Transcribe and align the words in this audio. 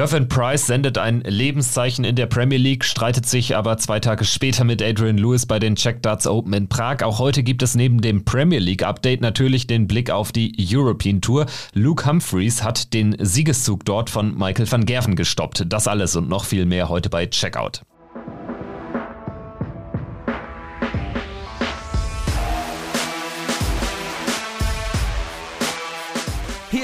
Gervin 0.00 0.28
Price 0.28 0.66
sendet 0.66 0.96
ein 0.96 1.20
Lebenszeichen 1.26 2.06
in 2.06 2.16
der 2.16 2.24
Premier 2.24 2.56
League, 2.56 2.86
streitet 2.86 3.26
sich 3.26 3.54
aber 3.54 3.76
zwei 3.76 4.00
Tage 4.00 4.24
später 4.24 4.64
mit 4.64 4.80
Adrian 4.80 5.18
Lewis 5.18 5.44
bei 5.44 5.58
den 5.58 5.76
Czech 5.76 5.96
Darts 6.00 6.26
Open 6.26 6.54
in 6.54 6.70
Prag. 6.70 7.02
Auch 7.02 7.18
heute 7.18 7.42
gibt 7.42 7.62
es 7.62 7.74
neben 7.74 8.00
dem 8.00 8.24
Premier 8.24 8.60
League 8.60 8.82
Update 8.82 9.20
natürlich 9.20 9.66
den 9.66 9.86
Blick 9.86 10.10
auf 10.10 10.32
die 10.32 10.56
European 10.58 11.20
Tour. 11.20 11.44
Luke 11.74 12.06
Humphreys 12.06 12.62
hat 12.62 12.94
den 12.94 13.14
Siegeszug 13.18 13.84
dort 13.84 14.08
von 14.08 14.38
Michael 14.38 14.72
van 14.72 14.86
Gerven 14.86 15.16
gestoppt. 15.16 15.66
Das 15.68 15.86
alles 15.86 16.16
und 16.16 16.30
noch 16.30 16.46
viel 16.46 16.64
mehr 16.64 16.88
heute 16.88 17.10
bei 17.10 17.26
Checkout. 17.26 17.82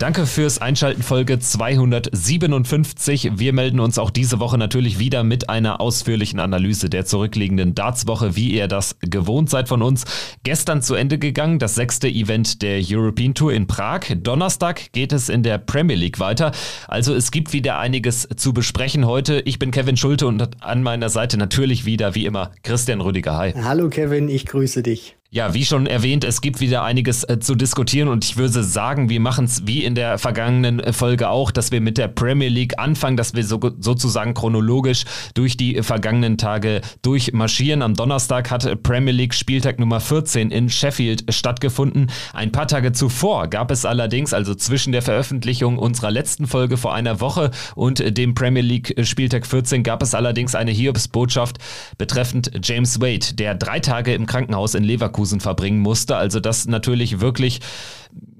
Danke 0.00 0.24
fürs 0.24 0.62
Einschalten 0.62 1.02
Folge 1.02 1.38
257. 1.38 3.32
Wir 3.36 3.52
melden 3.52 3.80
uns 3.80 3.98
auch 3.98 4.08
diese 4.08 4.40
Woche 4.40 4.56
natürlich 4.56 4.98
wieder 4.98 5.24
mit 5.24 5.50
einer 5.50 5.78
ausführlichen 5.82 6.40
Analyse 6.40 6.88
der 6.88 7.04
zurückliegenden 7.04 7.74
Dartswoche, 7.74 8.34
wie 8.34 8.50
ihr 8.50 8.66
das 8.66 8.96
gewohnt 9.00 9.50
seid 9.50 9.68
von 9.68 9.82
uns. 9.82 10.06
Gestern 10.42 10.80
zu 10.80 10.94
Ende 10.94 11.18
gegangen, 11.18 11.58
das 11.58 11.74
sechste 11.74 12.08
Event 12.08 12.62
der 12.62 12.80
European 12.82 13.34
Tour 13.34 13.52
in 13.52 13.66
Prag. 13.66 14.06
Donnerstag 14.16 14.90
geht 14.92 15.12
es 15.12 15.28
in 15.28 15.42
der 15.42 15.58
Premier 15.58 15.96
League 15.96 16.18
weiter. 16.18 16.52
Also 16.88 17.14
es 17.14 17.30
gibt 17.30 17.52
wieder 17.52 17.78
einiges 17.78 18.26
zu 18.36 18.54
besprechen 18.54 19.04
heute. 19.04 19.42
Ich 19.44 19.58
bin 19.58 19.70
Kevin 19.70 19.98
Schulte 19.98 20.26
und 20.26 20.62
an 20.62 20.82
meiner 20.82 21.10
Seite 21.10 21.36
natürlich 21.36 21.84
wieder 21.84 22.14
wie 22.14 22.24
immer 22.24 22.52
Christian 22.62 23.02
Rüdiger. 23.02 23.36
Hi. 23.36 23.52
Hallo 23.52 23.90
Kevin, 23.90 24.30
ich 24.30 24.46
grüße 24.46 24.82
dich. 24.82 25.19
Ja, 25.32 25.54
wie 25.54 25.64
schon 25.64 25.86
erwähnt, 25.86 26.24
es 26.24 26.40
gibt 26.40 26.58
wieder 26.58 26.82
einiges 26.82 27.22
äh, 27.22 27.38
zu 27.38 27.54
diskutieren 27.54 28.08
und 28.08 28.24
ich 28.24 28.36
würde 28.36 28.64
sagen, 28.64 29.08
wir 29.10 29.20
machen 29.20 29.44
es 29.44 29.64
wie 29.64 29.84
in 29.84 29.94
der 29.94 30.18
vergangenen 30.18 30.80
äh, 30.80 30.92
Folge 30.92 31.28
auch, 31.28 31.52
dass 31.52 31.70
wir 31.70 31.80
mit 31.80 31.98
der 31.98 32.08
Premier 32.08 32.48
League 32.48 32.80
anfangen, 32.80 33.16
dass 33.16 33.32
wir 33.34 33.44
so, 33.44 33.60
sozusagen 33.78 34.34
chronologisch 34.34 35.04
durch 35.34 35.56
die 35.56 35.76
äh, 35.76 35.84
vergangenen 35.84 36.36
Tage 36.36 36.80
durchmarschieren. 37.02 37.80
Am 37.82 37.94
Donnerstag 37.94 38.50
hat 38.50 38.82
Premier 38.82 39.12
League 39.12 39.32
Spieltag 39.32 39.78
Nummer 39.78 40.00
14 40.00 40.50
in 40.50 40.68
Sheffield 40.68 41.32
stattgefunden. 41.32 42.10
Ein 42.32 42.50
paar 42.50 42.66
Tage 42.66 42.90
zuvor 42.90 43.46
gab 43.46 43.70
es 43.70 43.84
allerdings, 43.84 44.34
also 44.34 44.56
zwischen 44.56 44.90
der 44.90 45.02
Veröffentlichung 45.02 45.78
unserer 45.78 46.10
letzten 46.10 46.48
Folge 46.48 46.76
vor 46.76 46.92
einer 46.92 47.20
Woche 47.20 47.52
und 47.76 48.18
dem 48.18 48.34
Premier 48.34 48.64
League 48.64 48.96
Spieltag 49.04 49.46
14 49.46 49.84
gab 49.84 50.02
es 50.02 50.12
allerdings 50.12 50.56
eine 50.56 50.72
Hiobsbotschaft 50.72 51.58
betreffend 51.98 52.50
James 52.64 53.00
Wade, 53.00 53.36
der 53.36 53.54
drei 53.54 53.78
Tage 53.78 54.12
im 54.12 54.26
Krankenhaus 54.26 54.74
in 54.74 54.82
Leverkusen 54.82 55.19
Leverkusen 55.20 55.40
verbringen 55.40 55.80
musste. 55.80 56.16
Also 56.16 56.40
das 56.40 56.66
natürlich 56.66 57.20
wirklich 57.20 57.60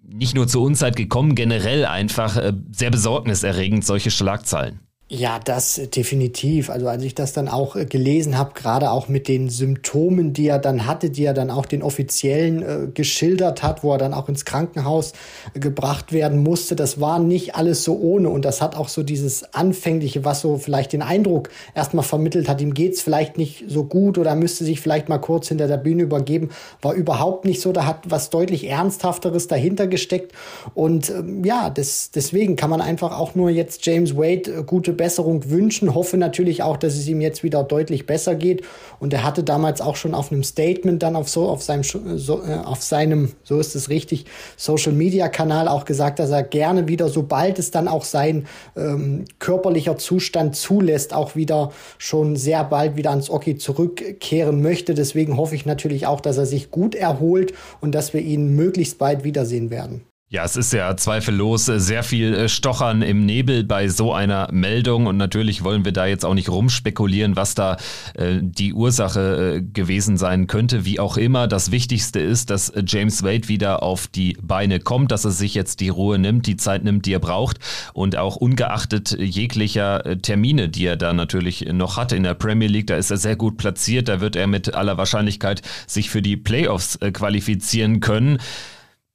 nicht 0.07 0.35
nur 0.35 0.49
zur 0.49 0.63
Unzeit 0.63 0.97
gekommen, 0.97 1.35
generell 1.35 1.87
einfach 1.87 2.37
äh, 2.37 2.53
sehr 2.73 2.91
besorgniserregend, 2.91 3.85
solche 3.85 4.11
Schlagzeilen. 4.11 4.81
Ja, 5.13 5.41
das 5.41 5.81
definitiv. 5.93 6.71
Also 6.71 6.87
als 6.87 7.03
ich 7.03 7.17
das 7.17 7.33
dann 7.33 7.49
auch 7.49 7.75
äh, 7.75 7.85
gelesen 7.85 8.39
habe, 8.39 8.53
gerade 8.55 8.93
auch 8.93 9.09
mit 9.09 9.27
den 9.27 9.49
Symptomen, 9.49 10.33
die 10.35 10.47
er 10.47 10.61
dann 10.61 10.87
hatte, 10.87 11.11
die 11.11 11.25
er 11.25 11.35
dann 11.35 11.51
auch 11.51 11.67
den 11.67 11.83
Offiziellen 11.83 12.63
äh, 12.63 12.87
geschildert 12.95 13.65
hat, 13.65 13.83
wo 13.83 13.91
er 13.91 13.99
dann 13.99 14.15
auch 14.15 14.29
ins 14.29 14.45
Krankenhaus 14.45 15.13
äh, 15.53 15.59
gebracht 15.59 16.13
werden 16.13 16.45
musste, 16.45 16.77
das 16.77 17.01
war 17.01 17.19
nicht 17.19 17.57
alles 17.57 17.83
so 17.83 17.99
ohne. 17.99 18.31
Und 18.31 18.45
das 18.45 18.63
hat 18.63 18.77
auch 18.77 18.87
so 18.87 19.03
dieses 19.03 19.53
Anfängliche, 19.53 20.25
was 20.25 20.43
so 20.43 20.59
vielleicht 20.59 20.93
den 20.93 21.03
Eindruck 21.03 21.49
erstmal 21.75 22.05
vermittelt 22.05 22.49
hat, 22.49 22.61
ihm 22.61 22.73
geht's 22.73 23.03
vielleicht 23.03 23.37
nicht 23.37 23.65
so 23.67 23.83
gut 23.83 24.17
oder 24.17 24.37
müsste 24.37 24.63
sich 24.63 24.81
vielleicht 24.81 25.09
mal 25.09 25.19
kurz 25.19 25.49
hinter 25.49 25.67
der 25.67 25.79
Bühne 25.79 26.05
übergeben, 26.05 26.51
war 26.83 26.95
überhaupt 26.95 27.47
nicht 27.47 27.61
so. 27.61 27.73
Da 27.73 27.85
hat 27.85 28.09
was 28.09 28.31
deutlich 28.31 28.69
Ernsthafteres 28.69 29.49
dahinter 29.49 29.89
gesteckt. 29.89 30.31
Und 30.75 31.11
ähm, 31.11 31.45
ja, 31.45 31.69
das, 31.69 32.13
deswegen 32.13 32.55
kann 32.55 32.71
man 32.71 32.81
einfach 32.81 33.19
auch 33.19 33.35
nur 33.35 33.51
jetzt 33.51 33.85
James 33.85 34.17
Wade 34.17 34.53
äh, 34.53 34.63
gute 34.63 35.00
Besserung 35.01 35.49
wünschen. 35.49 35.95
Hoffe 35.95 36.19
natürlich 36.19 36.63
auch, 36.63 36.77
dass 36.77 36.95
es 36.95 37.09
ihm 37.09 37.23
jetzt 37.23 37.43
wieder 37.43 37.65
deutlich 37.65 38.05
besser 38.05 38.35
geht. 38.35 38.65
Und 38.99 39.15
er 39.15 39.25
hatte 39.25 39.43
damals 39.43 39.81
auch 39.81 39.97
schon 39.97 40.13
auf 40.13 40.31
einem 40.31 40.45
Statement 40.45 41.03
dann 41.03 41.17
auf 41.17 41.31
so 41.31 41.49
auf 41.49 41.63
seinem 41.63 41.85
so, 41.85 42.43
äh, 42.43 42.57
auf 42.63 42.83
seinem 42.83 43.33
so 43.43 43.59
ist 43.59 43.75
es 43.75 43.89
richtig 43.89 44.27
Social 44.59 44.93
Media 44.93 45.31
Kanal 45.31 45.69
auch 45.69 45.87
gesagt, 45.87 46.19
dass 46.19 46.29
er 46.29 46.43
gerne 46.43 46.87
wieder, 46.87 47.09
sobald 47.09 47.59
es 47.59 47.71
dann 47.71 47.89
auch 47.89 48.05
sein 48.05 48.47
ähm, 48.77 49.25
körperlicher 49.39 49.97
Zustand 49.97 50.55
zulässt, 50.55 51.15
auch 51.15 51.35
wieder 51.35 51.73
schon 51.97 52.37
sehr 52.37 52.63
bald 52.65 52.97
wieder 52.97 53.09
ans 53.09 53.31
Oki 53.31 53.57
zurückkehren 53.57 54.61
möchte. 54.61 54.93
Deswegen 54.93 55.39
hoffe 55.39 55.55
ich 55.55 55.65
natürlich 55.65 56.07
auch, 56.07 56.21
dass 56.21 56.37
er 56.37 56.45
sich 56.45 56.71
gut 56.71 56.95
erholt 56.95 57.55
und 57.81 57.95
dass 57.95 58.13
wir 58.13 58.21
ihn 58.21 58.55
möglichst 58.55 58.99
bald 58.99 59.25
wiedersehen 59.25 59.71
werden. 59.71 60.10
Ja, 60.33 60.45
es 60.45 60.55
ist 60.55 60.73
ja 60.73 60.97
zweifellos 60.97 61.69
äh, 61.69 61.81
sehr 61.81 62.05
viel 62.05 62.33
äh, 62.35 62.49
Stochern 62.49 63.03
im 63.03 63.27
Nebel 63.27 63.65
bei 63.65 63.89
so 63.89 64.15
einer 64.15 64.47
Meldung 64.53 65.07
und 65.07 65.17
natürlich 65.17 65.65
wollen 65.65 65.85
wir 65.85 65.91
da 65.91 66.07
jetzt 66.07 66.25
auch 66.25 66.35
nicht 66.35 66.49
rumspekulieren, 66.49 67.35
was 67.35 67.57
da 67.57 67.79
äh, 68.15 68.39
die 68.41 68.73
Ursache 68.73 69.57
äh, 69.57 69.61
gewesen 69.61 70.17
sein 70.17 70.47
könnte. 70.47 70.85
Wie 70.85 71.01
auch 71.01 71.17
immer, 71.17 71.49
das 71.49 71.73
Wichtigste 71.73 72.21
ist, 72.21 72.51
dass 72.51 72.73
James 72.87 73.25
Wade 73.25 73.49
wieder 73.49 73.83
auf 73.83 74.07
die 74.07 74.39
Beine 74.41 74.79
kommt, 74.79 75.11
dass 75.11 75.25
er 75.25 75.33
sich 75.33 75.55
jetzt 75.55 75.81
die 75.81 75.89
Ruhe 75.89 76.17
nimmt, 76.17 76.47
die 76.47 76.57
Zeit 76.57 76.85
nimmt, 76.85 77.07
die 77.07 77.15
er 77.15 77.19
braucht 77.19 77.59
und 77.93 78.17
auch 78.17 78.37
ungeachtet 78.37 79.11
jeglicher 79.19 80.07
äh, 80.07 80.17
Termine, 80.17 80.69
die 80.69 80.87
er 80.87 80.97
da 80.97 81.13
natürlich 81.13 81.67
noch 81.73 81.97
hat 81.97 82.13
in 82.13 82.23
der 82.23 82.35
Premier 82.35 82.69
League, 82.69 82.87
da 82.87 82.95
ist 82.95 83.11
er 83.11 83.17
sehr 83.17 83.35
gut 83.35 83.57
platziert, 83.57 84.07
da 84.07 84.21
wird 84.21 84.37
er 84.37 84.47
mit 84.47 84.75
aller 84.75 84.97
Wahrscheinlichkeit 84.97 85.63
sich 85.89 86.09
für 86.09 86.23
die 86.23 86.37
Playoffs 86.37 86.95
äh, 87.01 87.11
qualifizieren 87.11 87.99
können. 87.99 88.39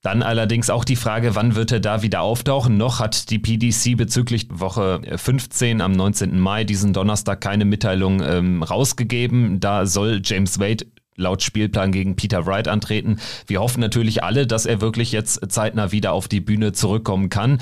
Dann 0.06 0.22
allerdings 0.22 0.70
auch 0.70 0.86
die 0.86 0.98
Frage, 0.98 1.34
wann 1.34 1.56
wird 1.56 1.72
er 1.72 1.80
da 1.80 2.04
wieder 2.04 2.22
auftauchen? 2.22 2.78
Noch 2.78 3.00
hat 3.00 3.32
die 3.32 3.40
PDC 3.40 3.98
bezüglich 3.98 4.46
Woche 4.52 5.02
15 5.16 5.82
am 5.82 5.94
19. 5.94 6.40
Mai 6.40 6.64
diesen 6.64 6.94
Donnerstag 6.94 7.42
keine 7.42 7.66
Mitteilung 7.66 8.22
ähm, 8.22 8.62
rausgegeben. 8.62 9.60
Da 9.60 9.88
soll 9.88 10.22
James 10.24 10.60
Wade 10.60 10.86
laut 11.16 11.42
Spielplan 11.42 11.92
gegen 11.92 12.16
Peter 12.16 12.46
Wright 12.46 12.68
antreten. 12.68 13.20
Wir 13.48 13.62
hoffen 13.62 13.80
natürlich 13.80 14.24
alle, 14.24 14.46
dass 14.46 14.68
er 14.68 14.80
wirklich 14.80 15.12
jetzt 15.12 15.40
zeitnah 15.52 15.92
wieder 15.92 16.14
auf 16.14 16.28
die 16.28 16.42
Bühne 16.42 16.72
zurückkommen 16.72 17.30
kann. 17.30 17.60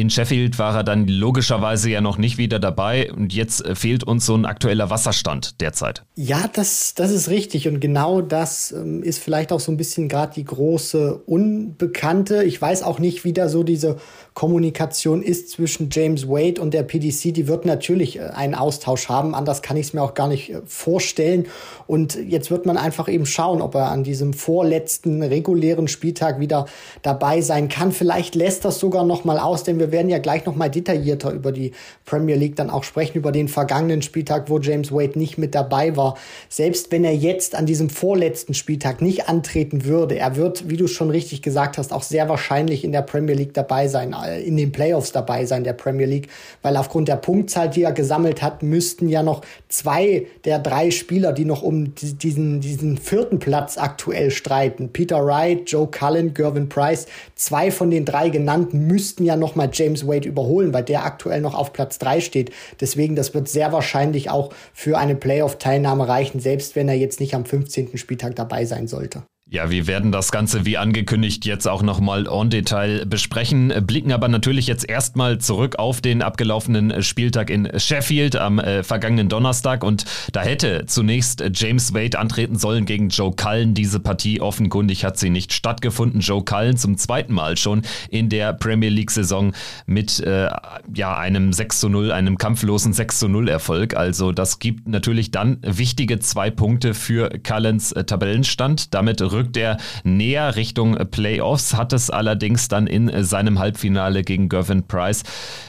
In 0.00 0.08
Sheffield 0.08 0.58
war 0.58 0.74
er 0.76 0.82
dann 0.82 1.06
logischerweise 1.08 1.90
ja 1.90 2.00
noch 2.00 2.16
nicht 2.16 2.38
wieder 2.38 2.58
dabei 2.58 3.12
und 3.12 3.34
jetzt 3.34 3.62
äh, 3.66 3.74
fehlt 3.74 4.02
uns 4.02 4.24
so 4.24 4.34
ein 4.34 4.46
aktueller 4.46 4.88
Wasserstand 4.88 5.60
derzeit. 5.60 6.04
Ja, 6.14 6.48
das, 6.50 6.94
das 6.94 7.10
ist 7.10 7.28
richtig 7.28 7.68
und 7.68 7.80
genau 7.80 8.22
das 8.22 8.72
ähm, 8.72 9.02
ist 9.02 9.18
vielleicht 9.18 9.52
auch 9.52 9.60
so 9.60 9.70
ein 9.70 9.76
bisschen 9.76 10.08
gerade 10.08 10.32
die 10.32 10.44
große 10.44 11.16
Unbekannte. 11.26 12.44
Ich 12.44 12.62
weiß 12.62 12.82
auch 12.82 12.98
nicht, 12.98 13.24
wie 13.24 13.34
da 13.34 13.50
so 13.50 13.62
diese 13.62 13.98
Kommunikation 14.32 15.22
ist 15.22 15.50
zwischen 15.50 15.90
James 15.90 16.26
Wade 16.26 16.62
und 16.62 16.72
der 16.72 16.82
PDC. 16.82 17.34
Die 17.34 17.46
wird 17.46 17.66
natürlich 17.66 18.18
äh, 18.18 18.22
einen 18.22 18.54
Austausch 18.54 19.10
haben, 19.10 19.34
anders 19.34 19.60
kann 19.60 19.76
ich 19.76 19.88
es 19.88 19.92
mir 19.92 20.02
auch 20.02 20.14
gar 20.14 20.28
nicht 20.28 20.48
äh, 20.48 20.62
vorstellen. 20.64 21.46
Und 21.86 22.14
jetzt 22.14 22.50
wird 22.50 22.64
man 22.64 22.78
einfach 22.78 23.06
eben 23.06 23.26
schauen, 23.26 23.60
ob 23.60 23.74
er 23.74 23.90
an 23.90 24.02
diesem 24.02 24.32
vorletzten 24.32 25.22
regulären 25.22 25.88
Spieltag 25.88 26.40
wieder 26.40 26.64
dabei 27.02 27.42
sein 27.42 27.68
kann. 27.68 27.92
Vielleicht 27.92 28.34
lässt 28.34 28.64
das 28.64 28.78
sogar 28.78 29.04
noch 29.04 29.24
mal 29.24 29.38
aus, 29.38 29.64
denn 29.64 29.78
wir 29.78 29.89
wir 29.90 29.98
werden 29.98 30.08
ja 30.08 30.18
gleich 30.18 30.46
noch 30.46 30.54
mal 30.54 30.70
detaillierter 30.70 31.32
über 31.32 31.52
die 31.52 31.72
Premier 32.04 32.36
League 32.36 32.56
dann 32.56 32.70
auch 32.70 32.84
sprechen, 32.84 33.18
über 33.18 33.32
den 33.32 33.48
vergangenen 33.48 34.02
Spieltag, 34.02 34.48
wo 34.48 34.58
James 34.58 34.92
Wade 34.92 35.18
nicht 35.18 35.36
mit 35.36 35.54
dabei 35.54 35.96
war. 35.96 36.16
Selbst 36.48 36.92
wenn 36.92 37.04
er 37.04 37.14
jetzt 37.14 37.54
an 37.54 37.66
diesem 37.66 37.90
vorletzten 37.90 38.54
Spieltag 38.54 39.02
nicht 39.02 39.28
antreten 39.28 39.84
würde, 39.84 40.18
er 40.18 40.36
wird, 40.36 40.70
wie 40.70 40.76
du 40.76 40.86
schon 40.86 41.10
richtig 41.10 41.42
gesagt 41.42 41.78
hast, 41.78 41.92
auch 41.92 42.02
sehr 42.02 42.28
wahrscheinlich 42.28 42.84
in 42.84 42.92
der 42.92 43.02
Premier 43.02 43.34
League 43.34 43.54
dabei 43.54 43.88
sein, 43.88 44.14
äh, 44.14 44.40
in 44.42 44.56
den 44.56 44.72
Playoffs 44.72 45.12
dabei 45.12 45.44
sein 45.44 45.64
der 45.64 45.72
Premier 45.72 46.06
League, 46.06 46.28
weil 46.62 46.76
aufgrund 46.76 47.08
der 47.08 47.16
Punktzahl, 47.16 47.68
die 47.68 47.82
er 47.82 47.92
gesammelt 47.92 48.42
hat, 48.42 48.62
müssten 48.62 49.08
ja 49.08 49.22
noch 49.22 49.42
zwei 49.68 50.26
der 50.44 50.58
drei 50.58 50.90
Spieler, 50.90 51.32
die 51.32 51.44
noch 51.44 51.62
um 51.62 51.94
diesen, 51.94 52.60
diesen 52.60 52.98
vierten 52.98 53.38
Platz 53.38 53.76
aktuell 53.76 54.30
streiten, 54.30 54.90
Peter 54.92 55.24
Wright, 55.24 55.70
Joe 55.70 55.88
Cullen, 55.88 56.34
Gervin 56.34 56.68
Price, 56.68 57.06
zwei 57.34 57.70
von 57.70 57.90
den 57.90 58.04
drei 58.04 58.28
genannten 58.28 58.86
müssten 58.86 59.24
ja 59.24 59.36
noch 59.36 59.54
mal 59.56 59.68
James 59.80 60.06
Wade 60.06 60.28
überholen, 60.28 60.74
weil 60.74 60.84
der 60.84 61.04
aktuell 61.04 61.40
noch 61.40 61.54
auf 61.54 61.72
Platz 61.72 61.98
3 61.98 62.20
steht. 62.20 62.50
Deswegen, 62.80 63.16
das 63.16 63.34
wird 63.34 63.48
sehr 63.48 63.72
wahrscheinlich 63.72 64.30
auch 64.30 64.52
für 64.74 64.98
eine 64.98 65.16
Playoff-Teilnahme 65.16 66.06
reichen, 66.06 66.40
selbst 66.40 66.76
wenn 66.76 66.88
er 66.88 66.94
jetzt 66.94 67.20
nicht 67.20 67.34
am 67.34 67.44
15. 67.44 67.96
Spieltag 67.96 68.36
dabei 68.36 68.64
sein 68.66 68.86
sollte. 68.86 69.22
Ja, 69.52 69.68
wir 69.68 69.88
werden 69.88 70.12
das 70.12 70.30
Ganze 70.30 70.64
wie 70.64 70.78
angekündigt 70.78 71.44
jetzt 71.44 71.66
auch 71.66 71.82
nochmal 71.82 72.28
en 72.28 72.50
Detail 72.50 73.04
besprechen, 73.04 73.74
blicken 73.84 74.12
aber 74.12 74.28
natürlich 74.28 74.68
jetzt 74.68 74.88
erstmal 74.88 75.38
zurück 75.38 75.76
auf 75.76 76.00
den 76.00 76.22
abgelaufenen 76.22 77.02
Spieltag 77.02 77.50
in 77.50 77.68
Sheffield 77.76 78.36
am 78.36 78.60
äh, 78.60 78.84
vergangenen 78.84 79.28
Donnerstag 79.28 79.82
und 79.82 80.04
da 80.30 80.42
hätte 80.42 80.84
zunächst 80.86 81.42
James 81.52 81.92
Wade 81.92 82.16
antreten 82.16 82.58
sollen 82.58 82.84
gegen 82.84 83.08
Joe 83.08 83.32
Cullen. 83.34 83.74
Diese 83.74 83.98
Partie 83.98 84.40
offenkundig 84.40 85.04
hat 85.04 85.18
sie 85.18 85.30
nicht 85.30 85.52
stattgefunden. 85.52 86.20
Joe 86.20 86.44
Cullen 86.44 86.76
zum 86.76 86.96
zweiten 86.96 87.32
Mal 87.32 87.56
schon 87.56 87.82
in 88.08 88.28
der 88.28 88.52
Premier 88.52 88.90
League 88.90 89.10
Saison 89.10 89.52
mit 89.84 90.20
äh, 90.20 90.48
ja, 90.94 91.16
einem 91.18 91.52
6 91.52 91.80
zu 91.80 91.88
0, 91.88 92.12
einem 92.12 92.38
kampflosen 92.38 92.92
6 92.92 93.18
zu 93.18 93.28
0 93.28 93.48
Erfolg. 93.48 93.96
Also 93.96 94.30
das 94.30 94.60
gibt 94.60 94.86
natürlich 94.86 95.32
dann 95.32 95.58
wichtige 95.62 96.20
zwei 96.20 96.52
Punkte 96.52 96.94
für 96.94 97.30
Cullens 97.42 97.90
äh, 97.90 98.04
Tabellenstand. 98.04 98.94
Damit 98.94 99.20
rückt 99.40 99.56
er 99.56 99.78
näher 100.04 100.56
Richtung 100.56 100.96
Playoffs, 101.10 101.74
hat 101.74 101.92
es 101.92 102.10
allerdings 102.10 102.68
dann 102.68 102.86
in 102.86 103.24
seinem 103.24 103.58
Halbfinale 103.58 104.22
gegen 104.22 104.48
Gervin 104.48 104.86
Price 104.86 105.22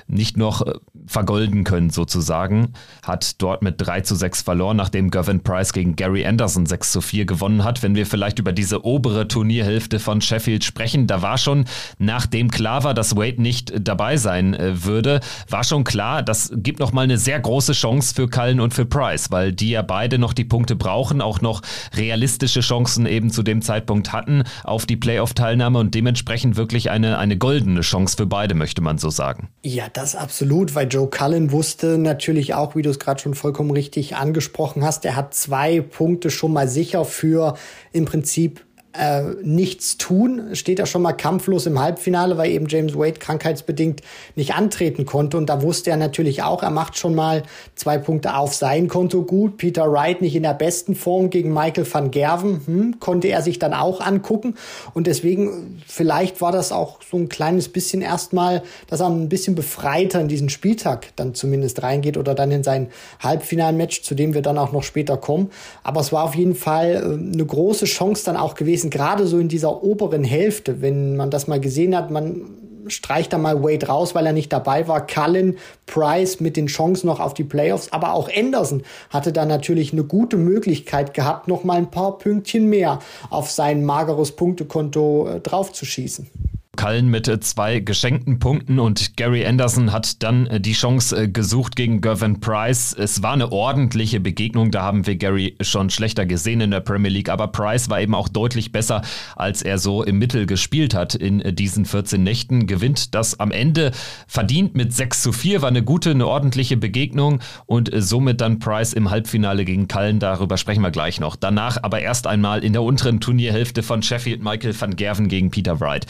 nicht 0.08 0.36
noch 0.38 0.62
äh, 0.62 0.74
vergolden 1.08 1.64
können 1.64 1.90
sozusagen, 1.90 2.74
hat 3.04 3.42
dort 3.42 3.62
mit 3.62 3.76
3 3.78 4.02
zu 4.02 4.16
6 4.16 4.42
verloren, 4.42 4.78
nachdem 4.78 5.10
Gervin 5.10 5.42
Price 5.42 5.74
gegen 5.74 5.96
Gary 5.96 6.26
Anderson 6.26 6.66
6 6.66 6.92
zu 6.92 7.02
4 7.02 7.26
gewonnen 7.26 7.64
hat. 7.64 7.82
Wenn 7.82 7.96
wir 7.96 8.06
vielleicht 8.06 8.40
über 8.40 8.52
diese 8.52 8.86
obere 8.86 9.28
Turnierhälfte 9.28 10.00
von 10.00 10.22
Sheffield 10.22 10.64
sprechen, 10.64 11.08
da 11.08 11.22
war 11.22 11.38
schon, 11.38 11.66
nachdem 11.98 12.52
klar 12.52 12.84
war, 12.84 12.94
dass 12.94 13.16
Wade 13.16 13.42
nicht 13.42 13.74
dabei 13.80 14.18
sein 14.18 14.54
äh, 14.54 14.84
würde, 14.84 15.22
war 15.50 15.64
schon 15.64 15.84
klar, 15.84 16.24
das 16.24 16.52
gibt 16.56 16.80
nochmal 16.80 17.06
eine 17.06 17.18
sehr 17.18 17.40
große 17.40 17.74
Chance 17.74 18.14
für 18.14 18.28
Cullen 18.28 18.60
und 18.60 18.74
für 18.74 18.86
Price, 18.86 19.32
weil 19.32 19.54
die 19.54 19.72
ja 19.72 19.82
beide 19.82 20.18
noch 20.18 20.34
die 20.34 20.46
Punkte 20.46 20.76
brauchen, 20.76 21.22
auch 21.22 21.42
noch 21.42 21.62
realistische 21.96 22.60
Chancen 22.60 23.06
eben 23.06 23.32
zu 23.32 23.44
dem 23.44 23.61
Zeitpunkt 23.62 24.12
hatten 24.14 24.44
auf 24.64 24.86
die 24.86 24.98
Playoff-Teilnahme 24.98 25.80
und 25.80 25.96
dementsprechend 25.96 26.56
wirklich 26.56 26.90
eine, 26.90 27.18
eine 27.18 27.38
goldene 27.38 27.82
Chance 27.82 28.18
für 28.18 28.26
beide, 28.26 28.56
möchte 28.56 28.82
man 28.82 28.98
so 28.98 29.10
sagen. 29.10 29.50
Ja, 29.64 29.86
das 29.92 30.16
absolut, 30.16 30.76
weil 30.76 30.88
Joe 30.88 31.10
Cullen 31.10 31.52
wusste 31.52 31.98
natürlich 31.98 32.54
auch, 32.54 32.76
wie 32.76 32.82
du 32.82 32.90
es 32.90 33.00
gerade 33.00 33.22
schon 33.22 33.34
vollkommen 33.34 33.72
richtig 33.72 34.16
angesprochen 34.16 34.84
hast, 34.84 35.06
er 35.06 35.16
hat 35.16 35.34
zwei 35.34 35.82
Punkte 35.82 36.30
schon 36.30 36.54
mal 36.54 36.68
sicher 36.68 37.06
für 37.06 37.56
im 37.92 38.06
Prinzip 38.06 38.66
äh, 38.94 39.22
nichts 39.42 39.98
tun, 39.98 40.54
steht 40.54 40.80
er 40.80 40.86
schon 40.86 41.02
mal 41.02 41.14
kampflos 41.14 41.66
im 41.66 41.80
Halbfinale, 41.80 42.38
weil 42.38 42.52
eben 42.52 42.68
James 42.68 42.96
Wade 42.96 43.20
krankheitsbedingt 43.20 44.02
nicht 44.36 44.54
antreten 44.54 45.06
konnte. 45.06 45.38
Und 45.38 45.50
da 45.50 45.62
wusste 45.62 45.92
er 45.92 45.98
natürlich 45.98 46.44
auch, 46.44 46.64
er 46.64 46.72
macht 46.72 46.98
schon 46.98 47.16
mal 47.16 47.44
zwei 47.76 47.98
Punkte 47.98 48.36
auf 48.36 48.54
sein 48.54 48.88
Konto 48.88 49.24
gut. 49.24 49.58
Peter 49.58 49.92
Wright 49.92 50.22
nicht 50.22 50.36
in 50.36 50.44
der 50.44 50.54
besten 50.54 50.96
Form 50.96 51.30
gegen 51.30 51.54
Michael 51.54 51.86
van 51.92 52.12
Gerven, 52.12 52.62
hm, 52.66 53.00
konnte 53.00 53.28
er 53.30 53.42
sich 53.42 53.60
dann 53.60 53.74
auch 53.74 54.02
angucken. 54.02 54.56
Und 54.94 55.08
deswegen, 55.08 55.82
vielleicht 55.88 56.42
war 56.42 56.52
das 56.52 56.72
auch 56.72 57.00
so 57.10 57.18
ein 57.18 57.30
kleines 57.30 57.70
bisschen 57.70 58.02
erstmal, 58.02 58.62
dass 58.88 59.00
er 59.00 59.08
ein 59.08 59.30
bisschen 59.30 59.56
befreiter 59.56 60.20
in 60.20 60.28
diesen 60.28 60.50
Spieltag 60.50 61.08
dann 61.16 61.34
zumindest 61.34 61.82
reingeht 61.84 62.18
oder 62.18 62.36
dann 62.36 62.52
in 62.52 62.64
sein 62.64 62.90
Halbfinalmatch, 63.20 64.02
zu 64.02 64.16
dem 64.16 64.34
wir 64.34 64.42
dann 64.42 64.58
auch 64.58 64.72
noch 64.72 64.84
später 64.84 65.18
kommen. 65.18 65.50
Aber 65.84 66.02
es 66.02 66.12
war 66.12 66.24
auf 66.24 66.36
jeden 66.36 66.56
Fall 66.56 66.96
äh, 66.96 67.34
eine 67.34 67.46
große 67.46 67.86
Chance 67.86 68.26
dann 68.26 68.38
auch 68.38 68.56
gewesen, 68.56 68.81
gewesen, 68.82 68.90
gerade 68.90 69.28
so 69.28 69.40
in 69.40 69.48
dieser 69.48 69.84
oberen 69.84 70.24
Hälfte, 70.24 70.82
wenn 70.82 71.16
man 71.16 71.30
das 71.30 71.48
mal 71.48 71.60
gesehen 71.60 71.96
hat, 71.96 72.12
man 72.12 72.58
streicht 72.88 73.32
da 73.32 73.38
mal 73.38 73.62
Wade 73.64 73.88
raus, 73.88 74.16
weil 74.16 74.26
er 74.26 74.34
nicht 74.34 74.52
dabei 74.52 74.88
war. 74.88 75.06
Cullen, 75.06 75.58
Price 75.86 76.40
mit 76.40 76.58
den 76.58 76.66
Chancen 76.66 77.08
noch 77.08 77.20
auf 77.20 77.34
die 77.36 77.44
Playoffs, 77.44 77.94
aber 77.94 78.14
auch 78.14 78.30
Anderson 78.36 78.82
hatte 79.12 79.32
da 79.32 79.46
natürlich 79.46 79.94
eine 79.94 80.04
gute 80.04 80.38
Möglichkeit 80.38 81.14
gehabt, 81.14 81.48
noch 81.48 81.64
mal 81.64 81.78
ein 81.78 81.92
paar 81.92 82.18
Pünktchen 82.18 82.70
mehr 82.70 83.00
auf 83.30 83.52
sein 83.52 83.86
mageres 83.86 84.32
Punktekonto 84.32 85.28
äh, 85.28 85.40
draufzuschießen. 85.40 86.28
Cullen 86.78 87.10
mit 87.10 87.28
äh, 87.28 87.38
zwei 87.42 87.80
geschenkten 87.80 88.40
Punkten 88.40 88.80
und 88.80 89.18
Gary 89.18 89.46
Anderson 89.46 89.92
hat 89.92 90.24
dann 90.24 90.48
äh, 90.48 90.62
die 90.62 90.72
Chance 90.72 91.24
äh, 91.24 91.28
gesucht 91.28 91.76
gegen 91.76 92.00
Gervin 92.00 92.40
Price. 92.40 92.96
Es 92.98 93.22
war 93.22 93.34
eine 93.34 93.52
ordentliche 93.52 94.22
Begegnung, 94.22 94.72
da 94.72 94.84
haben 94.84 95.06
wir 95.06 95.18
Gary 95.18 95.58
schon 95.60 95.90
schlechter 95.90 96.26
gesehen 96.26 96.62
in 96.62 96.72
der 96.72 96.80
Premier 96.80 97.12
League, 97.12 97.28
aber 97.28 97.50
Price 97.50 97.90
war 97.90 98.00
eben 98.00 98.16
auch 98.16 98.30
deutlich 98.30 98.72
besser, 98.72 99.02
als 99.36 99.62
er 99.62 99.80
so 99.80 100.02
im 100.02 100.18
Mittel 100.18 100.46
gespielt 100.46 100.94
hat 100.94 101.14
in 101.14 101.40
diesen 101.56 101.84
14 101.84 102.24
Nächten. 102.24 102.68
Gewinnt 102.68 103.16
das 103.16 103.38
am 103.42 103.52
Ende 103.52 103.92
verdient 104.26 104.74
mit 104.74 104.94
6 104.94 105.24
zu 105.24 105.34
4, 105.34 105.62
war 105.62 105.68
eine 105.68 105.84
gute, 105.84 106.12
eine 106.12 106.26
ordentliche 106.26 106.78
Begegnung 106.78 107.42
und 107.66 107.92
somit 107.94 108.40
dann 108.40 108.60
Price 108.60 108.94
im 108.94 109.12
Halbfinale 109.12 109.66
gegen 109.66 109.90
Cullen, 109.90 110.20
darüber 110.20 110.56
sprechen 110.56 110.84
wir 110.84 110.92
gleich 110.92 111.20
noch. 111.20 111.36
Danach 111.36 111.84
aber 111.84 112.00
erst 112.00 112.28
einmal 112.28 112.64
in 112.64 112.72
der 112.72 112.84
unteren 112.84 113.20
Turnierhälfte 113.20 113.84
von 113.84 114.02
Sheffield 114.02 114.42
Michael 114.42 114.80
van 114.80 114.96
Gerven 114.96 115.28
gegen 115.28 115.52
Peter 115.52 115.82
Wright. 115.82 116.08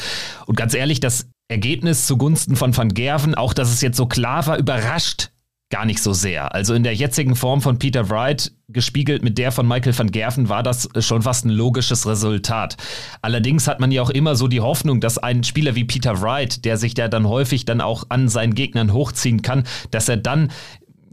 Und 0.51 0.57
ganz 0.57 0.73
ehrlich, 0.73 0.99
das 0.99 1.29
Ergebnis 1.47 2.07
zugunsten 2.07 2.57
von 2.57 2.75
Van 2.75 2.93
Gerven, 2.93 3.35
auch 3.35 3.53
dass 3.53 3.71
es 3.71 3.79
jetzt 3.79 3.95
so 3.95 4.05
klar 4.05 4.47
war, 4.47 4.57
überrascht 4.57 5.31
gar 5.69 5.85
nicht 5.85 6.03
so 6.03 6.11
sehr. 6.11 6.53
Also 6.53 6.73
in 6.73 6.83
der 6.83 6.93
jetzigen 6.93 7.37
Form 7.37 7.61
von 7.61 7.79
Peter 7.79 8.09
Wright, 8.09 8.51
gespiegelt 8.67 9.23
mit 9.23 9.37
der 9.37 9.53
von 9.53 9.67
Michael 9.67 9.97
van 9.97 10.11
Gerven, 10.11 10.49
war 10.49 10.61
das 10.61 10.89
schon 10.99 11.21
fast 11.21 11.45
ein 11.45 11.49
logisches 11.49 12.05
Resultat. 12.05 12.75
Allerdings 13.21 13.67
hat 13.67 13.79
man 13.79 13.91
ja 13.91 14.01
auch 14.01 14.09
immer 14.09 14.35
so 14.35 14.49
die 14.49 14.59
Hoffnung, 14.59 14.99
dass 14.99 15.17
ein 15.17 15.43
Spieler 15.43 15.75
wie 15.75 15.85
Peter 15.85 16.21
Wright, 16.21 16.65
der 16.65 16.77
sich 16.77 16.97
ja 16.97 17.07
dann 17.07 17.27
häufig 17.27 17.63
dann 17.63 17.79
auch 17.79 18.03
an 18.09 18.27
seinen 18.27 18.53
Gegnern 18.53 18.91
hochziehen 18.91 19.41
kann, 19.41 19.63
dass 19.89 20.09
er 20.09 20.17
dann 20.17 20.51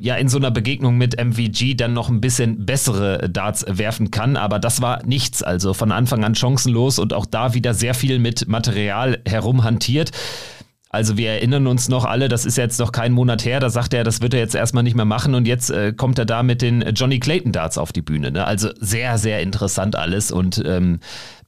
ja 0.01 0.17
in 0.17 0.29
so 0.29 0.39
einer 0.39 0.51
Begegnung 0.51 0.97
mit 0.97 1.17
MVG 1.19 1.75
dann 1.77 1.93
noch 1.93 2.09
ein 2.09 2.21
bisschen 2.21 2.65
bessere 2.65 3.29
Darts 3.29 3.65
werfen 3.69 4.11
kann, 4.11 4.37
aber 4.37 4.59
das 4.59 4.81
war 4.81 5.05
nichts. 5.05 5.43
Also 5.43 5.75
von 5.75 5.93
Anfang 5.93 6.25
an 6.25 6.35
chancenlos 6.35 6.99
und 6.99 7.13
auch 7.13 7.27
da 7.27 7.55
wieder 7.55 7.75
sehr 7.75 7.95
viel 7.95 8.19
mit 8.19 8.49
Material 8.49 9.21
herumhantiert. 9.27 10.13
Also 10.91 11.19
wir 11.19 11.31
erinnern 11.31 11.67
uns 11.67 11.89
noch 11.89 12.07
alle, 12.07 12.29
das 12.29 12.47
ist 12.47 12.57
jetzt 12.57 12.81
noch 12.81 12.93
kein 12.93 13.13
Monat 13.13 13.45
her, 13.45 13.61
da 13.61 13.69
sagt 13.69 13.93
er, 13.93 14.05
das 14.05 14.23
wird 14.23 14.33
er 14.33 14.41
jetzt 14.41 14.55
erstmal 14.55 14.83
nicht 14.83 14.97
mehr 14.97 15.05
machen 15.05 15.35
und 15.35 15.47
jetzt 15.47 15.71
äh, 15.71 15.93
kommt 15.93 16.19
er 16.19 16.25
da 16.25 16.43
mit 16.43 16.63
den 16.63 16.81
Johnny 16.95 17.21
Clayton 17.21 17.53
Darts 17.53 17.77
auf 17.77 17.93
die 17.93 18.01
Bühne. 18.01 18.31
Ne? 18.31 18.47
Also 18.47 18.71
sehr, 18.81 19.19
sehr 19.19 19.43
interessant 19.43 19.97
alles 19.97 20.31
und 20.33 20.63
ähm, 20.65 21.01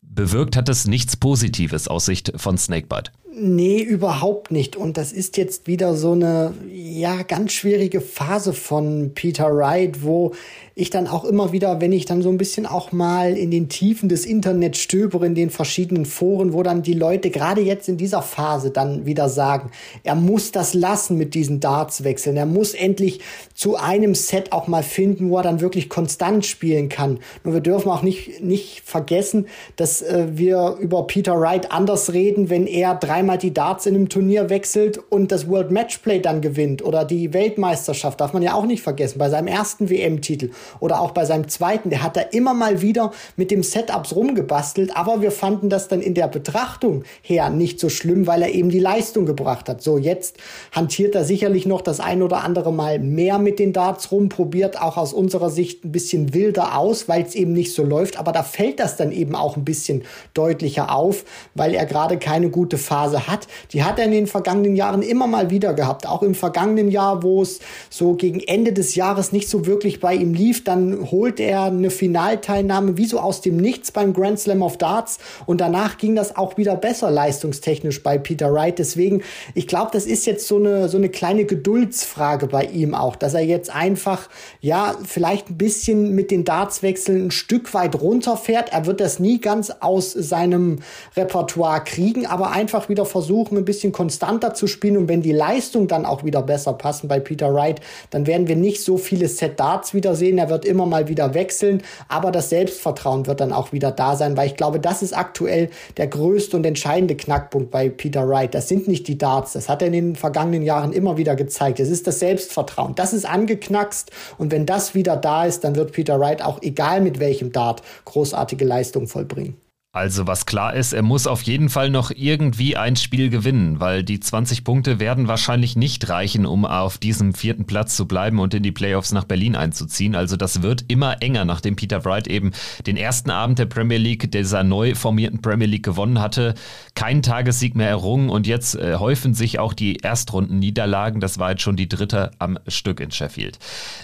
bewirkt 0.02 0.56
hat 0.56 0.68
es 0.68 0.86
nichts 0.86 1.16
Positives 1.16 1.88
aus 1.88 2.04
Sicht 2.04 2.32
von 2.36 2.58
Snakebite. 2.58 3.12
Nee, 3.32 3.80
überhaupt 3.80 4.50
nicht. 4.50 4.74
Und 4.74 4.96
das 4.96 5.12
ist 5.12 5.36
jetzt 5.36 5.68
wieder 5.68 5.94
so 5.94 6.12
eine, 6.12 6.52
ja, 6.68 7.22
ganz 7.22 7.52
schwierige 7.52 8.00
Phase 8.00 8.52
von 8.52 9.12
Peter 9.14 9.54
Wright, 9.54 10.02
wo 10.02 10.34
ich 10.80 10.90
dann 10.90 11.06
auch 11.06 11.24
immer 11.24 11.52
wieder, 11.52 11.80
wenn 11.80 11.92
ich 11.92 12.06
dann 12.06 12.22
so 12.22 12.30
ein 12.30 12.38
bisschen 12.38 12.66
auch 12.66 12.90
mal 12.92 13.36
in 13.36 13.50
den 13.50 13.68
Tiefen 13.68 14.08
des 14.08 14.24
Internets 14.24 14.78
stöbere, 14.78 15.26
in 15.26 15.34
den 15.34 15.50
verschiedenen 15.50 16.06
Foren, 16.06 16.52
wo 16.52 16.62
dann 16.62 16.82
die 16.82 16.94
Leute 16.94 17.30
gerade 17.30 17.60
jetzt 17.60 17.88
in 17.88 17.96
dieser 17.96 18.22
Phase 18.22 18.70
dann 18.70 19.04
wieder 19.04 19.28
sagen, 19.28 19.70
er 20.04 20.14
muss 20.14 20.52
das 20.52 20.74
lassen 20.74 21.16
mit 21.16 21.34
diesen 21.34 21.60
Darts 21.60 22.02
wechseln. 22.02 22.36
Er 22.36 22.46
muss 22.46 22.74
endlich 22.74 23.20
zu 23.54 23.76
einem 23.76 24.14
Set 24.14 24.52
auch 24.52 24.68
mal 24.68 24.82
finden, 24.82 25.30
wo 25.30 25.36
er 25.36 25.42
dann 25.42 25.60
wirklich 25.60 25.88
konstant 25.88 26.46
spielen 26.46 26.88
kann. 26.88 27.18
Nur 27.44 27.54
wir 27.54 27.60
dürfen 27.60 27.90
auch 27.90 28.02
nicht, 28.02 28.42
nicht 28.42 28.80
vergessen, 28.84 29.46
dass 29.76 30.02
äh, 30.02 30.28
wir 30.32 30.76
über 30.80 31.06
Peter 31.06 31.38
Wright 31.38 31.70
anders 31.70 32.12
reden, 32.12 32.48
wenn 32.48 32.66
er 32.66 32.94
dreimal 32.94 33.38
die 33.38 33.52
Darts 33.52 33.86
in 33.86 33.94
einem 33.94 34.08
Turnier 34.08 34.48
wechselt 34.48 34.98
und 35.10 35.30
das 35.30 35.48
World 35.48 35.70
Matchplay 35.70 36.20
dann 36.20 36.40
gewinnt 36.40 36.82
oder 36.84 37.04
die 37.04 37.34
Weltmeisterschaft, 37.34 38.20
darf 38.20 38.32
man 38.32 38.42
ja 38.42 38.54
auch 38.54 38.64
nicht 38.64 38.82
vergessen, 38.82 39.18
bei 39.18 39.28
seinem 39.28 39.48
ersten 39.48 39.90
WM-Titel 39.90 40.50
oder 40.78 41.00
auch 41.00 41.10
bei 41.10 41.24
seinem 41.24 41.48
zweiten, 41.48 41.90
der 41.90 42.02
hat 42.02 42.16
da 42.16 42.20
immer 42.20 42.54
mal 42.54 42.82
wieder 42.82 43.12
mit 43.36 43.50
dem 43.50 43.62
Setups 43.62 44.14
rumgebastelt, 44.14 44.96
aber 44.96 45.22
wir 45.22 45.30
fanden 45.30 45.68
das 45.68 45.88
dann 45.88 46.00
in 46.00 46.14
der 46.14 46.28
Betrachtung 46.28 47.04
her 47.22 47.50
nicht 47.50 47.80
so 47.80 47.88
schlimm, 47.88 48.26
weil 48.26 48.42
er 48.42 48.52
eben 48.52 48.70
die 48.70 48.78
Leistung 48.78 49.26
gebracht 49.26 49.68
hat. 49.68 49.82
So, 49.82 49.98
jetzt 49.98 50.36
hantiert 50.72 51.14
er 51.14 51.24
sicherlich 51.24 51.66
noch 51.66 51.80
das 51.80 52.00
ein 52.00 52.22
oder 52.22 52.44
andere 52.44 52.72
Mal 52.72 52.98
mehr 52.98 53.38
mit 53.38 53.58
den 53.58 53.72
Darts 53.72 54.12
rum, 54.12 54.28
probiert 54.28 54.80
auch 54.80 54.96
aus 54.96 55.12
unserer 55.12 55.50
Sicht 55.50 55.84
ein 55.84 55.92
bisschen 55.92 56.34
wilder 56.34 56.76
aus, 56.76 57.08
weil 57.08 57.22
es 57.22 57.34
eben 57.34 57.52
nicht 57.52 57.74
so 57.74 57.82
läuft, 57.84 58.18
aber 58.18 58.32
da 58.32 58.42
fällt 58.42 58.80
das 58.80 58.96
dann 58.96 59.12
eben 59.12 59.34
auch 59.34 59.56
ein 59.56 59.64
bisschen 59.64 60.02
deutlicher 60.34 60.94
auf, 60.94 61.24
weil 61.54 61.74
er 61.74 61.86
gerade 61.86 62.18
keine 62.18 62.50
gute 62.50 62.78
Phase 62.78 63.26
hat. 63.26 63.46
Die 63.72 63.82
hat 63.82 63.98
er 63.98 64.04
in 64.06 64.12
den 64.12 64.26
vergangenen 64.26 64.76
Jahren 64.76 65.02
immer 65.02 65.26
mal 65.26 65.50
wieder 65.50 65.74
gehabt, 65.74 66.06
auch 66.06 66.22
im 66.22 66.34
vergangenen 66.34 66.90
Jahr, 66.90 67.22
wo 67.22 67.42
es 67.42 67.60
so 67.88 68.14
gegen 68.14 68.40
Ende 68.40 68.72
des 68.72 68.94
Jahres 68.94 69.32
nicht 69.32 69.48
so 69.48 69.66
wirklich 69.66 70.00
bei 70.00 70.14
ihm 70.14 70.34
lief, 70.34 70.59
dann 70.64 71.10
holt 71.10 71.40
er 71.40 71.64
eine 71.64 71.90
Finalteilnahme 71.90 72.96
wie 72.96 73.06
so 73.06 73.18
aus 73.18 73.40
dem 73.40 73.56
Nichts 73.56 73.92
beim 73.92 74.12
Grand 74.12 74.38
Slam 74.38 74.62
of 74.62 74.78
Darts 74.78 75.18
und 75.46 75.60
danach 75.60 75.98
ging 75.98 76.14
das 76.14 76.36
auch 76.36 76.56
wieder 76.56 76.76
besser 76.76 77.10
leistungstechnisch 77.10 78.02
bei 78.02 78.18
Peter 78.18 78.52
Wright. 78.52 78.78
Deswegen, 78.78 79.22
ich 79.54 79.66
glaube, 79.66 79.90
das 79.92 80.06
ist 80.06 80.26
jetzt 80.26 80.46
so 80.46 80.56
eine, 80.56 80.88
so 80.88 80.96
eine 80.96 81.08
kleine 81.08 81.44
Geduldsfrage 81.44 82.46
bei 82.46 82.64
ihm 82.64 82.94
auch, 82.94 83.16
dass 83.16 83.34
er 83.34 83.44
jetzt 83.44 83.74
einfach, 83.74 84.28
ja, 84.60 84.96
vielleicht 85.04 85.50
ein 85.50 85.58
bisschen 85.58 86.14
mit 86.14 86.30
den 86.30 86.44
Dartswechseln 86.44 87.26
ein 87.26 87.30
Stück 87.30 87.72
weit 87.74 88.00
runterfährt. 88.00 88.72
Er 88.72 88.86
wird 88.86 89.00
das 89.00 89.18
nie 89.18 89.40
ganz 89.40 89.70
aus 89.80 90.12
seinem 90.12 90.80
Repertoire 91.16 91.84
kriegen, 91.84 92.26
aber 92.26 92.50
einfach 92.50 92.88
wieder 92.88 93.06
versuchen, 93.06 93.58
ein 93.58 93.64
bisschen 93.64 93.92
konstanter 93.92 94.54
zu 94.54 94.66
spielen 94.66 94.96
und 94.96 95.08
wenn 95.08 95.22
die 95.22 95.32
Leistung 95.32 95.88
dann 95.88 96.06
auch 96.06 96.24
wieder 96.24 96.42
besser 96.42 96.72
passen 96.72 97.08
bei 97.08 97.20
Peter 97.20 97.54
Wright, 97.54 97.80
dann 98.10 98.26
werden 98.26 98.48
wir 98.48 98.56
nicht 98.56 98.82
so 98.82 98.96
viele 98.96 99.28
Set 99.28 99.60
Darts 99.60 99.94
wiedersehen. 99.94 100.39
Er 100.40 100.48
wird 100.48 100.64
immer 100.64 100.86
mal 100.86 101.06
wieder 101.06 101.34
wechseln, 101.34 101.82
aber 102.08 102.30
das 102.30 102.48
Selbstvertrauen 102.48 103.26
wird 103.26 103.42
dann 103.42 103.52
auch 103.52 103.72
wieder 103.72 103.92
da 103.92 104.16
sein, 104.16 104.38
weil 104.38 104.46
ich 104.46 104.56
glaube, 104.56 104.80
das 104.80 105.02
ist 105.02 105.12
aktuell 105.12 105.68
der 105.98 106.06
größte 106.06 106.56
und 106.56 106.64
entscheidende 106.64 107.14
Knackpunkt 107.14 107.70
bei 107.70 107.90
Peter 107.90 108.26
Wright. 108.26 108.54
Das 108.54 108.66
sind 108.66 108.88
nicht 108.88 109.06
die 109.06 109.18
Darts, 109.18 109.52
das 109.52 109.68
hat 109.68 109.82
er 109.82 109.88
in 109.88 109.92
den 109.92 110.16
vergangenen 110.16 110.62
Jahren 110.62 110.94
immer 110.94 111.18
wieder 111.18 111.36
gezeigt. 111.36 111.78
Es 111.78 111.90
ist 111.90 112.06
das 112.06 112.20
Selbstvertrauen. 112.20 112.94
Das 112.94 113.12
ist 113.12 113.26
angeknackst 113.28 114.10
und 114.38 114.50
wenn 114.50 114.64
das 114.64 114.94
wieder 114.94 115.18
da 115.18 115.44
ist, 115.44 115.62
dann 115.62 115.76
wird 115.76 115.92
Peter 115.92 116.18
Wright 116.18 116.42
auch 116.42 116.62
egal 116.62 117.02
mit 117.02 117.20
welchem 117.20 117.52
Dart 117.52 117.82
großartige 118.06 118.64
Leistung 118.64 119.08
vollbringen. 119.08 119.58
Also 119.92 120.28
was 120.28 120.46
klar 120.46 120.74
ist, 120.74 120.92
er 120.92 121.02
muss 121.02 121.26
auf 121.26 121.42
jeden 121.42 121.68
Fall 121.68 121.90
noch 121.90 122.12
irgendwie 122.14 122.76
ein 122.76 122.94
Spiel 122.94 123.28
gewinnen, 123.28 123.80
weil 123.80 124.04
die 124.04 124.20
20 124.20 124.62
Punkte 124.62 125.00
werden 125.00 125.26
wahrscheinlich 125.26 125.74
nicht 125.74 126.08
reichen, 126.08 126.46
um 126.46 126.64
auf 126.64 126.96
diesem 126.96 127.34
vierten 127.34 127.64
Platz 127.66 127.96
zu 127.96 128.06
bleiben 128.06 128.38
und 128.38 128.54
in 128.54 128.62
die 128.62 128.70
Playoffs 128.70 129.10
nach 129.10 129.24
Berlin 129.24 129.56
einzuziehen. 129.56 130.14
Also 130.14 130.36
das 130.36 130.62
wird 130.62 130.84
immer 130.86 131.20
enger, 131.22 131.44
nachdem 131.44 131.74
Peter 131.74 132.04
Wright 132.04 132.28
eben 132.28 132.52
den 132.86 132.96
ersten 132.96 133.30
Abend 133.30 133.58
der 133.58 133.66
Premier 133.66 133.98
League, 133.98 134.30
dieser 134.30 134.62
neu 134.62 134.94
formierten 134.94 135.42
Premier 135.42 135.66
League 135.66 135.82
gewonnen 135.82 136.20
hatte, 136.20 136.54
keinen 136.94 137.22
Tagessieg 137.22 137.74
mehr 137.74 137.88
errungen 137.88 138.30
und 138.30 138.46
jetzt 138.46 138.76
äh, 138.76 138.94
häufen 138.94 139.34
sich 139.34 139.58
auch 139.58 139.74
die 139.74 139.96
Erstrunden-Niederlagen. 139.96 141.18
Das 141.18 141.40
war 141.40 141.50
jetzt 141.50 141.62
schon 141.62 141.74
die 141.74 141.88
dritte 141.88 142.30
am 142.38 142.60
Stück 142.68 143.00
in 143.00 143.10
Sheffield. 143.10 143.58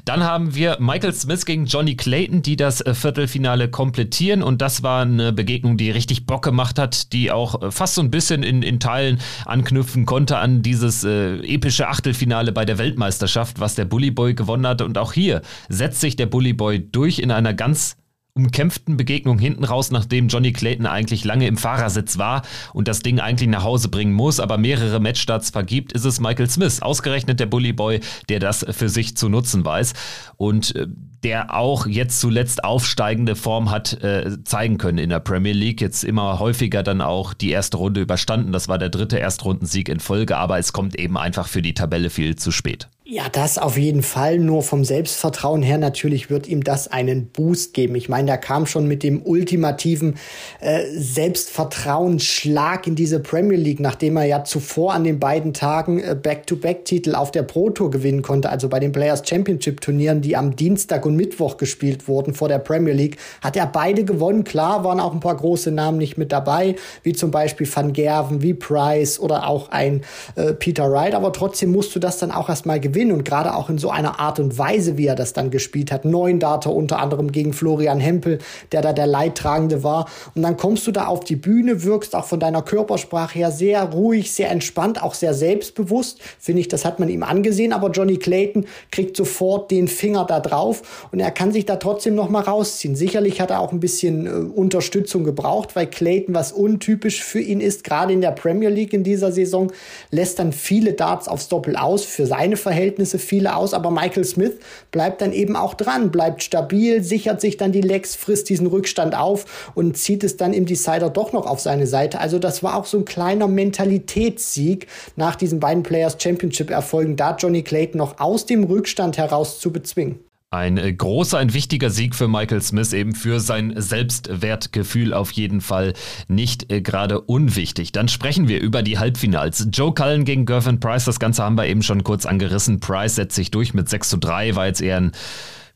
Dann 0.04 0.24
haben 0.24 0.56
wir 0.56 0.78
Michael 0.80 1.14
Smith 1.14 1.46
gegen 1.46 1.66
Johnny 1.66 1.94
Clayton, 1.94 2.42
die 2.42 2.56
das 2.56 2.80
äh, 2.80 2.92
Viertelfinale 2.92 3.70
komplettieren 3.70 4.42
und 4.42 4.60
das 4.60 4.82
war 4.82 5.02
eine 5.02 5.32
Begegnung, 5.32 5.75
die 5.76 5.90
richtig 5.90 6.26
Bock 6.26 6.42
gemacht 6.42 6.78
hat, 6.78 7.12
die 7.12 7.30
auch 7.30 7.62
äh, 7.62 7.70
fast 7.70 7.94
so 7.94 8.02
ein 8.02 8.10
bisschen 8.10 8.42
in, 8.42 8.62
in 8.62 8.80
Teilen 8.80 9.18
anknüpfen 9.44 10.06
konnte 10.06 10.38
an 10.38 10.62
dieses 10.62 11.04
äh, 11.04 11.36
epische 11.38 11.88
Achtelfinale 11.88 12.52
bei 12.52 12.64
der 12.64 12.78
Weltmeisterschaft, 12.78 13.60
was 13.60 13.74
der 13.74 13.84
Bully 13.84 14.10
Boy 14.10 14.34
gewonnen 14.34 14.66
hat. 14.66 14.82
Und 14.82 14.98
auch 14.98 15.12
hier 15.12 15.42
setzt 15.68 16.00
sich 16.00 16.16
der 16.16 16.26
Bully 16.26 16.52
Boy 16.52 16.86
durch 16.90 17.18
in 17.18 17.30
einer 17.30 17.54
ganz 17.54 17.96
umkämpften 18.36 18.96
Begegnung 18.96 19.38
hinten 19.38 19.64
raus, 19.64 19.90
nachdem 19.90 20.28
Johnny 20.28 20.52
Clayton 20.52 20.86
eigentlich 20.86 21.24
lange 21.24 21.46
im 21.46 21.56
Fahrersitz 21.56 22.18
war 22.18 22.42
und 22.74 22.86
das 22.86 23.00
Ding 23.00 23.18
eigentlich 23.18 23.48
nach 23.48 23.64
Hause 23.64 23.88
bringen 23.88 24.12
muss, 24.12 24.40
aber 24.40 24.58
mehrere 24.58 25.00
Matchstarts 25.00 25.50
vergibt, 25.50 25.92
ist 25.92 26.04
es 26.04 26.20
Michael 26.20 26.50
Smith, 26.50 26.82
ausgerechnet 26.82 27.40
der 27.40 27.46
Bully 27.46 27.72
Boy, 27.72 28.00
der 28.28 28.38
das 28.38 28.64
für 28.70 28.90
sich 28.90 29.16
zu 29.16 29.30
nutzen 29.30 29.64
weiß. 29.64 29.94
Und 30.36 30.76
äh, 30.76 30.86
der 31.22 31.54
auch 31.54 31.86
jetzt 31.86 32.20
zuletzt 32.20 32.64
aufsteigende 32.64 33.36
Form 33.36 33.70
hat 33.70 34.02
äh, 34.02 34.42
zeigen 34.44 34.78
können 34.78 34.98
in 34.98 35.10
der 35.10 35.20
Premier 35.20 35.52
League. 35.52 35.80
Jetzt 35.80 36.04
immer 36.04 36.38
häufiger 36.38 36.82
dann 36.82 37.00
auch 37.00 37.34
die 37.34 37.50
erste 37.50 37.76
Runde 37.76 38.00
überstanden. 38.00 38.52
Das 38.52 38.68
war 38.68 38.78
der 38.78 38.88
dritte 38.88 39.18
Erstrundensieg 39.18 39.88
in 39.88 40.00
Folge, 40.00 40.36
aber 40.36 40.58
es 40.58 40.72
kommt 40.72 40.98
eben 40.98 41.16
einfach 41.16 41.48
für 41.48 41.62
die 41.62 41.74
Tabelle 41.74 42.10
viel 42.10 42.36
zu 42.36 42.50
spät. 42.50 42.88
Ja, 43.08 43.28
das 43.30 43.56
auf 43.56 43.78
jeden 43.78 44.02
Fall. 44.02 44.40
Nur 44.40 44.64
vom 44.64 44.82
Selbstvertrauen 44.84 45.62
her 45.62 45.78
natürlich 45.78 46.28
wird 46.28 46.48
ihm 46.48 46.64
das 46.64 46.88
einen 46.88 47.28
Boost 47.28 47.72
geben. 47.72 47.94
Ich 47.94 48.08
meine, 48.08 48.26
der 48.26 48.38
kam 48.38 48.66
schon 48.66 48.88
mit 48.88 49.04
dem 49.04 49.22
ultimativen 49.24 50.16
äh, 50.58 50.82
Selbstvertrauensschlag 50.90 52.84
in 52.88 52.96
diese 52.96 53.20
Premier 53.20 53.58
League, 53.58 53.78
nachdem 53.78 54.16
er 54.16 54.24
ja 54.24 54.42
zuvor 54.42 54.92
an 54.92 55.04
den 55.04 55.20
beiden 55.20 55.54
Tagen 55.54 56.00
äh, 56.00 56.16
Back-to-Back-Titel 56.20 57.14
auf 57.14 57.30
der 57.30 57.44
Pro 57.44 57.70
Tour 57.70 57.92
gewinnen 57.92 58.22
konnte, 58.22 58.50
also 58.50 58.68
bei 58.68 58.80
den 58.80 58.90
Players 58.90 59.22
Championship 59.24 59.80
Turnieren, 59.82 60.20
die 60.20 60.36
am 60.36 60.56
Dienstag 60.56 61.06
und 61.06 61.14
Mittwoch 61.14 61.58
gespielt 61.58 62.08
wurden 62.08 62.34
vor 62.34 62.48
der 62.48 62.58
Premier 62.58 62.94
League, 62.94 63.18
hat 63.40 63.56
er 63.56 63.68
beide 63.68 64.02
gewonnen. 64.02 64.42
Klar 64.42 64.82
waren 64.82 64.98
auch 64.98 65.12
ein 65.12 65.20
paar 65.20 65.36
große 65.36 65.70
Namen 65.70 65.98
nicht 65.98 66.18
mit 66.18 66.32
dabei, 66.32 66.74
wie 67.04 67.12
zum 67.12 67.30
Beispiel 67.30 67.68
Van 67.72 67.92
Gerven, 67.92 68.42
wie 68.42 68.54
Price 68.54 69.20
oder 69.20 69.46
auch 69.46 69.68
ein 69.68 70.02
äh, 70.34 70.54
Peter 70.54 70.90
Wright, 70.90 71.14
aber 71.14 71.32
trotzdem 71.32 71.70
musst 71.70 71.94
du 71.94 72.00
das 72.00 72.18
dann 72.18 72.32
auch 72.32 72.48
erstmal 72.48 72.80
gewinnen 72.80 72.95
gewinnen 72.96 73.12
und 73.12 73.24
gerade 73.24 73.54
auch 73.54 73.68
in 73.68 73.76
so 73.76 73.90
einer 73.90 74.18
Art 74.20 74.40
und 74.40 74.56
Weise, 74.56 74.96
wie 74.96 75.06
er 75.06 75.14
das 75.14 75.34
dann 75.34 75.50
gespielt 75.50 75.92
hat. 75.92 76.06
Neun 76.06 76.40
Data 76.40 76.70
unter 76.70 76.98
anderem 76.98 77.30
gegen 77.30 77.52
Florian 77.52 78.00
Hempel, 78.00 78.38
der 78.72 78.80
da 78.80 78.94
der 78.94 79.06
Leidtragende 79.06 79.84
war. 79.84 80.08
Und 80.34 80.40
dann 80.40 80.56
kommst 80.56 80.86
du 80.86 80.92
da 80.92 81.06
auf 81.06 81.20
die 81.20 81.36
Bühne, 81.36 81.84
wirkst 81.84 82.16
auch 82.16 82.24
von 82.24 82.40
deiner 82.40 82.62
Körpersprache 82.62 83.38
her 83.38 83.50
sehr 83.50 83.82
ruhig, 83.84 84.32
sehr 84.32 84.50
entspannt, 84.50 85.02
auch 85.02 85.12
sehr 85.12 85.34
selbstbewusst. 85.34 86.20
Finde 86.38 86.60
ich, 86.60 86.68
das 86.68 86.86
hat 86.86 86.98
man 86.98 87.10
ihm 87.10 87.22
angesehen. 87.22 87.74
Aber 87.74 87.90
Johnny 87.90 88.16
Clayton 88.16 88.64
kriegt 88.90 89.14
sofort 89.14 89.70
den 89.70 89.88
Finger 89.88 90.24
da 90.24 90.40
drauf 90.40 91.08
und 91.12 91.20
er 91.20 91.30
kann 91.30 91.52
sich 91.52 91.66
da 91.66 91.76
trotzdem 91.76 92.14
noch 92.14 92.30
mal 92.30 92.40
rausziehen. 92.40 92.96
Sicherlich 92.96 93.42
hat 93.42 93.50
er 93.50 93.60
auch 93.60 93.72
ein 93.72 93.80
bisschen 93.80 94.26
äh, 94.26 94.30
Unterstützung 94.30 95.24
gebraucht, 95.24 95.76
weil 95.76 95.86
Clayton, 95.86 96.34
was 96.34 96.50
untypisch 96.50 97.22
für 97.22 97.40
ihn 97.40 97.60
ist, 97.60 97.84
gerade 97.84 98.14
in 98.14 98.22
der 98.22 98.30
Premier 98.30 98.70
League 98.70 98.94
in 98.94 99.04
dieser 99.04 99.32
Saison, 99.32 99.70
lässt 100.10 100.38
dann 100.38 100.52
viele 100.54 100.94
Darts 100.94 101.28
aufs 101.28 101.48
Doppel 101.48 101.76
aus 101.76 102.02
für 102.02 102.24
seine 102.24 102.56
Verhältnisse 102.56 102.85
Verhältnisse 102.86 103.18
viele 103.18 103.56
aus, 103.56 103.74
aber 103.74 103.90
Michael 103.90 104.24
Smith 104.24 104.52
bleibt 104.92 105.20
dann 105.20 105.32
eben 105.32 105.56
auch 105.56 105.74
dran, 105.74 106.12
bleibt 106.12 106.44
stabil, 106.44 107.02
sichert 107.02 107.40
sich 107.40 107.56
dann 107.56 107.72
die 107.72 107.80
Legs, 107.80 108.14
frisst 108.14 108.48
diesen 108.48 108.68
Rückstand 108.68 109.16
auf 109.16 109.72
und 109.74 109.96
zieht 109.96 110.22
es 110.22 110.36
dann 110.36 110.52
im 110.52 110.66
Decider 110.66 111.10
doch 111.10 111.32
noch 111.32 111.46
auf 111.46 111.58
seine 111.58 111.88
Seite. 111.88 112.20
Also 112.20 112.38
das 112.38 112.62
war 112.62 112.76
auch 112.76 112.84
so 112.84 112.98
ein 112.98 113.04
kleiner 113.04 113.48
Mentalitätssieg 113.48 114.86
nach 115.16 115.34
diesen 115.34 115.58
beiden 115.58 115.82
Players 115.82 116.16
Championship 116.20 116.70
Erfolgen, 116.70 117.16
da 117.16 117.34
Johnny 117.34 117.62
Clayton 117.62 117.98
noch 117.98 118.20
aus 118.20 118.46
dem 118.46 118.62
Rückstand 118.62 119.18
heraus 119.18 119.58
zu 119.58 119.72
bezwingen. 119.72 120.25
Ein 120.56 120.78
äh, 120.78 120.90
großer, 120.90 121.36
ein 121.36 121.52
wichtiger 121.52 121.90
Sieg 121.90 122.14
für 122.14 122.28
Michael 122.28 122.62
Smith, 122.62 122.94
eben 122.94 123.14
für 123.14 123.40
sein 123.40 123.74
Selbstwertgefühl 123.76 125.12
auf 125.12 125.30
jeden 125.32 125.60
Fall 125.60 125.92
nicht 126.28 126.72
äh, 126.72 126.80
gerade 126.80 127.20
unwichtig. 127.20 127.92
Dann 127.92 128.08
sprechen 128.08 128.48
wir 128.48 128.62
über 128.62 128.82
die 128.82 128.98
Halbfinals. 128.98 129.68
Joe 129.70 129.92
Cullen 129.92 130.24
gegen 130.24 130.46
Gervin 130.46 130.80
Price, 130.80 131.04
das 131.04 131.20
Ganze 131.20 131.42
haben 131.42 131.58
wir 131.58 131.66
eben 131.66 131.82
schon 131.82 132.04
kurz 132.04 132.24
angerissen. 132.24 132.80
Price 132.80 133.16
setzt 133.16 133.36
sich 133.36 133.50
durch 133.50 133.74
mit 133.74 133.90
6 133.90 134.08
zu 134.08 134.16
3, 134.16 134.56
war 134.56 134.66
jetzt 134.66 134.80
eher 134.80 134.96
ein 134.96 135.12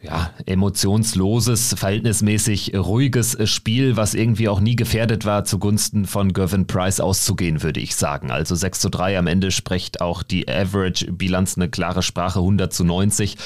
ja, 0.01 0.31
emotionsloses, 0.47 1.75
verhältnismäßig 1.77 2.75
ruhiges 2.75 3.37
Spiel, 3.51 3.99
was 3.99 4.15
irgendwie 4.15 4.49
auch 4.49 4.61
nie 4.61 4.77
gefährdet 4.77 5.27
war, 5.27 5.45
zugunsten 5.45 6.07
von 6.07 6.33
Gervin 6.33 6.67
Price 6.67 7.01
auszugehen, 7.01 7.63
würde 7.63 7.81
ich 7.81 7.97
sagen. 7.97 8.31
Also 8.31 8.55
6 8.55 8.81
zu 8.81 8.89
3 8.89 9.19
am 9.19 9.27
Ende 9.27 9.51
spricht 9.51 10.01
auch 10.01 10.23
die 10.23 10.49
Average-Bilanz 10.49 11.59
eine 11.59 11.69
klare 11.69 12.03
Sprache, 12.03 12.39
100 12.39 12.73
zu 12.73 12.85
90. 12.85 13.37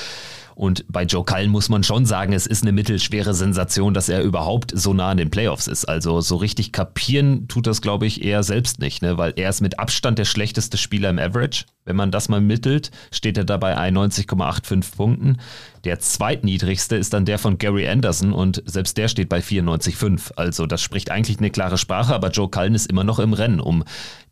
Und 0.54 0.84
bei 0.88 1.04
Joe 1.04 1.24
Cullen 1.24 1.50
muss 1.50 1.68
man 1.68 1.82
schon 1.82 2.06
sagen, 2.06 2.32
es 2.32 2.46
ist 2.46 2.62
eine 2.62 2.72
mittelschwere 2.72 3.34
Sensation, 3.34 3.94
dass 3.94 4.08
er 4.08 4.22
überhaupt 4.22 4.72
so 4.74 4.94
nah 4.94 5.10
an 5.10 5.16
den 5.16 5.30
Playoffs 5.30 5.66
ist. 5.66 5.84
Also 5.86 6.20
so 6.20 6.36
richtig 6.36 6.72
kapieren 6.72 7.48
tut 7.48 7.66
das, 7.66 7.82
glaube 7.82 8.06
ich, 8.06 8.24
eher 8.24 8.42
selbst 8.42 8.78
nicht, 8.78 9.02
ne? 9.02 9.18
weil 9.18 9.32
er 9.36 9.50
ist 9.50 9.60
mit 9.60 9.78
Abstand 9.78 10.18
der 10.18 10.24
schlechteste 10.24 10.76
Spieler 10.76 11.10
im 11.10 11.18
Average. 11.18 11.64
Wenn 11.84 11.96
man 11.96 12.10
das 12.10 12.28
mal 12.28 12.40
mittelt, 12.40 12.90
steht 13.10 13.36
er 13.36 13.44
dabei 13.44 13.76
91,85 13.76 14.96
Punkten. 14.96 15.38
Der 15.84 15.98
zweitniedrigste 15.98 16.96
ist 16.96 17.12
dann 17.12 17.26
der 17.26 17.38
von 17.38 17.58
Gary 17.58 17.86
Anderson 17.88 18.32
und 18.32 18.62
selbst 18.64 18.96
der 18.96 19.08
steht 19.08 19.28
bei 19.28 19.40
94,5. 19.40 20.32
Also 20.36 20.66
das 20.66 20.80
spricht 20.80 21.10
eigentlich 21.10 21.38
eine 21.38 21.50
klare 21.50 21.76
Sprache, 21.76 22.14
aber 22.14 22.30
Joe 22.30 22.48
Cullen 22.48 22.74
ist 22.74 22.90
immer 22.90 23.04
noch 23.04 23.18
im 23.18 23.32
Rennen 23.32 23.60
um 23.60 23.84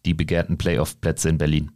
die 0.06 0.14
begehrten 0.14 0.56
Playoff-Plätze 0.56 1.28
in 1.28 1.38
Berlin. 1.38 1.72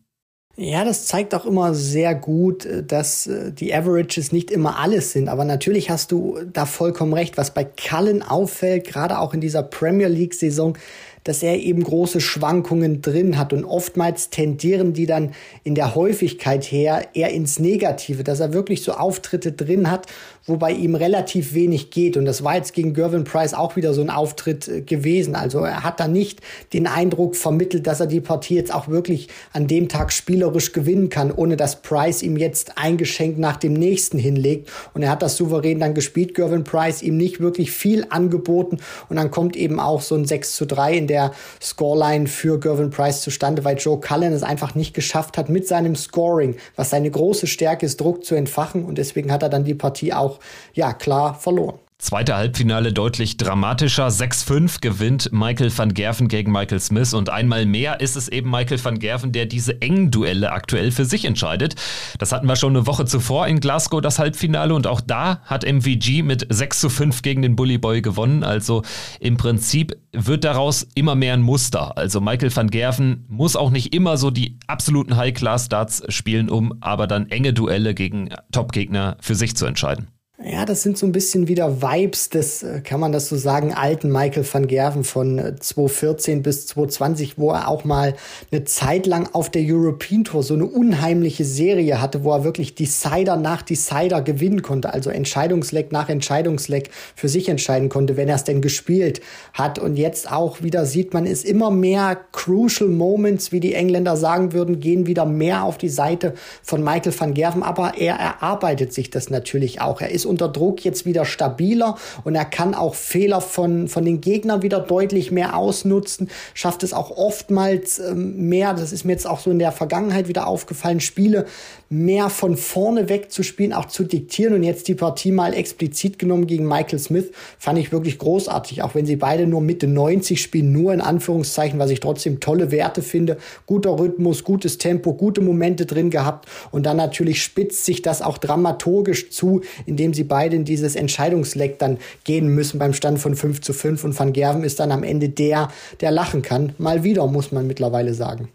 Ja, 0.58 0.86
das 0.86 1.04
zeigt 1.04 1.34
auch 1.34 1.44
immer 1.44 1.75
sehr 1.75 2.14
gut, 2.14 2.64
äh, 2.64 2.82
dass 2.82 3.26
äh, 3.26 3.52
die 3.52 3.75
Averages 3.75 4.32
nicht 4.32 4.50
immer 4.50 4.78
alles 4.78 5.12
sind. 5.12 5.28
Aber 5.28 5.44
natürlich 5.44 5.90
hast 5.90 6.12
du 6.12 6.38
da 6.50 6.64
vollkommen 6.64 7.12
recht. 7.12 7.36
Was 7.36 7.52
bei 7.52 7.64
Cullen 7.64 8.22
auffällt, 8.22 8.86
gerade 8.86 9.18
auch 9.18 9.34
in 9.34 9.42
dieser 9.42 9.62
Premier 9.62 10.08
League-Saison, 10.08 10.78
dass 11.26 11.42
er 11.42 11.59
eben 11.59 11.83
große 11.83 12.21
Schwankungen 12.21 13.02
drin 13.02 13.37
hat 13.37 13.52
und 13.52 13.64
oftmals 13.64 14.30
tendieren 14.30 14.92
die 14.92 15.06
dann 15.06 15.33
in 15.64 15.75
der 15.75 15.95
Häufigkeit 15.95 16.64
her 16.64 17.09
eher 17.14 17.30
ins 17.30 17.59
Negative, 17.59 18.23
dass 18.23 18.40
er 18.40 18.52
wirklich 18.52 18.83
so 18.83 18.92
Auftritte 18.92 19.52
drin 19.52 19.90
hat, 19.90 20.06
wo 20.47 20.64
ihm 20.66 20.95
relativ 20.95 21.54
wenig 21.54 21.90
geht. 21.90 22.16
Und 22.16 22.25
das 22.25 22.45
war 22.45 22.54
jetzt 22.54 22.73
gegen 22.73 22.95
Gervin 22.95 23.25
Price 23.25 23.52
auch 23.52 23.75
wieder 23.75 23.92
so 23.95 24.00
ein 24.00 24.11
Auftritt 24.11 24.68
äh, 24.68 24.80
gewesen. 24.80 25.35
Also 25.35 25.61
er 25.61 25.83
hat 25.83 25.99
da 25.99 26.06
nicht 26.06 26.40
den 26.73 26.87
Eindruck 26.87 27.35
vermittelt, 27.35 27.87
dass 27.87 27.99
er 27.99 28.06
die 28.06 28.21
Partie 28.21 28.54
jetzt 28.54 28.73
auch 28.73 28.87
wirklich 28.87 29.28
an 29.52 29.66
dem 29.66 29.88
Tag 29.88 30.12
spielerisch 30.12 30.73
gewinnen 30.73 31.09
kann, 31.09 31.33
ohne 31.33 31.56
dass 31.56 31.83
Price 31.83 32.23
ihm 32.23 32.37
jetzt 32.37 32.78
eingeschenkt 32.78 33.38
nach 33.38 33.56
dem 33.56 33.73
nächsten 33.73 34.18
hinlegt. 34.18 34.71
Und 34.95 35.02
er 35.02 35.11
hat 35.11 35.23
das 35.23 35.37
souverän 35.37 35.80
dann 35.80 35.95
gespielt, 35.95 36.35
Gervin 36.35 36.62
Price, 36.62 37.02
ihm 37.02 37.16
nicht 37.16 37.40
wirklich 37.40 37.73
viel 37.73 38.06
angeboten. 38.11 38.78
Und 39.09 39.16
dann 39.16 39.33
kommt 39.33 39.56
eben 39.56 39.80
auch 39.80 40.00
so 40.00 40.14
ein 40.14 40.25
6 40.25 40.54
zu 40.54 40.64
3 40.66 40.97
in 40.97 41.06
der 41.09 41.15
Scoreline 41.62 42.26
für 42.26 42.58
Gervin 42.61 42.90
Price 42.90 43.23
zustande, 43.23 43.64
weil 43.64 43.78
Joe 43.78 44.00
Cullen 44.00 44.32
es 44.32 44.42
einfach 44.42 44.75
nicht 44.75 44.94
geschafft 44.94 45.38
hat, 45.38 45.49
mit 45.49 45.66
seinem 45.66 45.96
Scoring, 45.96 46.56
was 46.76 46.90
seine 46.90 47.11
große 47.11 47.46
Stärke 47.46 47.87
ist, 47.87 48.00
Druck 48.00 48.25
zu 48.25 48.35
entfachen. 48.35 48.85
Und 48.85 48.99
deswegen 48.99 49.32
hat 49.32 49.42
er 49.42 49.49
dann 49.49 49.64
die 49.64 49.75
Partie 49.75 50.12
auch 50.12 50.38
ja 50.75 50.92
klar 50.92 51.35
verloren. 51.35 51.78
Zweite 51.98 52.36
Halbfinale 52.36 52.92
deutlich 52.92 53.38
dramatischer. 53.38 54.08
6-5 54.08 54.82
gewinnt 54.82 55.32
Michael 55.32 55.76
van 55.76 55.94
Gerven 55.94 56.28
gegen 56.28 56.52
Michael 56.52 56.78
Smith 56.78 57.14
und 57.14 57.30
einmal 57.30 57.64
mehr 57.64 58.00
ist 58.00 58.16
es 58.16 58.28
eben 58.28 58.50
Michael 58.50 58.84
van 58.84 58.98
Gerven, 58.98 59.32
der 59.32 59.46
diese 59.46 59.80
engen 59.80 60.10
Duelle 60.10 60.52
aktuell 60.52 60.92
für 60.92 61.06
sich 61.06 61.24
entscheidet. 61.24 61.74
Das 62.18 62.32
hatten 62.32 62.46
wir 62.46 62.56
schon 62.56 62.76
eine 62.76 62.86
Woche 62.86 63.06
zuvor 63.06 63.46
in 63.46 63.60
Glasgow, 63.60 64.02
das 64.02 64.18
Halbfinale 64.18 64.74
und 64.74 64.86
auch 64.86 65.00
da 65.00 65.40
hat 65.46 65.64
MVG 65.64 66.22
mit 66.22 66.46
6 66.50 66.80
zu 66.80 66.90
5 66.90 67.22
gegen 67.22 67.40
den 67.40 67.56
Bully 67.56 67.78
Boy 67.78 68.02
gewonnen. 68.02 68.44
Also 68.44 68.82
im 69.18 69.38
Prinzip 69.38 69.96
wird 70.12 70.44
daraus 70.44 70.86
immer 70.94 71.14
mehr 71.14 71.32
ein 71.32 71.42
Muster. 71.42 71.96
Also 71.96 72.20
Michael 72.20 72.54
van 72.54 72.68
Gerven 72.68 73.24
muss 73.26 73.56
auch 73.56 73.70
nicht 73.70 73.94
immer 73.94 74.18
so 74.18 74.30
die 74.30 74.58
absoluten 74.66 75.16
High-Class-Darts 75.16 76.04
spielen, 76.14 76.50
um 76.50 76.74
aber 76.82 77.06
dann 77.06 77.30
enge 77.30 77.54
Duelle 77.54 77.94
gegen 77.94 78.28
Top-Gegner 78.52 79.16
für 79.20 79.34
sich 79.34 79.56
zu 79.56 79.64
entscheiden. 79.64 80.08
Ja, 80.45 80.66
das 80.66 80.83
sind 80.83 80.99
so 80.99 81.07
ein 81.07 81.12
bisschen 81.12 81.49
wieder 81.49 81.81
Vibes 81.81 82.28
des, 82.28 82.62
äh, 82.62 82.83
kann 82.83 83.00
man 83.00 83.11
das 83.11 83.31
so 83.31 83.37
sagen, 83.37 83.73
alten 83.73 84.12
Michael 84.12 84.45
van 84.50 84.66
Gerven 84.66 85.02
von 85.02 85.38
2014 85.59 86.38
äh, 86.38 86.43
bis 86.43 86.66
2020, 86.66 87.38
wo 87.38 87.52
er 87.52 87.69
auch 87.69 87.85
mal 87.85 88.14
eine 88.52 88.64
Zeit 88.64 89.07
lang 89.07 89.31
auf 89.33 89.49
der 89.49 89.62
European 89.64 90.25
Tour 90.25 90.43
so 90.43 90.52
eine 90.52 90.66
unheimliche 90.66 91.47
Serie 91.47 92.02
hatte, 92.02 92.23
wo 92.23 92.33
er 92.33 92.45
wirklich 92.45 92.75
Decider 92.75 93.37
nach 93.37 93.62
Decider 93.62 94.21
gewinnen 94.21 94.61
konnte, 94.61 94.93
also 94.93 95.09
Entscheidungsleck 95.09 95.90
nach 95.90 96.11
Entscheidungsleck 96.11 96.90
für 97.14 97.31
sich 97.31 97.49
entscheiden 97.49 97.88
konnte, 97.88 98.19
wenn 98.19 98.28
er 98.28 98.37
es 98.37 98.45
denn 98.45 98.61
gespielt 98.61 99.23
hat. 99.55 99.78
Und 99.78 99.97
jetzt 99.97 100.31
auch 100.31 100.62
wieder 100.62 100.85
sieht 100.85 101.14
man, 101.14 101.25
ist 101.25 101.47
immer 101.47 101.71
mehr 101.71 102.14
Crucial 102.33 102.90
Moments, 102.90 103.52
wie 103.52 103.61
die 103.61 103.73
Engländer 103.73 104.19
sagen 104.19 104.52
würden, 104.52 104.81
gehen 104.81 105.07
wieder 105.07 105.25
mehr 105.25 105.64
auf 105.64 105.78
die 105.78 105.88
Seite 105.88 106.35
von 106.62 106.85
Michael 106.85 107.19
van 107.19 107.33
Gerven, 107.33 107.62
aber 107.62 107.95
er 107.97 108.16
erarbeitet 108.16 108.93
sich 108.93 109.09
das 109.09 109.31
natürlich 109.31 109.81
auch. 109.81 110.02
Er 110.02 110.11
ist 110.11 110.25
unter 110.26 110.49
Druck 110.49 110.85
jetzt 110.85 111.06
wieder 111.06 111.25
stabiler 111.25 111.97
und 112.25 112.35
er 112.35 112.45
kann 112.45 112.75
auch 112.75 112.95
Fehler 112.95 113.40
von, 113.40 113.88
von 113.88 114.04
den 114.04 114.21
Gegnern 114.21 114.62
wieder 114.62 114.80
deutlich 114.80 115.30
mehr 115.30 115.56
ausnutzen, 115.56 116.28
schafft 116.54 116.83
es 116.83 116.92
auch 116.92 117.11
oftmals 117.11 117.99
ähm, 117.99 118.49
mehr, 118.49 118.75
das 118.75 118.92
ist 118.92 119.04
mir 119.04 119.12
jetzt 119.12 119.26
auch 119.26 119.40
so 119.40 119.50
in 119.50 119.59
der 119.59 119.73
Vergangenheit 119.73 120.28
wieder 120.28 120.47
aufgefallen, 120.47 121.00
Spiele 121.00 121.47
mehr 121.88 122.30
von 122.30 122.56
vorne 122.56 123.09
weg 123.09 123.30
zu 123.30 123.42
spielen, 123.42 123.73
auch 123.73 123.85
zu 123.85 124.02
diktieren 124.02 124.54
und 124.54 124.64
jetzt 124.64 124.88
die 124.88 124.95
Partie 124.95 125.30
mal 125.30 125.54
explizit 125.54 126.18
genommen 126.18 126.47
gegen 126.47 126.66
Michael 126.66 126.99
Smith, 126.99 127.30
fand 127.59 127.78
ich 127.78 127.92
wirklich 127.92 128.18
großartig, 128.18 128.83
auch 128.83 128.95
wenn 128.95 129.06
sie 129.06 129.16
beide 129.16 129.47
nur 129.47 129.61
Mitte 129.61 129.87
90 129.87 130.42
spielen, 130.42 130.73
nur 130.73 130.92
in 130.92 131.00
Anführungszeichen, 131.00 131.78
was 131.78 131.90
ich 131.90 132.00
trotzdem 132.00 132.40
tolle 132.40 132.73
Werte 132.73 133.02
finde, 133.02 133.37
guter 133.66 133.99
Rhythmus, 133.99 134.42
gutes 134.42 134.78
Tempo, 134.78 135.14
gute 135.14 135.40
Momente 135.40 135.87
drin 135.87 136.11
gehabt 136.11 136.49
und 136.73 136.85
dann 136.85 136.97
natürlich 136.97 137.42
spitzt 137.42 137.85
sich 137.85 138.02
das 138.02 138.21
auch 138.21 138.38
dramaturgisch 138.38 139.30
zu, 139.30 139.61
indem 139.87 140.12
sie 140.16 140.25
beide 140.25 140.56
in 140.56 140.64
dieses 140.64 140.96
Entscheidungsleck 140.96 141.78
dann 141.78 141.99
gehen 142.25 142.49
müssen 142.49 142.80
beim 142.80 142.92
Stand 142.92 143.20
von 143.20 143.37
5 143.37 143.61
zu 143.61 143.73
5 143.73 144.02
und 144.02 144.18
Van 144.18 144.32
Gerven 144.32 144.64
ist 144.64 144.80
dann 144.80 144.90
am 144.90 145.04
Ende 145.04 145.28
der, 145.28 145.68
der 146.00 146.11
lachen 146.11 146.42
kann. 146.42 146.73
Mal 146.78 147.04
wieder, 147.04 147.25
muss 147.28 147.52
man 147.52 147.68
mittlerweile 147.68 148.14
sagen. 148.14 148.49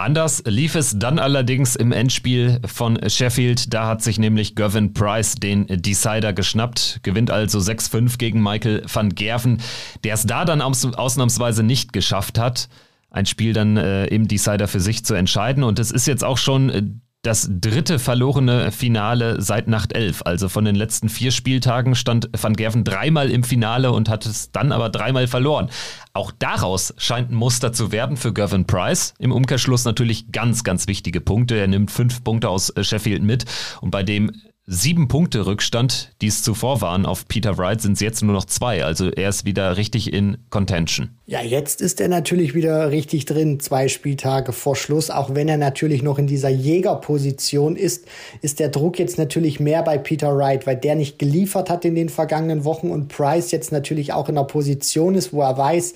Anders 0.00 0.42
lief 0.46 0.76
es 0.76 0.98
dann 0.98 1.18
allerdings 1.18 1.76
im 1.76 1.92
Endspiel 1.92 2.60
von 2.64 2.98
Sheffield. 3.06 3.74
Da 3.74 3.86
hat 3.86 4.02
sich 4.02 4.18
nämlich 4.18 4.54
Gavin 4.54 4.94
Price 4.94 5.34
den 5.34 5.66
Decider 5.66 6.32
geschnappt, 6.32 7.00
gewinnt 7.02 7.30
also 7.30 7.58
6-5 7.58 8.16
gegen 8.16 8.42
Michael 8.42 8.82
van 8.90 9.10
Gerven, 9.10 9.60
der 10.02 10.14
es 10.14 10.22
da 10.22 10.46
dann 10.46 10.62
ausnahmsweise 10.62 11.62
nicht 11.62 11.92
geschafft 11.92 12.38
hat, 12.38 12.70
ein 13.10 13.26
Spiel 13.26 13.52
dann 13.52 13.76
äh, 13.76 14.06
im 14.06 14.26
Decider 14.26 14.68
für 14.68 14.80
sich 14.80 15.04
zu 15.04 15.12
entscheiden. 15.12 15.62
Und 15.62 15.78
es 15.78 15.90
ist 15.90 16.06
jetzt 16.06 16.24
auch 16.24 16.38
schon 16.38 16.70
äh, 16.70 16.82
das 17.22 17.50
dritte 17.50 17.98
verlorene 17.98 18.72
Finale 18.72 19.42
seit 19.42 19.68
Nacht 19.68 19.92
11. 19.92 20.22
Also 20.24 20.48
von 20.48 20.64
den 20.64 20.74
letzten 20.74 21.10
vier 21.10 21.32
Spieltagen 21.32 21.94
stand 21.94 22.30
Van 22.40 22.54
Gerven 22.54 22.82
dreimal 22.82 23.30
im 23.30 23.44
Finale 23.44 23.92
und 23.92 24.08
hat 24.08 24.24
es 24.24 24.52
dann 24.52 24.72
aber 24.72 24.88
dreimal 24.88 25.26
verloren. 25.26 25.68
Auch 26.14 26.32
daraus 26.38 26.94
scheint 26.96 27.30
ein 27.30 27.34
Muster 27.34 27.72
zu 27.74 27.92
werden 27.92 28.16
für 28.16 28.32
Gavin 28.32 28.66
Price. 28.66 29.12
Im 29.18 29.32
Umkehrschluss 29.32 29.84
natürlich 29.84 30.32
ganz, 30.32 30.64
ganz 30.64 30.88
wichtige 30.88 31.20
Punkte. 31.20 31.56
Er 31.56 31.68
nimmt 31.68 31.90
fünf 31.90 32.24
Punkte 32.24 32.48
aus 32.48 32.72
Sheffield 32.80 33.22
mit 33.22 33.44
und 33.82 33.90
bei 33.90 34.02
dem 34.02 34.32
sieben 34.72 35.08
Punkte 35.08 35.46
Rückstand, 35.46 36.12
die 36.22 36.28
es 36.28 36.44
zuvor 36.44 36.80
waren 36.80 37.04
auf 37.04 37.26
Peter 37.26 37.58
Wright, 37.58 37.80
sind 37.80 37.94
es 37.94 38.00
jetzt 38.00 38.22
nur 38.22 38.32
noch 38.32 38.44
zwei. 38.44 38.84
Also 38.84 39.10
er 39.10 39.28
ist 39.28 39.44
wieder 39.44 39.76
richtig 39.76 40.12
in 40.12 40.38
Contention. 40.48 41.10
Ja, 41.26 41.42
jetzt 41.42 41.80
ist 41.80 42.00
er 42.00 42.06
natürlich 42.06 42.54
wieder 42.54 42.92
richtig 42.92 43.24
drin, 43.24 43.58
zwei 43.58 43.88
Spieltage 43.88 44.52
vor 44.52 44.76
Schluss. 44.76 45.10
Auch 45.10 45.34
wenn 45.34 45.48
er 45.48 45.56
natürlich 45.56 46.04
noch 46.04 46.18
in 46.18 46.28
dieser 46.28 46.50
Jägerposition 46.50 47.74
ist, 47.74 48.06
ist 48.42 48.60
der 48.60 48.68
Druck 48.68 49.00
jetzt 49.00 49.18
natürlich 49.18 49.58
mehr 49.58 49.82
bei 49.82 49.98
Peter 49.98 50.36
Wright, 50.36 50.68
weil 50.68 50.76
der 50.76 50.94
nicht 50.94 51.18
geliefert 51.18 51.68
hat 51.68 51.84
in 51.84 51.96
den 51.96 52.08
vergangenen 52.08 52.64
Wochen 52.64 52.90
und 52.90 53.08
Price 53.08 53.50
jetzt 53.50 53.72
natürlich 53.72 54.12
auch 54.12 54.28
in 54.28 54.38
einer 54.38 54.46
Position 54.46 55.16
ist, 55.16 55.32
wo 55.32 55.42
er 55.42 55.58
weiß, 55.58 55.94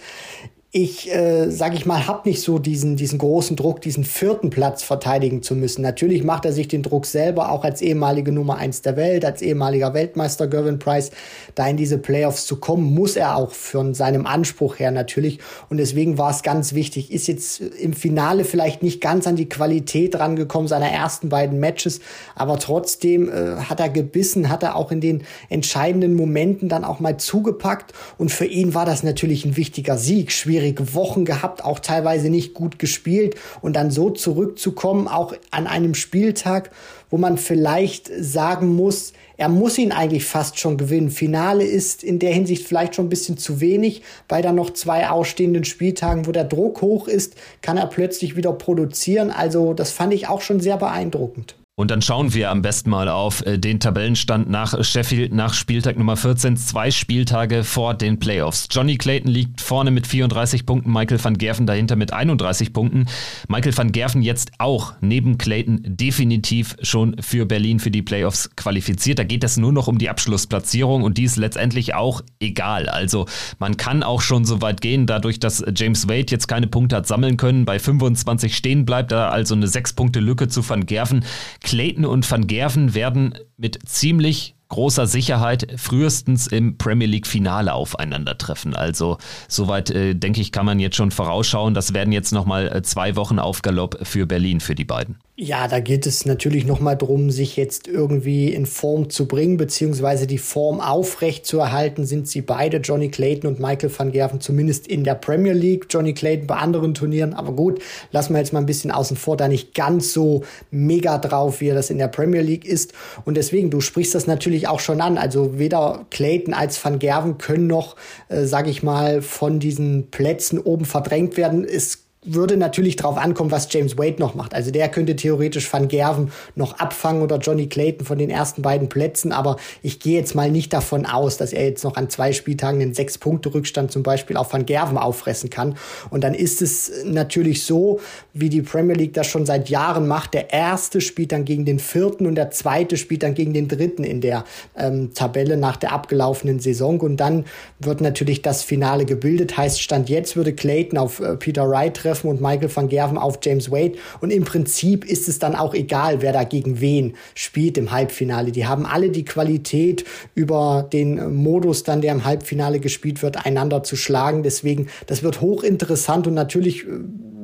ich, 0.76 1.08
äh, 1.14 1.52
sage 1.52 1.76
ich 1.76 1.86
mal, 1.86 2.08
habe 2.08 2.28
nicht 2.28 2.42
so 2.42 2.58
diesen, 2.58 2.96
diesen 2.96 3.20
großen 3.20 3.54
Druck, 3.54 3.80
diesen 3.80 4.02
vierten 4.02 4.50
Platz 4.50 4.82
verteidigen 4.82 5.40
zu 5.40 5.54
müssen. 5.54 5.82
Natürlich 5.82 6.24
macht 6.24 6.44
er 6.46 6.52
sich 6.52 6.66
den 6.66 6.82
Druck 6.82 7.06
selber, 7.06 7.52
auch 7.52 7.62
als 7.62 7.80
ehemalige 7.80 8.32
Nummer 8.32 8.56
eins 8.56 8.82
der 8.82 8.96
Welt, 8.96 9.24
als 9.24 9.40
ehemaliger 9.40 9.94
Weltmeister 9.94 10.48
Gervin 10.48 10.80
Price, 10.80 11.12
da 11.54 11.68
in 11.68 11.76
diese 11.76 11.96
Playoffs 11.96 12.44
zu 12.46 12.56
kommen, 12.56 12.92
muss 12.92 13.14
er 13.14 13.36
auch 13.36 13.52
von 13.52 13.94
seinem 13.94 14.26
Anspruch 14.26 14.80
her 14.80 14.90
natürlich. 14.90 15.38
Und 15.70 15.76
deswegen 15.76 16.18
war 16.18 16.32
es 16.32 16.42
ganz 16.42 16.74
wichtig. 16.74 17.12
Ist 17.12 17.28
jetzt 17.28 17.60
im 17.60 17.92
Finale 17.92 18.44
vielleicht 18.44 18.82
nicht 18.82 19.00
ganz 19.00 19.28
an 19.28 19.36
die 19.36 19.48
Qualität 19.48 20.18
rangekommen 20.18 20.66
seiner 20.66 20.90
ersten 20.90 21.28
beiden 21.28 21.60
Matches, 21.60 22.00
aber 22.34 22.58
trotzdem 22.58 23.28
äh, 23.28 23.58
hat 23.68 23.78
er 23.78 23.90
gebissen, 23.90 24.48
hat 24.48 24.64
er 24.64 24.74
auch 24.74 24.90
in 24.90 25.00
den 25.00 25.22
entscheidenden 25.50 26.16
Momenten 26.16 26.68
dann 26.68 26.82
auch 26.82 26.98
mal 26.98 27.16
zugepackt. 27.16 27.92
Und 28.18 28.32
für 28.32 28.46
ihn 28.46 28.74
war 28.74 28.86
das 28.86 29.04
natürlich 29.04 29.44
ein 29.44 29.56
wichtiger 29.56 29.96
Sieg. 29.96 30.32
Schwierig 30.32 30.63
schwierige 30.64 30.94
Wochen 30.94 31.24
gehabt, 31.24 31.64
auch 31.64 31.78
teilweise 31.78 32.30
nicht 32.30 32.54
gut 32.54 32.78
gespielt 32.78 33.36
und 33.60 33.76
dann 33.76 33.90
so 33.90 34.10
zurückzukommen, 34.10 35.08
auch 35.08 35.34
an 35.50 35.66
einem 35.66 35.94
Spieltag, 35.94 36.70
wo 37.10 37.18
man 37.18 37.36
vielleicht 37.36 38.10
sagen 38.18 38.74
muss, 38.74 39.12
er 39.36 39.48
muss 39.48 39.78
ihn 39.78 39.92
eigentlich 39.92 40.24
fast 40.24 40.58
schon 40.58 40.78
gewinnen. 40.78 41.10
Finale 41.10 41.64
ist 41.64 42.02
in 42.02 42.18
der 42.18 42.32
Hinsicht 42.32 42.66
vielleicht 42.66 42.94
schon 42.94 43.06
ein 43.06 43.10
bisschen 43.10 43.36
zu 43.36 43.60
wenig. 43.60 44.02
Bei 44.26 44.40
dann 44.42 44.54
noch 44.54 44.70
zwei 44.70 45.08
ausstehenden 45.08 45.64
Spieltagen, 45.64 46.26
wo 46.26 46.32
der 46.32 46.44
Druck 46.44 46.80
hoch 46.80 47.08
ist, 47.08 47.34
kann 47.60 47.76
er 47.76 47.86
plötzlich 47.86 48.36
wieder 48.36 48.52
produzieren. 48.52 49.30
Also 49.30 49.74
das 49.74 49.90
fand 49.90 50.14
ich 50.14 50.28
auch 50.28 50.40
schon 50.40 50.60
sehr 50.60 50.76
beeindruckend. 50.76 51.56
Und 51.76 51.90
dann 51.90 52.02
schauen 52.02 52.32
wir 52.34 52.52
am 52.52 52.62
besten 52.62 52.90
mal 52.90 53.08
auf 53.08 53.44
äh, 53.44 53.58
den 53.58 53.80
Tabellenstand 53.80 54.48
nach 54.48 54.84
Sheffield 54.84 55.34
nach 55.34 55.54
Spieltag 55.54 55.98
Nummer 55.98 56.16
14, 56.16 56.56
zwei 56.56 56.92
Spieltage 56.92 57.64
vor 57.64 57.94
den 57.94 58.20
Playoffs. 58.20 58.68
Johnny 58.70 58.96
Clayton 58.96 59.28
liegt 59.28 59.60
vorne 59.60 59.90
mit 59.90 60.06
34 60.06 60.66
Punkten, 60.66 60.92
Michael 60.92 61.22
van 61.22 61.36
Gerven 61.36 61.66
dahinter 61.66 61.96
mit 61.96 62.12
31 62.12 62.72
Punkten. 62.72 63.06
Michael 63.48 63.76
van 63.76 63.90
Gerven 63.90 64.22
jetzt 64.22 64.52
auch 64.58 64.92
neben 65.00 65.36
Clayton 65.36 65.80
definitiv 65.84 66.76
schon 66.80 67.16
für 67.20 67.44
Berlin 67.44 67.80
für 67.80 67.90
die 67.90 68.02
Playoffs 68.02 68.54
qualifiziert. 68.54 69.18
Da 69.18 69.24
geht 69.24 69.42
es 69.42 69.56
nur 69.56 69.72
noch 69.72 69.88
um 69.88 69.98
die 69.98 70.08
Abschlussplatzierung 70.08 71.02
und 71.02 71.18
die 71.18 71.24
ist 71.24 71.36
letztendlich 71.36 71.96
auch 71.96 72.20
egal. 72.38 72.88
Also 72.88 73.26
man 73.58 73.76
kann 73.76 74.04
auch 74.04 74.20
schon 74.20 74.44
so 74.44 74.62
weit 74.62 74.80
gehen, 74.80 75.08
dadurch, 75.08 75.40
dass 75.40 75.64
James 75.74 76.08
Wade 76.08 76.26
jetzt 76.28 76.46
keine 76.46 76.68
Punkte 76.68 76.94
hat 76.94 77.08
sammeln 77.08 77.36
können, 77.36 77.64
bei 77.64 77.80
25 77.80 78.56
stehen 78.56 78.84
bleibt, 78.84 79.10
da 79.10 79.30
also 79.30 79.56
eine 79.56 79.66
6 79.66 79.94
Punkte 79.94 80.20
Lücke 80.20 80.46
zu 80.46 80.68
van 80.68 80.86
Gerven 80.86 81.24
Clayton 81.64 82.04
und 82.04 82.30
Van 82.30 82.46
Gerven 82.46 82.94
werden 82.94 83.34
mit 83.56 83.78
ziemlich 83.88 84.54
großer 84.68 85.06
Sicherheit 85.06 85.66
frühestens 85.76 86.46
im 86.46 86.78
Premier 86.78 87.06
League 87.06 87.26
Finale 87.26 87.72
aufeinandertreffen. 87.72 88.74
Also 88.74 89.18
soweit 89.48 89.90
äh, 89.90 90.14
denke 90.14 90.40
ich, 90.40 90.52
kann 90.52 90.66
man 90.66 90.78
jetzt 90.78 90.96
schon 90.96 91.10
vorausschauen. 91.10 91.74
Das 91.74 91.94
werden 91.94 92.12
jetzt 92.12 92.32
nochmal 92.32 92.68
äh, 92.68 92.82
zwei 92.82 93.16
Wochen 93.16 93.38
auf 93.38 93.62
Galopp 93.62 93.98
für 94.02 94.26
Berlin 94.26 94.60
für 94.60 94.74
die 94.74 94.84
beiden. 94.84 95.18
Ja, 95.36 95.66
da 95.66 95.80
geht 95.80 96.06
es 96.06 96.26
natürlich 96.26 96.64
nochmal 96.64 96.96
drum, 96.96 97.28
sich 97.32 97.56
jetzt 97.56 97.88
irgendwie 97.88 98.54
in 98.54 98.66
Form 98.66 99.10
zu 99.10 99.26
bringen, 99.26 99.56
beziehungsweise 99.56 100.28
die 100.28 100.38
Form 100.38 100.80
aufrecht 100.80 101.44
zu 101.44 101.58
erhalten, 101.58 102.06
sind 102.06 102.28
sie 102.28 102.40
beide, 102.40 102.76
Johnny 102.76 103.08
Clayton 103.08 103.50
und 103.50 103.58
Michael 103.58 103.90
van 103.98 104.12
Gerven, 104.12 104.40
zumindest 104.40 104.86
in 104.86 105.02
der 105.02 105.16
Premier 105.16 105.52
League. 105.52 105.86
Johnny 105.90 106.14
Clayton 106.14 106.46
bei 106.46 106.54
anderen 106.54 106.94
Turnieren, 106.94 107.34
aber 107.34 107.50
gut, 107.50 107.82
lassen 108.12 108.32
wir 108.32 108.38
jetzt 108.38 108.52
mal 108.52 108.60
ein 108.60 108.66
bisschen 108.66 108.92
außen 108.92 109.16
vor, 109.16 109.36
da 109.36 109.48
nicht 109.48 109.74
ganz 109.74 110.12
so 110.12 110.44
mega 110.70 111.18
drauf, 111.18 111.60
wie 111.60 111.70
er 111.70 111.74
das 111.74 111.90
in 111.90 111.98
der 111.98 112.06
Premier 112.06 112.42
League 112.42 112.64
ist. 112.64 112.92
Und 113.24 113.36
deswegen, 113.36 113.70
du 113.70 113.80
sprichst 113.80 114.14
das 114.14 114.28
natürlich 114.28 114.68
auch 114.68 114.78
schon 114.78 115.00
an. 115.00 115.18
Also 115.18 115.58
weder 115.58 116.06
Clayton 116.10 116.54
als 116.54 116.82
van 116.84 117.00
Gerven 117.00 117.38
können 117.38 117.66
noch, 117.66 117.96
äh, 118.28 118.44
sag 118.44 118.68
ich 118.68 118.84
mal, 118.84 119.20
von 119.20 119.58
diesen 119.58 120.12
Plätzen 120.12 120.60
oben 120.60 120.84
verdrängt 120.84 121.36
werden. 121.36 121.64
Es 121.64 122.03
würde 122.24 122.56
natürlich 122.56 122.96
drauf 122.96 123.18
ankommen, 123.18 123.50
was 123.50 123.68
James 123.70 123.98
Wade 123.98 124.16
noch 124.18 124.34
macht. 124.34 124.54
Also 124.54 124.70
der 124.70 124.88
könnte 124.88 125.14
theoretisch 125.14 125.70
Van 125.70 125.88
Gerven 125.88 126.32
noch 126.54 126.78
abfangen 126.78 127.22
oder 127.22 127.38
Johnny 127.38 127.66
Clayton 127.66 128.06
von 128.06 128.18
den 128.18 128.30
ersten 128.30 128.62
beiden 128.62 128.88
Plätzen, 128.88 129.32
aber 129.32 129.56
ich 129.82 130.00
gehe 130.00 130.18
jetzt 130.18 130.34
mal 130.34 130.50
nicht 130.50 130.72
davon 130.72 131.06
aus, 131.06 131.36
dass 131.36 131.52
er 131.52 131.64
jetzt 131.66 131.84
noch 131.84 131.96
an 131.96 132.08
zwei 132.08 132.32
Spieltagen 132.32 132.80
einen 132.80 132.94
Sechs-Punkte-Rückstand 132.94 133.92
zum 133.92 134.02
Beispiel 134.02 134.36
auf 134.36 134.52
Van 134.52 134.64
Gerven 134.64 134.96
auffressen 134.96 135.50
kann. 135.50 135.76
Und 136.10 136.24
dann 136.24 136.34
ist 136.34 136.62
es 136.62 137.04
natürlich 137.04 137.64
so, 137.64 138.00
wie 138.32 138.48
die 138.48 138.62
Premier 138.62 138.96
League 138.96 139.12
das 139.12 139.26
schon 139.26 139.44
seit 139.44 139.68
Jahren 139.68 140.08
macht. 140.08 140.34
Der 140.34 140.52
erste 140.52 141.00
spielt 141.00 141.32
dann 141.32 141.44
gegen 141.44 141.64
den 141.64 141.78
vierten 141.78 142.26
und 142.26 142.36
der 142.36 142.50
zweite 142.50 142.96
spielt 142.96 143.22
dann 143.22 143.34
gegen 143.34 143.52
den 143.52 143.68
dritten 143.68 144.04
in 144.04 144.20
der 144.20 144.44
ähm, 144.76 145.12
Tabelle 145.14 145.56
nach 145.56 145.76
der 145.76 145.92
abgelaufenen 145.92 146.58
Saison. 146.58 147.00
Und 147.00 147.18
dann 147.18 147.44
wird 147.80 148.00
natürlich 148.00 148.40
das 148.40 148.62
Finale 148.62 149.04
gebildet. 149.04 149.56
Heißt, 149.56 149.82
Stand 149.82 150.08
jetzt 150.08 150.36
würde 150.36 150.54
Clayton 150.54 150.98
auf 150.98 151.20
äh, 151.20 151.36
Peter 151.36 151.68
Wright 151.68 151.94
treffen 151.94 152.13
treffen 152.14 152.30
und 152.30 152.40
Michael 152.40 152.74
van 152.74 152.88
Gerven 152.88 153.18
auf 153.18 153.38
James 153.42 153.70
Wade. 153.70 153.94
Und 154.20 154.30
im 154.30 154.44
Prinzip 154.44 155.04
ist 155.04 155.28
es 155.28 155.38
dann 155.38 155.54
auch 155.54 155.74
egal, 155.74 156.22
wer 156.22 156.32
da 156.32 156.44
gegen 156.44 156.80
wen 156.80 157.14
spielt 157.34 157.76
im 157.76 157.90
Halbfinale. 157.90 158.52
Die 158.52 158.66
haben 158.66 158.86
alle 158.86 159.10
die 159.10 159.24
Qualität, 159.24 160.04
über 160.34 160.88
den 160.92 161.34
Modus 161.34 161.82
dann, 161.82 162.00
der 162.00 162.12
im 162.12 162.24
Halbfinale 162.24 162.80
gespielt 162.80 163.22
wird, 163.22 163.44
einander 163.44 163.82
zu 163.82 163.96
schlagen. 163.96 164.42
Deswegen, 164.42 164.88
das 165.06 165.22
wird 165.22 165.40
hochinteressant 165.40 166.26
und 166.26 166.34
natürlich 166.34 166.84
äh, 166.84 166.90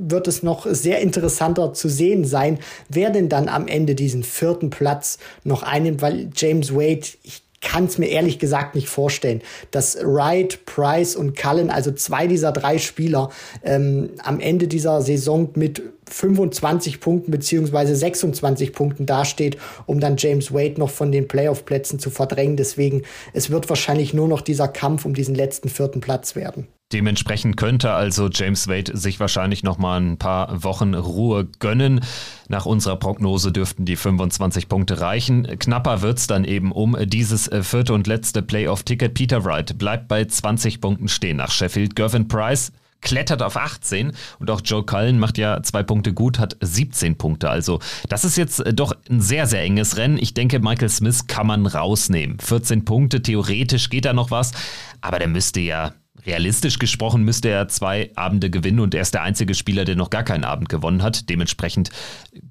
wird 0.02 0.28
es 0.28 0.42
noch 0.42 0.66
sehr 0.66 1.00
interessanter 1.00 1.72
zu 1.72 1.88
sehen 1.88 2.24
sein, 2.24 2.59
wer 2.88 3.11
denn 3.11 3.28
dann 3.28 3.48
am 3.48 3.68
Ende 3.68 3.94
diesen 3.94 4.22
vierten 4.22 4.70
Platz 4.70 5.18
noch 5.44 5.62
einnimmt, 5.62 6.02
weil 6.02 6.30
James 6.35 6.74
Wade, 6.74 7.06
ich 7.22 7.42
kann 7.61 7.85
es 7.85 7.99
mir 7.99 8.07
ehrlich 8.07 8.38
gesagt 8.38 8.75
nicht 8.75 8.88
vorstellen, 8.88 9.42
dass 9.70 9.99
Wright, 10.03 10.64
Price 10.64 11.14
und 11.14 11.37
Cullen, 11.37 11.70
also 11.70 11.92
zwei 11.92 12.27
dieser 12.27 12.53
drei 12.53 12.79
Spieler, 12.79 13.31
ähm, 13.62 14.11
am 14.23 14.40
Ende 14.40 14.66
dieser 14.66 15.03
Saison 15.03 15.51
mit 15.55 15.83
25 16.11 17.01
Punkten 17.01 17.31
beziehungsweise 17.31 17.94
26 17.94 18.73
Punkten 18.73 19.07
dasteht, 19.07 19.59
um 19.87 20.01
dann 20.01 20.16
James 20.16 20.53
Wade 20.53 20.81
noch 20.81 20.90
von 20.90 21.12
den 21.12 21.29
Playoff-Plätzen 21.29 21.99
zu 21.99 22.11
verdrängen. 22.11 22.57
Deswegen, 22.57 23.03
es 23.33 23.51
wird 23.51 23.68
wahrscheinlich 23.68 24.14
nur 24.14 24.27
noch 24.27 24.40
dieser 24.40 24.68
Kampf 24.68 25.05
um 25.05 25.14
diesen 25.14 25.35
letzten 25.35 25.68
vierten 25.68 26.01
Platz 26.01 26.35
werden. 26.35 26.66
Dementsprechend 26.92 27.57
könnte 27.57 27.92
also 27.92 28.29
James 28.29 28.66
Wade 28.66 28.96
sich 28.96 29.20
wahrscheinlich 29.20 29.62
noch 29.62 29.79
mal 29.79 30.00
ein 30.00 30.16
paar 30.18 30.64
Wochen 30.64 30.94
Ruhe 30.94 31.46
gönnen. 31.61 32.00
Nach 32.48 32.66
unserer 32.66 32.96
Prognose 32.96 33.53
dürften 33.53 33.85
die 33.85 33.94
25 33.94 34.68
Punkte 34.68 35.00
reichen. 35.00 35.46
Knapper 35.59 36.03
wird's 36.03 36.26
dann 36.26 36.44
eben 36.44 36.72
um 36.72 36.96
dieses 37.00 37.48
vierte 37.62 37.94
und 37.94 38.09
letzte 38.09 38.42
Playoff-Ticket. 38.42 39.14
Peter 39.14 39.44
Wright 39.44 39.79
bleibt 39.79 40.09
bei 40.09 40.24
20 40.24 40.81
Punkten 40.81 41.07
stehen 41.07 41.37
nach 41.37 41.53
Sheffield. 41.53 41.94
Gervin 41.94 42.26
Price 42.26 42.72
klettert 43.00 43.42
auf 43.42 43.57
18 43.57 44.12
und 44.38 44.50
auch 44.50 44.61
Joe 44.64 44.85
Cullen 44.85 45.18
macht 45.18 45.38
ja 45.38 45.62
zwei 45.62 45.83
Punkte 45.83 46.12
gut, 46.12 46.38
hat 46.38 46.57
17 46.61 47.16
Punkte. 47.16 47.48
Also 47.50 47.81
das 48.09 48.24
ist 48.24 48.37
jetzt 48.37 48.61
äh, 48.61 48.74
doch 48.74 48.92
ein 49.09 49.20
sehr, 49.20 49.46
sehr 49.46 49.62
enges 49.62 49.96
Rennen. 49.96 50.18
Ich 50.18 50.35
denke, 50.35 50.61
Michael 50.61 50.88
Smith 50.88 51.26
kann 51.26 51.46
man 51.46 51.66
rausnehmen. 51.66 52.38
14 52.40 52.85
Punkte, 52.85 53.22
theoretisch 53.22 53.90
geht 53.90 54.05
da 54.05 54.12
noch 54.12 54.31
was, 54.31 54.53
aber 55.00 55.18
der 55.18 55.29
müsste 55.29 55.61
ja 55.61 55.92
Realistisch 56.26 56.78
gesprochen 56.78 57.24
müsste 57.24 57.48
er 57.48 57.68
zwei 57.68 58.11
Abende 58.14 58.50
gewinnen 58.50 58.80
und 58.80 58.94
er 58.94 59.02
ist 59.02 59.14
der 59.14 59.22
einzige 59.22 59.54
Spieler, 59.54 59.85
der 59.85 59.96
noch 59.96 60.11
gar 60.11 60.22
keinen 60.22 60.44
Abend 60.44 60.68
gewonnen 60.68 61.02
hat. 61.02 61.28
Dementsprechend 61.28 61.90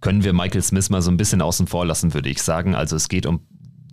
können 0.01 0.23
wir 0.23 0.33
Michael 0.33 0.63
Smith 0.63 0.89
mal 0.89 1.01
so 1.01 1.11
ein 1.11 1.17
bisschen 1.17 1.41
außen 1.41 1.67
vor 1.67 1.85
lassen, 1.85 2.13
würde 2.13 2.29
ich 2.29 2.41
sagen. 2.41 2.75
Also 2.75 2.95
es 2.95 3.09
geht 3.09 3.25
um 3.25 3.41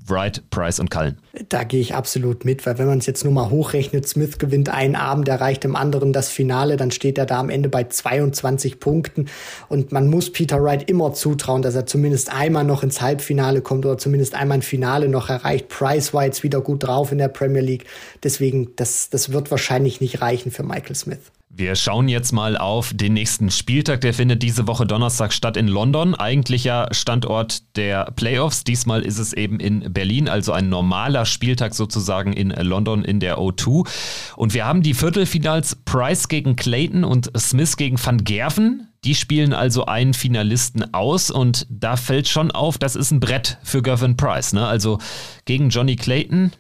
Wright, 0.08 0.42
Price 0.50 0.78
und 0.78 0.90
Cullen. 0.90 1.18
Da 1.48 1.64
gehe 1.64 1.80
ich 1.80 1.94
absolut 1.94 2.44
mit, 2.44 2.64
weil 2.66 2.78
wenn 2.78 2.86
man 2.86 2.98
es 2.98 3.06
jetzt 3.06 3.24
nur 3.24 3.32
mal 3.32 3.50
hochrechnet, 3.50 4.06
Smith 4.08 4.38
gewinnt 4.38 4.68
einen 4.68 4.96
Abend, 4.96 5.28
erreicht 5.28 5.64
im 5.64 5.76
anderen 5.76 6.12
das 6.12 6.28
Finale, 6.28 6.76
dann 6.76 6.90
steht 6.90 7.18
er 7.18 7.26
da 7.26 7.40
am 7.40 7.50
Ende 7.50 7.68
bei 7.68 7.84
22 7.84 8.80
Punkten 8.80 9.26
und 9.68 9.92
man 9.92 10.08
muss 10.08 10.32
Peter 10.32 10.62
Wright 10.62 10.88
immer 10.88 11.12
zutrauen, 11.12 11.62
dass 11.62 11.74
er 11.74 11.86
zumindest 11.86 12.32
einmal 12.32 12.64
noch 12.64 12.82
ins 12.82 13.00
Halbfinale 13.00 13.60
kommt 13.60 13.84
oder 13.84 13.98
zumindest 13.98 14.34
einmal 14.34 14.58
ein 14.58 14.62
Finale 14.62 15.08
noch 15.08 15.28
erreicht. 15.28 15.68
Price 15.68 16.14
war 16.14 16.24
jetzt 16.24 16.42
wieder 16.42 16.60
gut 16.60 16.84
drauf 16.84 17.12
in 17.12 17.18
der 17.18 17.28
Premier 17.28 17.62
League, 17.62 17.86
deswegen 18.22 18.74
das, 18.76 19.10
das 19.10 19.32
wird 19.32 19.50
wahrscheinlich 19.50 20.00
nicht 20.00 20.22
reichen 20.22 20.50
für 20.50 20.62
Michael 20.62 20.94
Smith. 20.94 21.32
Wir 21.58 21.74
schauen 21.74 22.10
jetzt 22.10 22.32
mal 22.32 22.58
auf 22.58 22.92
den 22.92 23.14
nächsten 23.14 23.50
Spieltag. 23.50 24.02
Der 24.02 24.12
findet 24.12 24.42
diese 24.42 24.66
Woche 24.66 24.84
Donnerstag 24.84 25.32
statt 25.32 25.56
in 25.56 25.68
London. 25.68 26.14
Eigentlicher 26.14 26.88
Standort 26.90 27.62
der 27.76 28.12
Playoffs. 28.14 28.62
Diesmal 28.62 29.00
ist 29.00 29.18
es 29.18 29.32
eben 29.32 29.58
in 29.58 29.90
Berlin, 29.90 30.28
also 30.28 30.52
ein 30.52 30.68
normaler 30.68 31.24
Spieltag 31.24 31.74
sozusagen 31.74 32.34
in 32.34 32.50
London 32.50 33.06
in 33.06 33.20
der 33.20 33.38
O2. 33.38 33.88
Und 34.36 34.52
wir 34.52 34.66
haben 34.66 34.82
die 34.82 34.92
Viertelfinals 34.92 35.76
Price 35.86 36.28
gegen 36.28 36.56
Clayton 36.56 37.04
und 37.04 37.30
Smith 37.38 37.78
gegen 37.78 37.96
Van 38.04 38.22
Gerven. 38.22 38.88
Die 39.04 39.14
spielen 39.14 39.54
also 39.54 39.86
einen 39.86 40.12
Finalisten 40.12 40.92
aus 40.92 41.30
und 41.30 41.66
da 41.70 41.96
fällt 41.96 42.28
schon 42.28 42.50
auf, 42.50 42.76
das 42.76 42.96
ist 42.96 43.12
ein 43.12 43.20
Brett 43.20 43.56
für 43.62 43.80
Gavin 43.80 44.18
Price. 44.18 44.52
Ne? 44.52 44.66
Also 44.66 44.98
gegen 45.46 45.70
Johnny 45.70 45.96
Clayton, 45.96 46.52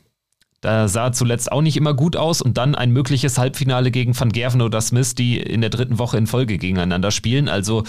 da 0.66 0.88
sah 0.88 1.12
zuletzt 1.12 1.52
auch 1.52 1.62
nicht 1.62 1.76
immer 1.76 1.94
gut 1.94 2.16
aus 2.16 2.42
und 2.42 2.58
dann 2.58 2.74
ein 2.74 2.90
mögliches 2.90 3.38
Halbfinale 3.38 3.92
gegen 3.92 4.18
Van 4.18 4.32
Gerven 4.32 4.62
oder 4.62 4.80
Smith, 4.80 5.14
die 5.14 5.38
in 5.38 5.60
der 5.60 5.70
dritten 5.70 6.00
Woche 6.00 6.18
in 6.18 6.26
Folge 6.26 6.58
gegeneinander 6.58 7.12
spielen. 7.12 7.48
Also 7.48 7.84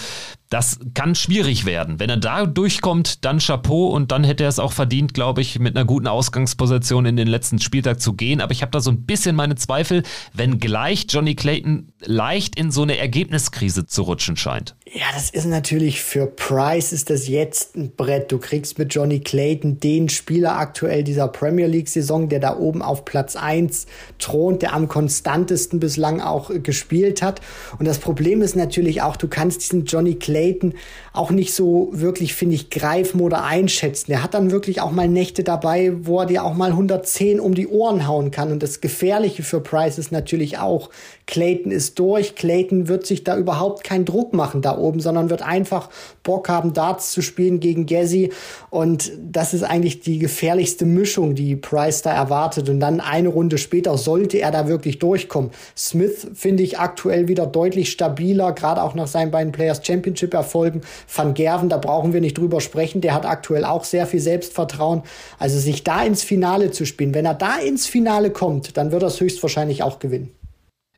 das 0.48 0.78
kann 0.94 1.14
schwierig 1.14 1.66
werden. 1.66 1.98
Wenn 1.98 2.08
er 2.08 2.16
da 2.16 2.46
durchkommt, 2.46 3.24
dann 3.24 3.38
Chapeau 3.38 3.88
und 3.88 4.12
dann 4.12 4.24
hätte 4.24 4.44
er 4.44 4.48
es 4.48 4.58
auch 4.58 4.72
verdient, 4.72 5.12
glaube 5.12 5.40
ich, 5.40 5.58
mit 5.58 5.76
einer 5.76 5.84
guten 5.84 6.06
Ausgangsposition 6.06 7.04
in 7.04 7.16
den 7.16 7.28
letzten 7.28 7.58
Spieltag 7.58 8.00
zu 8.00 8.14
gehen. 8.14 8.40
Aber 8.40 8.52
ich 8.52 8.62
habe 8.62 8.70
da 8.70 8.80
so 8.80 8.90
ein 8.90 9.02
bisschen 9.02 9.36
meine 9.36 9.56
Zweifel, 9.56 10.04
wenn 10.32 10.58
gleich 10.58 11.06
Johnny 11.08 11.34
Clayton 11.34 11.92
leicht 12.00 12.56
in 12.56 12.70
so 12.70 12.82
eine 12.82 12.96
Ergebniskrise 12.96 13.86
zu 13.86 14.02
rutschen 14.02 14.36
scheint. 14.36 14.74
Ja, 14.90 15.06
das 15.12 15.30
ist 15.30 15.46
natürlich 15.46 16.00
für 16.00 16.26
Price 16.26 16.92
ist 16.92 17.10
das 17.10 17.28
jetzt 17.28 17.76
ein 17.76 17.94
Brett. 17.94 18.32
Du 18.32 18.38
kriegst 18.38 18.78
mit 18.78 18.94
Johnny 18.94 19.20
Clayton 19.20 19.80
den 19.80 20.08
Spieler 20.08 20.56
aktuell 20.56 21.04
dieser 21.04 21.28
Premier 21.28 21.66
League 21.66 21.88
Saison, 21.88 22.28
der 22.28 22.40
da 22.40 22.56
oben 22.56 22.67
auf 22.76 23.04
Platz 23.04 23.36
1 23.36 23.86
thront, 24.18 24.62
der 24.62 24.74
am 24.74 24.88
konstantesten 24.88 25.80
bislang 25.80 26.20
auch 26.20 26.50
gespielt 26.62 27.22
hat. 27.22 27.40
Und 27.78 27.86
das 27.86 27.98
Problem 27.98 28.42
ist 28.42 28.56
natürlich 28.56 29.02
auch, 29.02 29.16
du 29.16 29.28
kannst 29.28 29.62
diesen 29.62 29.84
Johnny 29.84 30.14
Clayton 30.14 30.74
auch 31.12 31.30
nicht 31.30 31.52
so 31.52 31.88
wirklich, 31.92 32.34
finde 32.34 32.54
ich, 32.54 32.70
greifen 32.70 33.20
oder 33.20 33.44
einschätzen. 33.44 34.12
Er 34.12 34.22
hat 34.22 34.34
dann 34.34 34.50
wirklich 34.50 34.80
auch 34.80 34.92
mal 34.92 35.08
Nächte 35.08 35.42
dabei, 35.42 35.92
wo 36.02 36.20
er 36.20 36.26
dir 36.26 36.44
auch 36.44 36.54
mal 36.54 36.70
110 36.70 37.40
um 37.40 37.54
die 37.54 37.66
Ohren 37.66 38.06
hauen 38.06 38.30
kann. 38.30 38.52
Und 38.52 38.62
das 38.62 38.80
Gefährliche 38.80 39.42
für 39.42 39.60
Price 39.60 39.98
ist 39.98 40.12
natürlich 40.12 40.58
auch, 40.58 40.90
Clayton 41.26 41.70
ist 41.72 41.98
durch. 41.98 42.34
Clayton 42.34 42.88
wird 42.88 43.06
sich 43.06 43.22
da 43.22 43.36
überhaupt 43.36 43.84
keinen 43.84 44.04
Druck 44.04 44.32
machen 44.32 44.62
da 44.62 44.78
oben, 44.78 45.00
sondern 45.00 45.28
wird 45.28 45.42
einfach 45.42 45.90
Bock 46.22 46.48
haben, 46.48 46.72
Darts 46.72 47.12
zu 47.12 47.20
spielen 47.20 47.60
gegen 47.60 47.86
Gezzy. 47.86 48.32
Und 48.70 49.12
das 49.20 49.54
ist 49.54 49.62
eigentlich 49.62 50.00
die 50.00 50.18
gefährlichste 50.18 50.86
Mischung, 50.86 51.34
die 51.34 51.54
Price 51.54 52.02
da 52.02 52.12
erwartet. 52.12 52.47
Und 52.56 52.80
dann 52.80 53.00
eine 53.00 53.28
Runde 53.28 53.58
später 53.58 53.98
sollte 53.98 54.38
er 54.38 54.50
da 54.50 54.68
wirklich 54.68 54.98
durchkommen. 54.98 55.50
Smith 55.76 56.28
finde 56.34 56.62
ich 56.62 56.78
aktuell 56.78 57.28
wieder 57.28 57.46
deutlich 57.46 57.90
stabiler, 57.90 58.52
gerade 58.52 58.82
auch 58.82 58.94
nach 58.94 59.06
seinen 59.06 59.30
beiden 59.30 59.52
Players 59.52 59.84
Championship 59.84 60.32
Erfolgen. 60.32 60.80
Van 61.14 61.34
Gerven, 61.34 61.68
da 61.68 61.76
brauchen 61.76 62.12
wir 62.12 62.20
nicht 62.20 62.38
drüber 62.38 62.60
sprechen. 62.60 63.00
Der 63.00 63.14
hat 63.14 63.26
aktuell 63.26 63.64
auch 63.64 63.84
sehr 63.84 64.06
viel 64.06 64.20
Selbstvertrauen. 64.20 65.02
Also 65.38 65.58
sich 65.58 65.84
da 65.84 66.02
ins 66.02 66.22
Finale 66.22 66.70
zu 66.70 66.86
spielen. 66.86 67.14
Wenn 67.14 67.26
er 67.26 67.34
da 67.34 67.58
ins 67.58 67.86
Finale 67.86 68.30
kommt, 68.30 68.76
dann 68.76 68.92
wird 68.92 69.02
er 69.02 69.08
es 69.08 69.20
höchstwahrscheinlich 69.20 69.82
auch 69.82 69.98
gewinnen. 69.98 70.30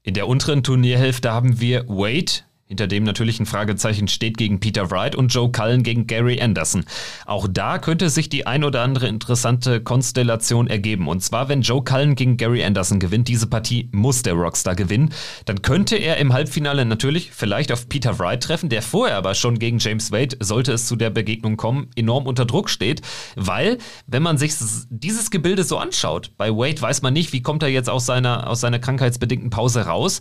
In 0.03 0.15
der 0.15 0.29
unteren 0.29 0.63
Turnierhälfte 0.63 1.31
haben 1.31 1.61
wir 1.61 1.87
Wade, 1.89 2.33
hinter 2.71 2.87
dem 2.87 3.03
natürlich 3.03 3.41
ein 3.41 3.47
Fragezeichen 3.47 4.07
steht 4.07 4.39
gegen 4.39 4.61
Peter 4.61 4.93
Wright 4.93 5.17
und 5.17 5.35
Joe 5.35 5.51
Cullen 5.51 5.83
gegen 5.83 6.07
Gary 6.07 6.41
Anderson. 6.41 6.85
Auch 7.27 7.49
da 7.51 7.79
könnte 7.79 8.11
sich 8.11 8.29
die 8.29 8.47
ein 8.47 8.63
oder 8.63 8.83
andere 8.83 9.09
interessante 9.09 9.81
Konstellation 9.81 10.69
ergeben. 10.69 11.09
Und 11.09 11.21
zwar, 11.21 11.49
wenn 11.49 11.63
Joe 11.63 11.83
Cullen 11.83 12.15
gegen 12.15 12.37
Gary 12.37 12.63
Anderson 12.63 13.01
gewinnt, 13.01 13.27
diese 13.27 13.49
Partie 13.49 13.89
muss 13.91 14.23
der 14.23 14.35
Rockstar 14.35 14.77
gewinnen, 14.77 15.13
dann 15.47 15.63
könnte 15.63 15.97
er 15.97 16.19
im 16.19 16.33
Halbfinale 16.33 16.85
natürlich 16.85 17.33
vielleicht 17.33 17.73
auf 17.73 17.89
Peter 17.89 18.21
Wright 18.21 18.41
treffen, 18.41 18.69
der 18.69 18.83
vorher 18.83 19.17
aber 19.17 19.35
schon 19.35 19.59
gegen 19.59 19.79
James 19.81 20.13
Wade, 20.13 20.37
sollte 20.39 20.73
es 20.73 20.87
zu 20.87 20.95
der 20.95 21.11
Begegnung 21.11 21.57
kommen, 21.57 21.89
enorm 21.97 22.29
unter 22.29 22.45
Druck 22.45 22.71
steht. 22.71 23.03
Weil, 23.35 23.79
wenn 24.07 24.23
man 24.23 24.39
sich 24.39 24.55
dieses 24.91 25.33
Gebilde 25.33 25.65
so 25.65 25.77
anschaut, 25.77 26.31
bei 26.37 26.51
Wade 26.51 26.81
weiß 26.81 27.03
man 27.03 27.15
nicht, 27.15 27.33
wie 27.33 27.43
kommt 27.43 27.65
er 27.65 27.69
jetzt 27.69 27.91
aus 27.91 28.07
seiner, 28.07 28.49
aus 28.49 28.61
seiner 28.61 28.79
krankheitsbedingten 28.79 29.51
Pause 29.51 29.87
raus 29.87 30.21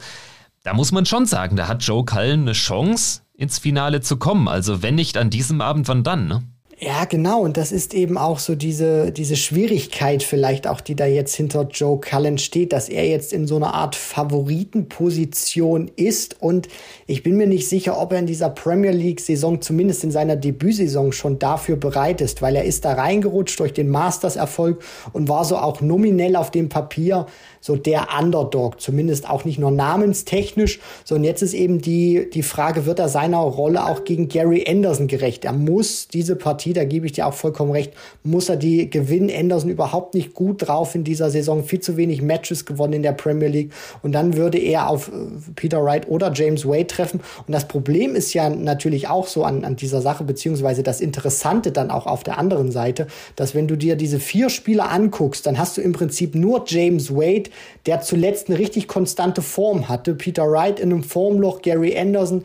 da 0.63 0.73
muss 0.73 0.91
man 0.91 1.05
schon 1.05 1.25
sagen, 1.25 1.55
da 1.55 1.67
hat 1.67 1.83
Joe 1.83 2.05
Cullen 2.05 2.41
eine 2.41 2.53
Chance, 2.53 3.21
ins 3.33 3.57
Finale 3.57 4.01
zu 4.01 4.17
kommen. 4.17 4.47
Also 4.47 4.83
wenn 4.83 4.95
nicht 4.95 5.17
an 5.17 5.29
diesem 5.29 5.61
Abend, 5.61 5.87
wann 5.87 6.03
dann, 6.03 6.27
ne? 6.27 6.43
Ja, 6.81 7.03
genau. 7.03 7.41
Und 7.41 7.57
das 7.57 7.73
ist 7.73 7.93
eben 7.93 8.17
auch 8.17 8.39
so 8.39 8.55
diese, 8.55 9.11
diese 9.11 9.35
Schwierigkeit 9.35 10.23
vielleicht 10.23 10.65
auch, 10.65 10.79
die 10.79 10.95
da 10.95 11.05
jetzt 11.05 11.35
hinter 11.35 11.67
Joe 11.69 11.99
Cullen 11.99 12.37
steht, 12.37 12.71
dass 12.71 12.87
er 12.87 13.05
jetzt 13.05 13.33
in 13.33 13.47
so 13.47 13.57
einer 13.57 13.73
Art 13.73 13.97
Favoritenposition 13.97 15.91
ist. 15.97 16.37
Und 16.39 16.69
ich 17.05 17.21
bin 17.21 17.35
mir 17.35 17.47
nicht 17.47 17.67
sicher, 17.67 17.99
ob 17.99 18.13
er 18.13 18.19
in 18.19 18.27
dieser 18.27 18.49
Premier 18.49 18.91
League 18.91 19.19
Saison, 19.19 19.61
zumindest 19.61 20.05
in 20.05 20.11
seiner 20.11 20.37
Debütsaison 20.37 21.11
schon 21.11 21.37
dafür 21.37 21.75
bereit 21.75 22.21
ist, 22.21 22.41
weil 22.41 22.55
er 22.55 22.63
ist 22.63 22.85
da 22.85 22.93
reingerutscht 22.93 23.59
durch 23.59 23.73
den 23.73 23.89
Masters 23.89 24.37
Erfolg 24.37 24.81
und 25.11 25.27
war 25.27 25.43
so 25.43 25.57
auch 25.57 25.81
nominell 25.81 26.37
auf 26.37 26.49
dem 26.49 26.69
Papier 26.69 27.25
so 27.61 27.75
der 27.75 28.07
Underdog, 28.19 28.79
zumindest 28.79 29.29
auch 29.29 29.45
nicht 29.45 29.59
nur 29.59 29.71
namenstechnisch, 29.71 30.79
sondern 31.03 31.25
jetzt 31.25 31.41
ist 31.41 31.53
eben 31.53 31.81
die, 31.81 32.29
die 32.33 32.43
Frage, 32.43 32.85
wird 32.85 32.99
er 32.99 33.09
seiner 33.09 33.39
Rolle 33.39 33.85
auch 33.85 34.03
gegen 34.03 34.27
Gary 34.27 34.65
Anderson 34.67 35.07
gerecht? 35.07 35.45
Er 35.45 35.53
muss 35.53 36.07
diese 36.07 36.35
Partie, 36.35 36.73
da 36.73 36.83
gebe 36.83 37.05
ich 37.05 37.13
dir 37.13 37.27
auch 37.27 37.33
vollkommen 37.33 37.71
recht, 37.71 37.93
muss 38.23 38.49
er 38.49 38.57
die 38.57 38.89
gewinnen. 38.89 39.29
Anderson 39.29 39.69
überhaupt 39.69 40.13
nicht 40.13 40.33
gut 40.33 40.67
drauf 40.67 40.95
in 40.95 41.03
dieser 41.03 41.29
Saison, 41.29 41.63
viel 41.63 41.79
zu 41.79 41.97
wenig 41.97 42.21
Matches 42.21 42.65
gewonnen 42.65 42.93
in 42.93 43.03
der 43.03 43.11
Premier 43.13 43.47
League 43.47 43.71
und 44.01 44.11
dann 44.11 44.35
würde 44.35 44.57
er 44.57 44.89
auf 44.89 45.09
äh, 45.09 45.11
Peter 45.55 45.83
Wright 45.83 46.07
oder 46.09 46.31
James 46.33 46.65
Wade 46.65 46.87
treffen 46.87 47.21
und 47.47 47.53
das 47.53 47.67
Problem 47.67 48.15
ist 48.15 48.33
ja 48.33 48.49
natürlich 48.49 49.07
auch 49.07 49.27
so 49.27 49.43
an, 49.43 49.63
an 49.63 49.75
dieser 49.75 50.01
Sache, 50.01 50.23
beziehungsweise 50.23 50.83
das 50.83 51.01
Interessante 51.01 51.71
dann 51.71 51.91
auch 51.91 52.05
auf 52.05 52.23
der 52.23 52.37
anderen 52.37 52.71
Seite, 52.71 53.07
dass 53.35 53.55
wenn 53.55 53.67
du 53.67 53.75
dir 53.75 53.95
diese 53.95 54.19
vier 54.19 54.49
Spieler 54.49 54.91
anguckst, 54.91 55.45
dann 55.45 55.57
hast 55.57 55.77
du 55.77 55.81
im 55.81 55.93
Prinzip 55.93 56.35
nur 56.35 56.63
James 56.67 57.13
Wade, 57.13 57.48
der 57.85 58.01
zuletzt 58.01 58.49
eine 58.49 58.59
richtig 58.59 58.87
konstante 58.87 59.41
Form 59.41 59.89
hatte. 59.89 60.15
Peter 60.15 60.49
Wright 60.49 60.79
in 60.79 60.91
einem 60.91 61.03
Formloch, 61.03 61.61
Gary 61.61 61.97
Anderson 61.97 62.43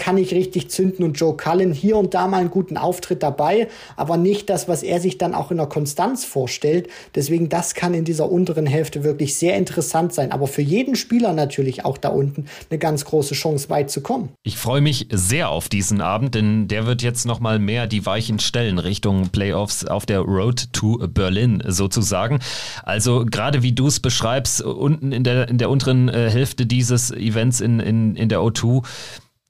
kann 0.00 0.14
nicht 0.14 0.32
richtig 0.32 0.70
zünden 0.70 1.04
und 1.04 1.20
Joe 1.20 1.36
Cullen 1.36 1.72
hier 1.72 1.98
und 1.98 2.14
da 2.14 2.26
mal 2.26 2.38
einen 2.38 2.50
guten 2.50 2.78
Auftritt 2.78 3.22
dabei, 3.22 3.68
aber 3.96 4.16
nicht 4.16 4.48
das, 4.48 4.66
was 4.66 4.82
er 4.82 4.98
sich 4.98 5.18
dann 5.18 5.34
auch 5.34 5.50
in 5.50 5.58
der 5.58 5.66
Konstanz 5.66 6.24
vorstellt. 6.24 6.88
Deswegen, 7.14 7.50
das 7.50 7.74
kann 7.74 7.92
in 7.92 8.06
dieser 8.06 8.32
unteren 8.32 8.64
Hälfte 8.64 9.04
wirklich 9.04 9.36
sehr 9.36 9.58
interessant 9.58 10.14
sein. 10.14 10.32
Aber 10.32 10.46
für 10.46 10.62
jeden 10.62 10.96
Spieler 10.96 11.34
natürlich 11.34 11.84
auch 11.84 11.98
da 11.98 12.08
unten 12.08 12.46
eine 12.70 12.78
ganz 12.78 13.04
große 13.04 13.34
Chance, 13.34 13.68
weit 13.68 13.90
zu 13.90 14.00
kommen. 14.00 14.30
Ich 14.42 14.56
freue 14.56 14.80
mich 14.80 15.06
sehr 15.12 15.50
auf 15.50 15.68
diesen 15.68 16.00
Abend, 16.00 16.34
denn 16.34 16.66
der 16.66 16.86
wird 16.86 17.02
jetzt 17.02 17.26
nochmal 17.26 17.58
mehr 17.58 17.86
die 17.86 18.06
Weichen 18.06 18.38
stellen 18.38 18.78
Richtung 18.78 19.28
Playoffs 19.28 19.84
auf 19.84 20.06
der 20.06 20.20
Road 20.20 20.72
to 20.72 20.96
Berlin 21.08 21.62
sozusagen. 21.66 22.38
Also 22.84 23.26
gerade 23.26 23.62
wie 23.62 23.72
du 23.72 23.86
es 23.86 24.00
beschreibst, 24.00 24.62
unten 24.62 25.12
in 25.12 25.24
der, 25.24 25.48
in 25.48 25.58
der 25.58 25.68
unteren 25.68 26.08
äh, 26.08 26.30
Hälfte 26.30 26.64
dieses 26.64 27.10
Events 27.10 27.60
in, 27.60 27.80
in, 27.80 28.16
in 28.16 28.30
der 28.30 28.40
O2, 28.40 28.82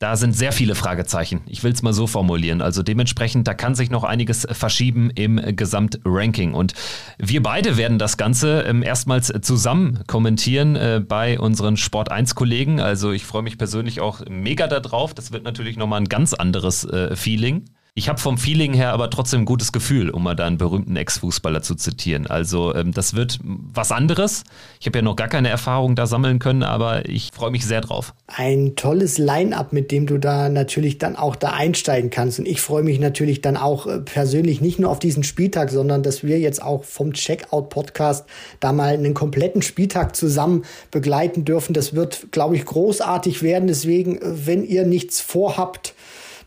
da 0.01 0.17
sind 0.17 0.33
sehr 0.35 0.53
viele 0.53 0.75
Fragezeichen. 0.75 1.43
Ich 1.47 1.63
will 1.63 1.73
es 1.73 1.83
mal 1.83 1.93
so 1.93 2.07
formulieren. 2.07 2.63
Also 2.63 2.83
dementsprechend, 2.83 3.47
da 3.47 3.53
kann 3.53 3.75
sich 3.75 3.91
noch 3.91 4.03
einiges 4.03 4.49
verschieben 4.51 5.11
im 5.11 5.37
Gesamtranking. 5.55 6.55
Und 6.55 6.73
wir 7.19 7.43
beide 7.43 7.77
werden 7.77 7.99
das 7.99 8.17
Ganze 8.17 8.63
ähm, 8.63 8.83
erstmals 8.83 9.31
zusammen 9.43 10.01
kommentieren 10.07 10.75
äh, 10.75 11.03
bei 11.07 11.39
unseren 11.39 11.77
Sport 11.77 12.11
1-Kollegen. 12.11 12.81
Also 12.81 13.13
ich 13.13 13.27
freue 13.27 13.43
mich 13.43 13.59
persönlich 13.59 14.01
auch 14.01 14.23
mega 14.27 14.69
darauf. 14.69 15.13
Das 15.13 15.33
wird 15.33 15.45
natürlich 15.45 15.77
nochmal 15.77 16.01
ein 16.01 16.09
ganz 16.09 16.33
anderes 16.33 16.85
äh, 16.85 17.15
Feeling. 17.15 17.67
Ich 17.95 18.09
habe 18.09 18.21
vom 18.21 18.39
Feeling 18.39 18.73
her 18.73 18.93
aber 18.93 19.11
trotzdem 19.11 19.41
ein 19.41 19.45
gutes 19.45 19.73
Gefühl, 19.73 20.11
um 20.11 20.23
mal 20.23 20.37
da 20.37 20.47
einen 20.47 20.59
berühmten 20.59 20.97
Ex-Fußballer 20.97 21.63
zu 21.63 21.75
zitieren. 21.75 22.27
Also 22.27 22.75
ähm, 22.75 22.93
das 22.93 23.15
wird 23.15 23.39
was 23.43 23.91
anderes. 23.91 24.45
Ich 24.79 24.87
habe 24.87 24.99
ja 24.99 25.03
noch 25.03 25.17
gar 25.17 25.29
keine 25.29 25.49
Erfahrung 25.49 25.97
da 25.97 26.07
sammeln 26.07 26.39
können, 26.39 26.63
aber 26.63 27.09
ich 27.09 27.31
freue 27.33 27.51
mich 27.51 27.67
sehr 27.67 27.81
drauf. 27.81 28.15
Ein 28.29 28.77
tolles 28.77 29.19
Line-up, 29.19 29.73
mit 29.73 29.91
dem 29.91 30.07
du 30.07 30.19
da 30.19 30.49
natürlich 30.49 30.99
dann 30.99 31.17
auch 31.17 31.35
da 31.35 31.51
einsteigen 31.51 32.11
kannst. 32.11 32.39
Und 32.39 32.47
ich 32.47 32.61
freue 32.61 32.85
mich 32.85 33.01
natürlich 33.01 33.41
dann 33.41 33.57
auch 33.57 33.87
äh, 33.87 33.99
persönlich 33.99 34.61
nicht 34.61 34.79
nur 34.79 34.91
auf 34.91 35.01
diesen 35.01 35.25
Spieltag, 35.25 35.71
sondern 35.71 36.05
dass 36.05 36.23
wir 36.23 36.39
jetzt 36.39 36.63
auch 36.63 36.85
vom 36.85 37.13
Checkout-Podcast 37.13 38.25
da 38.61 38.73
mal 38.73 38.95
einen 38.95 39.15
kompletten 39.15 39.63
Spieltag 39.63 40.15
zusammen 40.15 40.65
begleiten 40.93 41.45
dürfen. 41.45 41.75
Das 41.75 41.95
wird, 41.95 42.31
glaube 42.31 42.55
ich, 42.55 42.65
großartig 42.65 43.43
werden. 43.43 43.67
Deswegen, 43.67 44.19
äh, 44.19 44.47
wenn 44.47 44.65
ihr 44.65 44.87
nichts 44.87 45.21
vorhabt, 45.21 45.95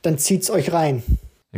dann 0.03 0.17
zieht's 0.17 0.49
euch 0.49 0.71
rein. 0.71 1.03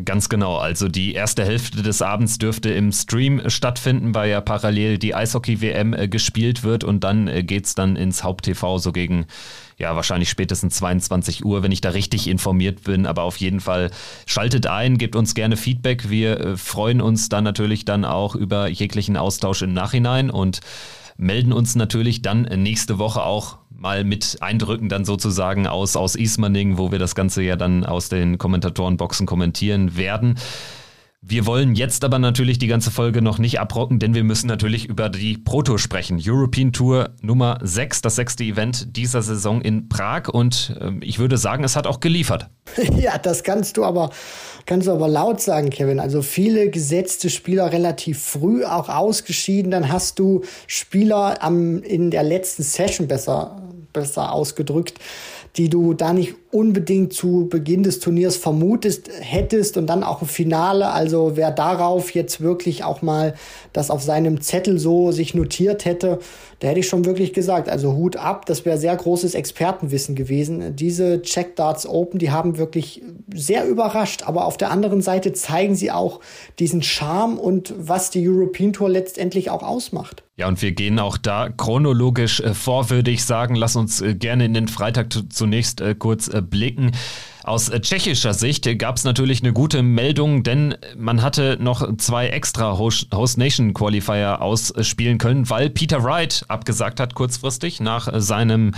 Ganz 0.04 0.28
genau. 0.28 0.58
Also 0.58 0.90
die 0.90 1.14
erste 1.14 1.46
Hälfte 1.46 1.82
des 1.82 2.02
Abends 2.02 2.38
dürfte 2.38 2.70
im 2.70 2.92
Stream 2.92 3.50
stattfinden, 3.50 4.14
weil 4.14 4.30
ja 4.30 4.42
parallel 4.42 4.98
die 4.98 5.16
Eishockey-WM 5.16 5.94
äh, 5.94 6.10
gespielt 6.10 6.64
wird 6.64 6.84
und 6.84 7.06
dann 7.06 7.30
äh, 7.30 7.44
geht's 7.44 7.76
dann 7.76 7.96
ins 7.96 8.22
Haupt-TV 8.22 8.78
so 8.78 8.92
gegen, 8.92 9.26
ja, 9.78 9.96
wahrscheinlich 9.96 10.30
spätestens 10.30 10.76
22 10.76 11.46
Uhr, 11.46 11.64
wenn 11.64 11.72
ich 11.72 11.80
da 11.80 11.92
richtig 11.92 12.28
informiert 12.28 12.84
bin. 12.84 13.06
Aber 13.06 13.24
auf 13.24 13.38
jeden 13.38 13.62
Fall 13.62 13.90
schaltet 14.26 14.68
ein, 14.68 14.98
gebt 14.98 15.16
uns 15.16 15.34
gerne 15.34 15.56
Feedback. 15.56 16.10
Wir 16.10 16.42
äh, 16.42 16.58
freuen 16.58 17.00
uns 17.00 17.30
dann 17.30 17.46
natürlich 17.46 17.86
dann 17.86 18.04
auch 18.04 18.36
über 18.36 18.68
jeglichen 18.68 19.16
Austausch 19.16 19.62
im 19.62 19.72
Nachhinein 19.72 20.30
und 20.30 20.60
melden 21.16 21.54
uns 21.54 21.76
natürlich 21.76 22.22
dann 22.22 22.42
nächste 22.42 23.00
Woche 23.00 23.24
auch 23.24 23.60
mal 23.78 24.04
mit 24.04 24.38
Eindrücken 24.42 24.90
dann 24.90 25.06
sozusagen 25.06 25.68
aus, 25.68 25.96
aus 25.96 26.16
Ismaning, 26.16 26.78
wo 26.78 26.92
wir 26.92 27.00
das 27.00 27.16
Ganze 27.16 27.44
ja 27.44 27.56
dann 27.56 27.86
aus 27.86 28.10
den 28.10 28.38
Kommentatorenboxen 28.38 29.26
kommentieren 29.26 29.98
werden. 29.98 30.36
Wir 31.28 31.48
wollen 31.48 31.74
jetzt 31.74 32.04
aber 32.04 32.20
natürlich 32.20 32.60
die 32.60 32.68
ganze 32.68 32.92
Folge 32.92 33.20
noch 33.20 33.40
nicht 33.40 33.60
abrocken, 33.60 33.98
denn 33.98 34.14
wir 34.14 34.24
müssen 34.24 34.46
natürlich 34.46 34.86
über 34.86 35.10
die 35.10 35.40
Proto 35.40 35.80
sprechen. 35.80 36.22
European 36.24 36.72
Tour 36.72 37.16
Nummer 37.20 37.58
6, 37.64 38.04
das 38.04 38.18
sechste 38.18 38.44
Event 38.44 38.96
dieser 38.96 39.24
Saison 39.24 39.60
in 39.60 39.90
Prag 39.90 40.30
und 40.30 40.78
äh, 40.80 40.92
ich 41.02 41.18
würde 41.18 41.38
sagen, 41.38 41.64
es 41.64 41.76
hat 41.76 41.88
auch 41.88 42.00
geliefert. 42.00 42.52
Ja, 43.00 43.18
das 43.18 43.44
kannst 43.44 43.78
du 43.78 43.84
aber 43.86 44.12
kannst 44.68 44.88
du 44.88 44.92
aber 44.92 45.08
laut 45.08 45.42
sagen, 45.42 45.72
Kevin. 45.72 46.00
Also 46.00 46.22
viele 46.22 46.70
gesetzte 46.70 47.32
Spieler 47.32 47.72
relativ 47.72 48.22
früh 48.22 48.64
auch 48.64 48.90
ausgeschieden. 48.90 49.72
Dann 49.72 49.92
hast 49.92 50.20
du 50.20 50.44
Spieler 50.68 51.42
am, 51.42 51.82
in 51.82 52.12
der 52.12 52.22
letzten 52.22 52.62
Session 52.62 53.08
besser, 53.08 53.64
besser 53.94 54.32
ausgedrückt, 54.32 55.00
die 55.58 55.70
du 55.70 55.96
da 55.96 56.14
nicht 56.14 56.36
unbedingt 56.56 57.12
zu 57.12 57.48
Beginn 57.50 57.84
des 57.84 58.00
Turniers 58.00 58.38
vermutest 58.38 59.10
hättest 59.20 59.76
und 59.76 59.88
dann 59.88 60.04
auch 60.04 60.22
im 60.22 60.28
Finale. 60.30 60.90
Also 60.90 61.34
wer 61.36 61.52
darauf 61.52 62.12
jetzt 62.12 62.40
wirklich 62.40 62.86
auch 62.86 63.02
mal 63.02 63.34
das 63.74 63.92
auf 63.92 64.02
seinem 64.02 64.40
Zettel 64.40 64.80
so 64.80 65.12
sich 65.12 65.36
notiert 65.36 65.84
hätte, 65.84 66.20
da 66.60 66.70
hätte 66.70 66.80
ich 66.80 66.88
schon 66.88 67.04
wirklich 67.04 67.34
gesagt, 67.34 67.68
also 67.68 67.94
Hut 67.94 68.16
ab, 68.16 68.46
das 68.46 68.64
wäre 68.64 68.78
sehr 68.78 68.96
großes 68.96 69.36
Expertenwissen 69.36 70.16
gewesen. 70.16 70.78
Diese 70.78 71.22
Check 71.22 71.58
Darts 71.58 71.86
Open, 71.86 72.20
die 72.20 72.32
haben 72.32 72.58
wirklich 72.58 73.02
sehr 73.34 73.68
überrascht, 73.68 74.24
aber 74.26 74.46
auf 74.46 74.56
der 74.56 74.72
anderen 74.72 75.02
Seite 75.02 75.34
zeigen 75.34 75.76
sie 75.76 75.92
auch 75.92 76.22
diesen 76.58 76.82
Charme 76.82 77.38
und 77.38 77.74
was 77.78 78.12
die 78.12 78.28
European 78.28 78.72
Tour 78.72 78.90
letztendlich 78.90 79.50
auch 79.50 79.64
ausmacht. 79.64 80.24
Ja, 80.38 80.50
und 80.50 80.62
wir 80.62 80.74
gehen 80.74 81.00
auch 81.00 81.18
da 81.18 81.48
chronologisch 81.50 82.42
äh, 82.42 82.54
vor, 82.54 82.90
würde 82.90 83.10
ich 83.10 83.24
sagen. 83.24 83.56
Lass 83.56 83.78
uns 83.78 84.02
äh, 84.02 84.16
gerne 84.16 84.44
in 84.44 84.54
den 84.54 84.68
Freitag 84.68 85.08
zunächst 85.30 85.80
äh, 85.80 85.96
kurz 85.96 86.30
blicken. 86.46 86.92
Aus 87.46 87.70
äh, 87.70 87.80
tschechischer 87.80 88.34
Sicht 88.34 88.68
gab 88.80 88.98
es 88.98 89.04
natürlich 89.04 89.44
eine 89.44 89.54
gute 89.54 89.84
Meldung, 89.84 90.42
denn 90.42 90.76
man 90.98 91.22
hatte 91.22 91.60
noch 91.62 91.96
zwei 91.98 92.30
extra 92.30 92.80
Host 92.80 93.38
Nation 93.38 93.76
Qualifier 93.76 94.42
ausspielen 94.42 95.20
können, 95.20 95.48
weil 95.48 95.70
Peter 95.70 96.04
Wright 96.04 96.44
abgesagt 96.48 97.00
hat 97.00 97.14
kurzfristig 97.14 97.80
nach 97.82 98.12
äh, 98.12 98.20
seinem 98.20 98.72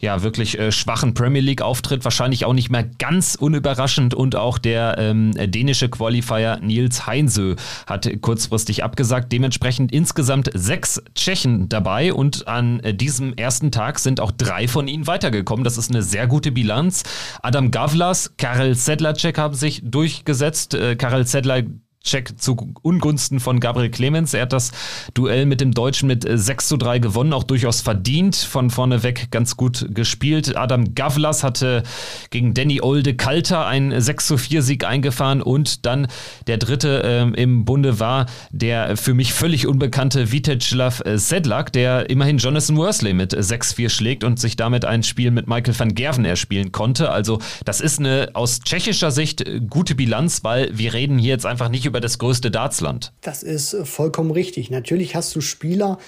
ja 0.00 0.22
wirklich 0.22 0.58
äh, 0.58 0.70
schwachen 0.72 1.14
Premier 1.14 1.42
League 1.42 1.62
Auftritt, 1.62 2.04
wahrscheinlich 2.04 2.44
auch 2.44 2.52
nicht 2.52 2.70
mehr 2.70 2.84
ganz 2.84 3.34
unüberraschend 3.34 4.14
und 4.14 4.36
auch 4.36 4.58
der 4.58 4.96
ähm, 4.98 5.32
dänische 5.50 5.88
Qualifier 5.88 6.58
Nils 6.62 7.06
Heinzö 7.06 7.56
hat 7.86 8.08
kurzfristig 8.20 8.84
abgesagt. 8.84 9.32
Dementsprechend 9.32 9.92
insgesamt 9.92 10.50
sechs 10.54 11.02
Tschechen 11.14 11.68
dabei 11.68 12.12
und 12.12 12.46
an 12.46 12.80
äh, 12.80 12.94
diesem 12.94 13.34
ersten 13.34 13.72
Tag 13.72 13.98
sind 13.98 14.20
auch 14.20 14.30
drei 14.30 14.68
von 14.68 14.88
ihnen 14.88 15.06
weitergekommen. 15.06 15.64
Das 15.64 15.78
ist 15.78 15.90
eine 15.90 16.02
sehr 16.02 16.26
gute 16.26 16.52
Bilanz. 16.52 17.02
Adam 17.42 17.70
Gavlas, 18.08 18.36
Karel 18.38 18.74
Sedlacek 18.74 19.36
haben 19.36 19.54
sich 19.54 19.82
durchgesetzt. 19.84 20.72
Äh, 20.72 20.96
Karel 20.96 21.26
Sedlacek 21.26 21.68
Check 22.08 22.40
zu 22.40 22.72
Ungunsten 22.82 23.38
von 23.38 23.60
Gabriel 23.60 23.90
Clemens. 23.90 24.34
Er 24.34 24.42
hat 24.42 24.52
das 24.52 24.72
Duell 25.14 25.46
mit 25.46 25.60
dem 25.60 25.72
Deutschen 25.72 26.08
mit 26.08 26.26
6 26.28 26.64
äh, 26.64 26.68
zu 26.68 26.76
3 26.76 26.98
gewonnen, 26.98 27.32
auch 27.32 27.44
durchaus 27.44 27.80
verdient, 27.80 28.36
von 28.36 28.70
vorne 28.70 29.02
weg 29.02 29.28
ganz 29.30 29.56
gut 29.56 29.86
gespielt. 29.90 30.56
Adam 30.56 30.94
Gavlas 30.94 31.44
hatte 31.44 31.82
gegen 32.30 32.54
Danny 32.54 32.80
Olde 32.80 33.14
Kalter 33.14 33.66
einen 33.66 34.00
6 34.00 34.26
zu 34.26 34.38
4 34.38 34.62
Sieg 34.62 34.84
eingefahren 34.84 35.42
und 35.42 35.84
dann 35.86 36.08
der 36.46 36.56
dritte 36.56 37.02
ähm, 37.04 37.34
im 37.34 37.64
Bunde 37.64 38.00
war 38.00 38.26
der 38.50 38.96
für 38.96 39.14
mich 39.14 39.32
völlig 39.32 39.66
unbekannte 39.66 40.32
Viteslav 40.32 41.02
äh, 41.04 41.18
Sedlak, 41.18 41.72
der 41.72 42.10
immerhin 42.10 42.38
Jonathan 42.38 42.76
Worsley 42.76 43.12
mit 43.12 43.34
6-4 43.34 43.90
schlägt 43.90 44.24
und 44.24 44.40
sich 44.40 44.56
damit 44.56 44.84
ein 44.84 45.02
Spiel 45.02 45.30
mit 45.30 45.46
Michael 45.46 45.78
van 45.78 45.94
Gerven 45.94 46.24
erspielen 46.24 46.72
konnte. 46.72 47.10
Also 47.10 47.38
das 47.64 47.80
ist 47.80 47.98
eine 47.98 48.30
aus 48.34 48.60
tschechischer 48.60 49.10
Sicht 49.10 49.46
äh, 49.46 49.60
gute 49.60 49.94
Bilanz, 49.94 50.44
weil 50.44 50.76
wir 50.76 50.94
reden 50.94 51.18
hier 51.18 51.30
jetzt 51.30 51.46
einfach 51.46 51.68
nicht 51.68 51.86
über 51.86 51.97
das 52.00 52.18
größte 52.18 52.50
Dartsland. 52.50 53.12
Das 53.20 53.42
ist 53.42 53.74
äh, 53.74 53.84
vollkommen 53.84 54.30
richtig. 54.30 54.70
Natürlich 54.70 55.14
hast 55.14 55.34
du 55.34 55.40
Spieler, 55.40 55.98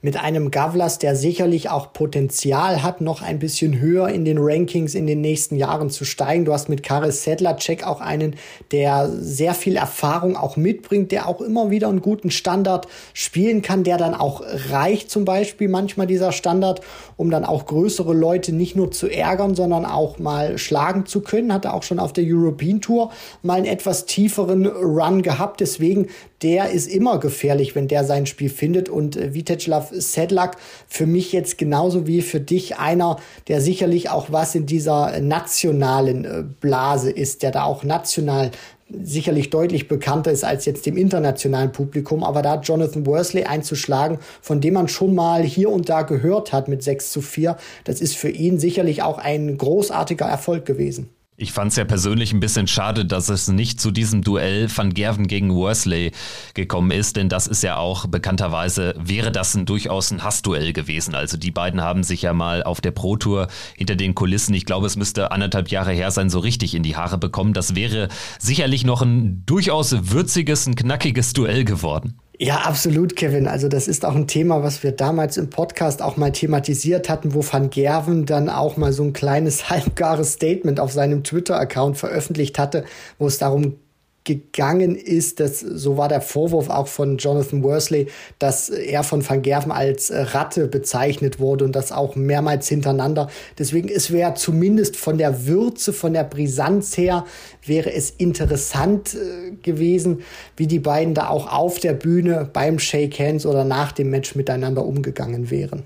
mit 0.00 0.16
einem 0.16 0.50
Gavlas, 0.50 0.98
der 0.98 1.16
sicherlich 1.16 1.70
auch 1.70 1.92
Potenzial 1.92 2.82
hat, 2.82 3.00
noch 3.00 3.20
ein 3.20 3.40
bisschen 3.40 3.80
höher 3.80 4.08
in 4.08 4.24
den 4.24 4.38
Rankings 4.38 4.94
in 4.94 5.06
den 5.08 5.20
nächsten 5.20 5.56
Jahren 5.56 5.90
zu 5.90 6.04
steigen. 6.04 6.44
Du 6.44 6.52
hast 6.52 6.68
mit 6.68 6.84
Karel 6.84 7.10
Sedlacek 7.10 7.84
auch 7.84 8.00
einen, 8.00 8.36
der 8.70 9.10
sehr 9.10 9.54
viel 9.54 9.76
Erfahrung 9.76 10.36
auch 10.36 10.56
mitbringt, 10.56 11.10
der 11.10 11.28
auch 11.28 11.40
immer 11.40 11.70
wieder 11.70 11.88
einen 11.88 12.00
guten 12.00 12.30
Standard 12.30 12.86
spielen 13.12 13.60
kann, 13.60 13.82
der 13.82 13.96
dann 13.96 14.14
auch 14.14 14.42
reicht 14.70 15.10
zum 15.10 15.24
Beispiel 15.24 15.68
manchmal 15.68 16.06
dieser 16.06 16.30
Standard, 16.30 16.80
um 17.16 17.30
dann 17.30 17.44
auch 17.44 17.66
größere 17.66 18.14
Leute 18.14 18.52
nicht 18.52 18.76
nur 18.76 18.92
zu 18.92 19.08
ärgern, 19.08 19.56
sondern 19.56 19.84
auch 19.84 20.20
mal 20.20 20.58
schlagen 20.58 21.06
zu 21.06 21.22
können. 21.22 21.52
Hat 21.52 21.64
er 21.64 21.74
auch 21.74 21.82
schon 21.82 21.98
auf 21.98 22.12
der 22.12 22.24
European 22.24 22.80
Tour 22.80 23.10
mal 23.42 23.54
einen 23.54 23.66
etwas 23.66 24.06
tieferen 24.06 24.66
Run 24.66 25.22
gehabt. 25.22 25.60
Deswegen, 25.60 26.06
der 26.42 26.70
ist 26.70 26.86
immer 26.86 27.18
gefährlich, 27.18 27.74
wenn 27.74 27.88
der 27.88 28.04
sein 28.04 28.26
Spiel 28.26 28.48
findet 28.48 28.88
und 28.88 29.16
äh, 29.16 29.34
Viteslav 29.34 29.90
Sedlak 29.92 30.56
für 30.86 31.06
mich 31.06 31.32
jetzt 31.32 31.58
genauso 31.58 32.06
wie 32.06 32.22
für 32.22 32.40
dich 32.40 32.78
einer, 32.78 33.16
der 33.48 33.60
sicherlich 33.60 34.10
auch 34.10 34.30
was 34.30 34.54
in 34.54 34.66
dieser 34.66 35.20
nationalen 35.20 36.24
äh, 36.24 36.44
Blase 36.60 37.10
ist, 37.10 37.42
der 37.42 37.50
da 37.50 37.64
auch 37.64 37.82
national 37.82 38.50
sicherlich 38.90 39.50
deutlich 39.50 39.86
bekannter 39.86 40.30
ist 40.30 40.44
als 40.44 40.64
jetzt 40.64 40.86
dem 40.86 40.96
internationalen 40.96 41.72
Publikum, 41.72 42.24
aber 42.24 42.40
da 42.40 42.60
Jonathan 42.60 43.04
Worsley 43.04 43.44
einzuschlagen, 43.44 44.18
von 44.40 44.60
dem 44.60 44.74
man 44.74 44.88
schon 44.88 45.14
mal 45.14 45.42
hier 45.42 45.70
und 45.70 45.88
da 45.88 46.02
gehört 46.02 46.52
hat 46.52 46.68
mit 46.68 46.82
6 46.82 47.12
zu 47.12 47.20
4, 47.20 47.56
das 47.84 48.00
ist 48.00 48.16
für 48.16 48.30
ihn 48.30 48.58
sicherlich 48.58 49.02
auch 49.02 49.18
ein 49.18 49.58
großartiger 49.58 50.26
Erfolg 50.26 50.64
gewesen. 50.64 51.10
Ich 51.40 51.52
fand 51.52 51.70
es 51.70 51.76
ja 51.76 51.84
persönlich 51.84 52.32
ein 52.32 52.40
bisschen 52.40 52.66
schade, 52.66 53.04
dass 53.04 53.28
es 53.28 53.46
nicht 53.46 53.80
zu 53.80 53.92
diesem 53.92 54.22
Duell 54.22 54.66
Van 54.74 54.92
Gerven 54.92 55.28
gegen 55.28 55.54
Worsley 55.54 56.10
gekommen 56.54 56.90
ist, 56.90 57.14
denn 57.14 57.28
das 57.28 57.46
ist 57.46 57.62
ja 57.62 57.76
auch 57.76 58.06
bekannterweise, 58.06 58.96
wäre 58.98 59.30
das 59.30 59.54
ein 59.54 59.64
durchaus 59.64 60.10
ein 60.10 60.24
Hassduell 60.24 60.72
gewesen. 60.72 61.14
Also 61.14 61.36
die 61.36 61.52
beiden 61.52 61.80
haben 61.80 62.02
sich 62.02 62.22
ja 62.22 62.32
mal 62.32 62.64
auf 62.64 62.80
der 62.80 62.90
Pro 62.90 63.16
Tour 63.16 63.46
hinter 63.76 63.94
den 63.94 64.16
Kulissen, 64.16 64.52
ich 64.52 64.66
glaube, 64.66 64.88
es 64.88 64.96
müsste 64.96 65.30
anderthalb 65.30 65.68
Jahre 65.68 65.92
her 65.92 66.10
sein, 66.10 66.28
so 66.28 66.40
richtig 66.40 66.74
in 66.74 66.82
die 66.82 66.96
Haare 66.96 67.18
bekommen. 67.18 67.52
Das 67.52 67.76
wäre 67.76 68.08
sicherlich 68.40 68.84
noch 68.84 69.02
ein 69.02 69.44
durchaus 69.46 70.10
würziges, 70.10 70.66
ein 70.66 70.74
knackiges 70.74 71.34
Duell 71.34 71.64
geworden. 71.64 72.18
Ja, 72.40 72.58
absolut, 72.58 73.16
Kevin. 73.16 73.48
Also 73.48 73.66
das 73.68 73.88
ist 73.88 74.04
auch 74.04 74.14
ein 74.14 74.28
Thema, 74.28 74.62
was 74.62 74.84
wir 74.84 74.92
damals 74.92 75.36
im 75.36 75.50
Podcast 75.50 76.00
auch 76.00 76.16
mal 76.16 76.30
thematisiert 76.30 77.08
hatten, 77.08 77.34
wo 77.34 77.44
Van 77.44 77.68
Gerven 77.68 78.26
dann 78.26 78.48
auch 78.48 78.76
mal 78.76 78.92
so 78.92 79.02
ein 79.02 79.12
kleines 79.12 79.70
halbgares 79.70 80.34
Statement 80.34 80.78
auf 80.78 80.92
seinem 80.92 81.24
Twitter-Account 81.24 81.98
veröffentlicht 81.98 82.58
hatte, 82.58 82.84
wo 83.18 83.26
es 83.26 83.38
darum 83.38 83.80
gegangen 84.28 84.94
ist, 84.94 85.40
dass, 85.40 85.60
so 85.60 85.96
war 85.96 86.08
der 86.08 86.20
Vorwurf 86.20 86.68
auch 86.68 86.86
von 86.86 87.16
Jonathan 87.16 87.62
Worsley, 87.62 88.08
dass 88.38 88.68
er 88.68 89.02
von 89.02 89.26
Van 89.26 89.40
Gerven 89.40 89.72
als 89.72 90.12
Ratte 90.12 90.68
bezeichnet 90.68 91.40
wurde 91.40 91.64
und 91.64 91.74
das 91.74 91.92
auch 91.92 92.14
mehrmals 92.14 92.68
hintereinander. 92.68 93.28
Deswegen, 93.58 93.88
es 93.88 94.12
wäre 94.12 94.34
zumindest 94.34 94.98
von 94.98 95.16
der 95.16 95.46
Würze, 95.46 95.94
von 95.94 96.12
der 96.12 96.24
Brisanz 96.24 96.98
her, 96.98 97.24
wäre 97.64 97.90
es 97.92 98.10
interessant 98.10 99.14
äh, 99.14 99.52
gewesen, 99.62 100.20
wie 100.58 100.66
die 100.66 100.78
beiden 100.78 101.14
da 101.14 101.28
auch 101.28 101.50
auf 101.50 101.78
der 101.80 101.94
Bühne 101.94 102.48
beim 102.52 102.78
Shake 102.78 103.18
Hands 103.18 103.44
oder 103.46 103.64
nach 103.64 103.92
dem 103.92 104.10
Match 104.10 104.34
miteinander 104.34 104.84
umgegangen 104.84 105.50
wären. 105.50 105.84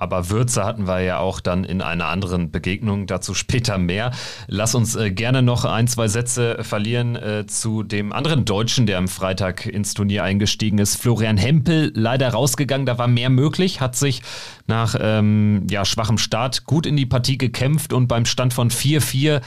Aber 0.00 0.30
Würze 0.30 0.64
hatten 0.64 0.86
wir 0.86 1.00
ja 1.00 1.18
auch 1.18 1.40
dann 1.40 1.64
in 1.64 1.82
einer 1.82 2.06
anderen 2.06 2.52
Begegnung, 2.52 3.08
dazu 3.08 3.34
später 3.34 3.78
mehr. 3.78 4.12
Lass 4.46 4.76
uns 4.76 4.94
äh, 4.94 5.10
gerne 5.10 5.42
noch 5.42 5.64
ein, 5.64 5.88
zwei 5.88 6.06
Sätze 6.06 6.62
verlieren 6.62 7.16
äh, 7.16 7.46
zu 7.48 7.82
dem 7.82 8.12
anderen 8.12 8.44
Deutschen, 8.44 8.86
der 8.86 8.98
am 8.98 9.08
Freitag 9.08 9.66
ins 9.66 9.94
Turnier 9.94 10.22
eingestiegen 10.22 10.78
ist. 10.78 11.02
Florian 11.02 11.36
Hempel, 11.36 11.90
leider 11.96 12.28
rausgegangen, 12.28 12.86
da 12.86 12.96
war 12.96 13.08
mehr 13.08 13.28
möglich, 13.28 13.80
hat 13.80 13.96
sich 13.96 14.22
nach 14.68 14.94
ähm, 15.00 15.66
ja, 15.68 15.84
schwachem 15.84 16.18
Start 16.18 16.64
gut 16.64 16.86
in 16.86 16.96
die 16.96 17.06
Partie 17.06 17.36
gekämpft 17.36 17.92
und 17.92 18.06
beim 18.06 18.24
Stand 18.24 18.54
von 18.54 18.70
4-4 18.70 19.40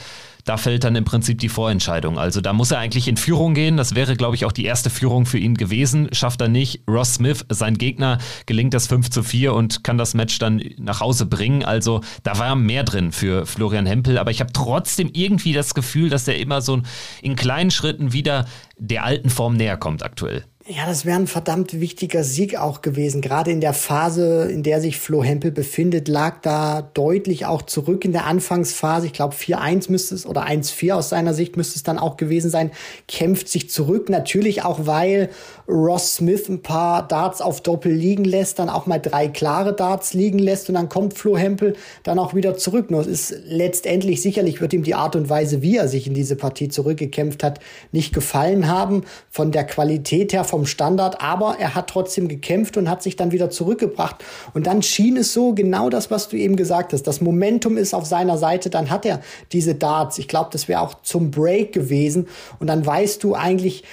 da 0.44 0.56
fällt 0.56 0.84
dann 0.84 0.96
im 0.96 1.04
Prinzip 1.04 1.38
die 1.38 1.48
Vorentscheidung. 1.48 2.18
Also 2.18 2.40
da 2.40 2.52
muss 2.52 2.70
er 2.70 2.78
eigentlich 2.78 3.08
in 3.08 3.16
Führung 3.16 3.54
gehen. 3.54 3.76
Das 3.76 3.94
wäre, 3.94 4.16
glaube 4.16 4.34
ich, 4.34 4.44
auch 4.44 4.52
die 4.52 4.64
erste 4.64 4.90
Führung 4.90 5.26
für 5.26 5.38
ihn 5.38 5.54
gewesen. 5.54 6.08
Schafft 6.12 6.40
er 6.40 6.48
nicht. 6.48 6.82
Ross 6.88 7.14
Smith, 7.14 7.44
sein 7.48 7.78
Gegner, 7.78 8.18
gelingt 8.46 8.74
das 8.74 8.86
5 8.86 9.10
zu 9.10 9.22
4 9.22 9.54
und 9.54 9.84
kann 9.84 9.98
das 9.98 10.14
Match 10.14 10.38
dann 10.38 10.62
nach 10.78 11.00
Hause 11.00 11.26
bringen. 11.26 11.64
Also 11.64 12.00
da 12.22 12.38
war 12.38 12.56
mehr 12.56 12.84
drin 12.84 13.12
für 13.12 13.46
Florian 13.46 13.86
Hempel. 13.86 14.18
Aber 14.18 14.30
ich 14.30 14.40
habe 14.40 14.52
trotzdem 14.52 15.10
irgendwie 15.12 15.52
das 15.52 15.74
Gefühl, 15.74 16.08
dass 16.08 16.26
er 16.28 16.38
immer 16.38 16.60
so 16.60 16.80
in 17.22 17.36
kleinen 17.36 17.70
Schritten 17.70 18.12
wieder 18.12 18.46
der 18.78 19.04
alten 19.04 19.30
Form 19.30 19.54
näher 19.56 19.76
kommt 19.76 20.02
aktuell. 20.02 20.44
Ja, 20.64 20.86
das 20.86 21.04
wäre 21.04 21.18
ein 21.18 21.26
verdammt 21.26 21.80
wichtiger 21.80 22.22
Sieg 22.22 22.56
auch 22.56 22.82
gewesen. 22.82 23.20
Gerade 23.20 23.50
in 23.50 23.60
der 23.60 23.72
Phase, 23.72 24.48
in 24.48 24.62
der 24.62 24.80
sich 24.80 24.96
Flo 24.96 25.24
Hempel 25.24 25.50
befindet, 25.50 26.06
lag 26.06 26.40
da 26.40 26.82
deutlich 26.94 27.46
auch 27.46 27.62
zurück 27.62 28.04
in 28.04 28.12
der 28.12 28.26
Anfangsphase. 28.26 29.06
Ich 29.06 29.12
glaube, 29.12 29.34
4-1 29.34 29.90
müsste 29.90 30.14
es 30.14 30.24
oder 30.24 30.46
1-4 30.46 30.92
aus 30.92 31.08
seiner 31.08 31.34
Sicht 31.34 31.56
müsste 31.56 31.74
es 31.74 31.82
dann 31.82 31.98
auch 31.98 32.16
gewesen 32.16 32.48
sein. 32.48 32.70
Kämpft 33.08 33.48
sich 33.48 33.70
zurück. 33.70 34.08
Natürlich 34.08 34.62
auch, 34.62 34.86
weil 34.86 35.30
Ross 35.72 36.16
Smith 36.16 36.48
ein 36.48 36.62
paar 36.62 37.08
Darts 37.08 37.40
auf 37.40 37.62
Doppel 37.62 37.92
liegen 37.92 38.24
lässt, 38.24 38.58
dann 38.58 38.68
auch 38.68 38.86
mal 38.86 38.98
drei 38.98 39.28
klare 39.28 39.72
Darts 39.72 40.12
liegen 40.12 40.38
lässt 40.38 40.68
und 40.68 40.74
dann 40.74 40.88
kommt 40.88 41.14
Flo 41.14 41.36
Hempel 41.36 41.74
dann 42.02 42.18
auch 42.18 42.34
wieder 42.34 42.56
zurück. 42.56 42.90
Nur 42.90 43.00
es 43.00 43.06
ist 43.06 43.34
letztendlich 43.46 44.20
sicherlich 44.20 44.60
wird 44.60 44.74
ihm 44.74 44.82
die 44.82 44.94
Art 44.94 45.16
und 45.16 45.30
Weise, 45.30 45.62
wie 45.62 45.78
er 45.78 45.88
sich 45.88 46.06
in 46.06 46.14
diese 46.14 46.36
Partie 46.36 46.68
zurückgekämpft 46.68 47.42
hat, 47.42 47.60
nicht 47.90 48.12
gefallen 48.14 48.68
haben. 48.68 49.04
Von 49.30 49.50
der 49.50 49.64
Qualität 49.64 50.32
her 50.32 50.44
vom 50.44 50.66
Standard, 50.66 51.22
aber 51.22 51.56
er 51.58 51.74
hat 51.74 51.88
trotzdem 51.88 52.28
gekämpft 52.28 52.76
und 52.76 52.90
hat 52.90 53.02
sich 53.02 53.16
dann 53.16 53.32
wieder 53.32 53.50
zurückgebracht. 53.50 54.16
Und 54.52 54.66
dann 54.66 54.82
schien 54.82 55.16
es 55.16 55.32
so, 55.32 55.54
genau 55.54 55.88
das, 55.88 56.10
was 56.10 56.28
du 56.28 56.36
eben 56.36 56.56
gesagt 56.56 56.92
hast. 56.92 57.04
Das 57.04 57.20
Momentum 57.20 57.78
ist 57.78 57.94
auf 57.94 58.04
seiner 58.04 58.36
Seite, 58.36 58.68
dann 58.68 58.90
hat 58.90 59.06
er 59.06 59.20
diese 59.52 59.74
Darts. 59.74 60.18
Ich 60.18 60.28
glaube, 60.28 60.50
das 60.52 60.68
wäre 60.68 60.80
auch 60.80 61.02
zum 61.02 61.30
Break 61.30 61.72
gewesen. 61.72 62.28
Und 62.58 62.66
dann 62.66 62.84
weißt 62.84 63.24
du 63.24 63.34
eigentlich, 63.34 63.84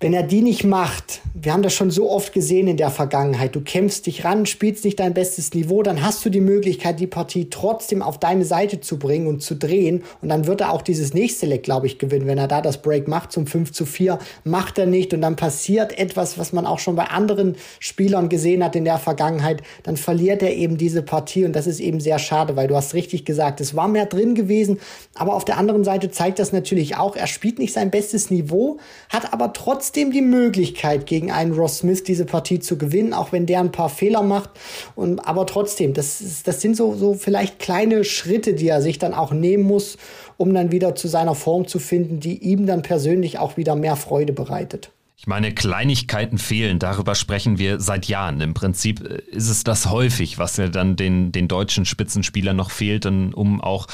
wenn 0.00 0.14
er 0.14 0.22
die 0.22 0.42
nicht 0.42 0.62
macht, 0.62 1.22
wir 1.34 1.52
haben 1.52 1.62
das 1.62 1.74
schon 1.74 1.90
so 1.90 2.08
oft 2.08 2.32
gesehen 2.32 2.68
in 2.68 2.76
der 2.76 2.90
Vergangenheit, 2.90 3.56
du 3.56 3.60
kämpfst 3.60 4.06
dich 4.06 4.24
ran, 4.24 4.46
spielst 4.46 4.84
nicht 4.84 5.00
dein 5.00 5.12
bestes 5.12 5.54
Niveau, 5.54 5.82
dann 5.82 6.02
hast 6.02 6.24
du 6.24 6.30
die 6.30 6.40
Möglichkeit, 6.40 7.00
die 7.00 7.08
Partie 7.08 7.50
trotzdem 7.50 8.00
auf 8.00 8.18
deine 8.18 8.44
Seite 8.44 8.80
zu 8.80 8.98
bringen 8.98 9.26
und 9.26 9.42
zu 9.42 9.56
drehen. 9.56 10.04
Und 10.22 10.28
dann 10.28 10.46
wird 10.46 10.60
er 10.60 10.72
auch 10.72 10.82
dieses 10.82 11.14
nächste 11.14 11.46
Leck, 11.46 11.64
glaube 11.64 11.86
ich, 11.86 11.98
gewinnen. 11.98 12.28
Wenn 12.28 12.38
er 12.38 12.46
da 12.46 12.60
das 12.60 12.80
Break 12.80 13.08
macht 13.08 13.32
zum 13.32 13.48
5 13.48 13.72
zu 13.72 13.86
4, 13.86 14.20
macht 14.44 14.78
er 14.78 14.86
nicht. 14.86 15.14
Und 15.14 15.20
dann 15.20 15.34
passiert 15.34 15.98
etwas, 15.98 16.38
was 16.38 16.52
man 16.52 16.64
auch 16.64 16.78
schon 16.78 16.94
bei 16.94 17.06
anderen 17.06 17.56
Spielern 17.80 18.28
gesehen 18.28 18.62
hat 18.62 18.76
in 18.76 18.84
der 18.84 18.98
Vergangenheit. 18.98 19.62
Dann 19.82 19.96
verliert 19.96 20.42
er 20.42 20.54
eben 20.54 20.78
diese 20.78 21.02
Partie. 21.02 21.44
Und 21.44 21.54
das 21.54 21.66
ist 21.66 21.80
eben 21.80 22.00
sehr 22.00 22.20
schade, 22.20 22.54
weil 22.54 22.68
du 22.68 22.76
hast 22.76 22.94
richtig 22.94 23.24
gesagt, 23.24 23.60
es 23.60 23.74
war 23.74 23.88
mehr 23.88 24.06
drin 24.06 24.34
gewesen. 24.36 24.78
Aber 25.14 25.34
auf 25.34 25.44
der 25.44 25.58
anderen 25.58 25.82
Seite 25.82 26.10
zeigt 26.10 26.38
das 26.38 26.52
natürlich 26.52 26.96
auch, 26.96 27.16
er 27.16 27.26
spielt 27.26 27.58
nicht 27.58 27.72
sein 27.72 27.90
bestes 27.90 28.30
Niveau, 28.30 28.78
hat 29.08 29.32
aber 29.32 29.52
trotzdem 29.52 29.87
trotzdem 29.88 30.12
die 30.12 30.20
Möglichkeit, 30.20 31.06
gegen 31.06 31.32
einen 31.32 31.54
Ross 31.54 31.78
Smith 31.78 32.04
diese 32.04 32.26
Partie 32.26 32.60
zu 32.60 32.76
gewinnen, 32.76 33.14
auch 33.14 33.32
wenn 33.32 33.46
der 33.46 33.60
ein 33.60 33.72
paar 33.72 33.88
Fehler 33.88 34.22
macht. 34.22 34.50
Und, 34.94 35.20
aber 35.20 35.46
trotzdem, 35.46 35.94
das, 35.94 36.20
ist, 36.20 36.46
das 36.46 36.60
sind 36.60 36.76
so, 36.76 36.94
so 36.94 37.14
vielleicht 37.14 37.58
kleine 37.58 38.04
Schritte, 38.04 38.52
die 38.52 38.68
er 38.68 38.82
sich 38.82 38.98
dann 38.98 39.14
auch 39.14 39.32
nehmen 39.32 39.64
muss, 39.64 39.96
um 40.36 40.52
dann 40.52 40.72
wieder 40.72 40.94
zu 40.94 41.08
seiner 41.08 41.34
Form 41.34 41.66
zu 41.66 41.78
finden, 41.78 42.20
die 42.20 42.36
ihm 42.36 42.66
dann 42.66 42.82
persönlich 42.82 43.38
auch 43.38 43.56
wieder 43.56 43.76
mehr 43.76 43.96
Freude 43.96 44.34
bereitet. 44.34 44.90
Ich 45.16 45.26
meine, 45.26 45.54
Kleinigkeiten 45.54 46.36
fehlen, 46.36 46.78
darüber 46.78 47.14
sprechen 47.14 47.58
wir 47.58 47.80
seit 47.80 48.06
Jahren. 48.08 48.42
Im 48.42 48.52
Prinzip 48.52 49.00
äh, 49.00 49.22
ist 49.34 49.48
es 49.48 49.64
das 49.64 49.90
häufig, 49.90 50.36
was 50.36 50.58
ja 50.58 50.68
dann 50.68 50.96
den, 50.96 51.32
den 51.32 51.48
deutschen 51.48 51.86
Spitzenspielern 51.86 52.56
noch 52.56 52.70
fehlt, 52.70 53.06
um 53.06 53.62
auch 53.62 53.86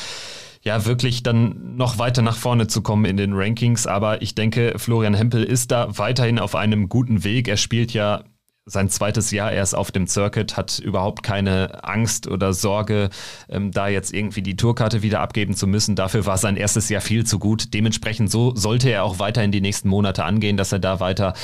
ja 0.64 0.87
wirklich 0.87 1.22
dann 1.22 1.77
noch 1.77 1.98
weiter 1.98 2.22
nach 2.22 2.37
vorne 2.37 2.66
zu 2.66 2.83
kommen 2.83 3.05
in 3.05 3.16
den 3.16 3.35
Rankings. 3.35 3.87
Aber 3.87 4.22
ich 4.22 4.35
denke, 4.35 4.74
Florian 4.77 5.14
Hempel 5.14 5.44
ist 5.44 5.70
da 5.70 5.98
weiterhin 5.98 6.38
auf 6.38 6.55
einem 6.55 6.88
guten 6.88 7.22
Weg. 7.22 7.48
Er 7.48 7.59
spielt 7.59 7.92
ja 7.92 8.24
sein 8.66 8.88
zweites 8.88 9.31
Jahr 9.31 9.53
erst 9.53 9.74
auf 9.74 9.92
dem 9.92 10.07
Circuit, 10.07 10.57
hat 10.57 10.79
überhaupt 10.79 11.22
keine 11.22 11.85
Angst 11.85 12.27
oder 12.27 12.55
Sorge, 12.55 13.11
ähm, 13.50 13.72
da 13.72 13.88
jetzt 13.88 14.14
irgendwie 14.14 14.40
die 14.40 14.57
Tourkarte 14.57 15.03
wieder 15.03 15.20
abgeben 15.20 15.55
zu 15.55 15.66
müssen. 15.66 15.96
Dafür 15.96 16.24
war 16.24 16.38
sein 16.38 16.57
erstes 16.57 16.88
Jahr 16.88 17.03
viel 17.03 17.27
zu 17.27 17.38
gut. 17.38 17.74
Dementsprechend 17.74 18.31
so 18.31 18.55
sollte 18.57 18.88
er 18.88 19.05
auch 19.05 19.18
weiter 19.18 19.44
in 19.44 19.53
die 19.53 19.61
nächsten 19.61 19.90
Monate 19.90 20.24
angehen, 20.24 20.57
dass 20.57 20.72
er 20.72 20.79
da 20.79 20.98
weiter, 20.98 21.35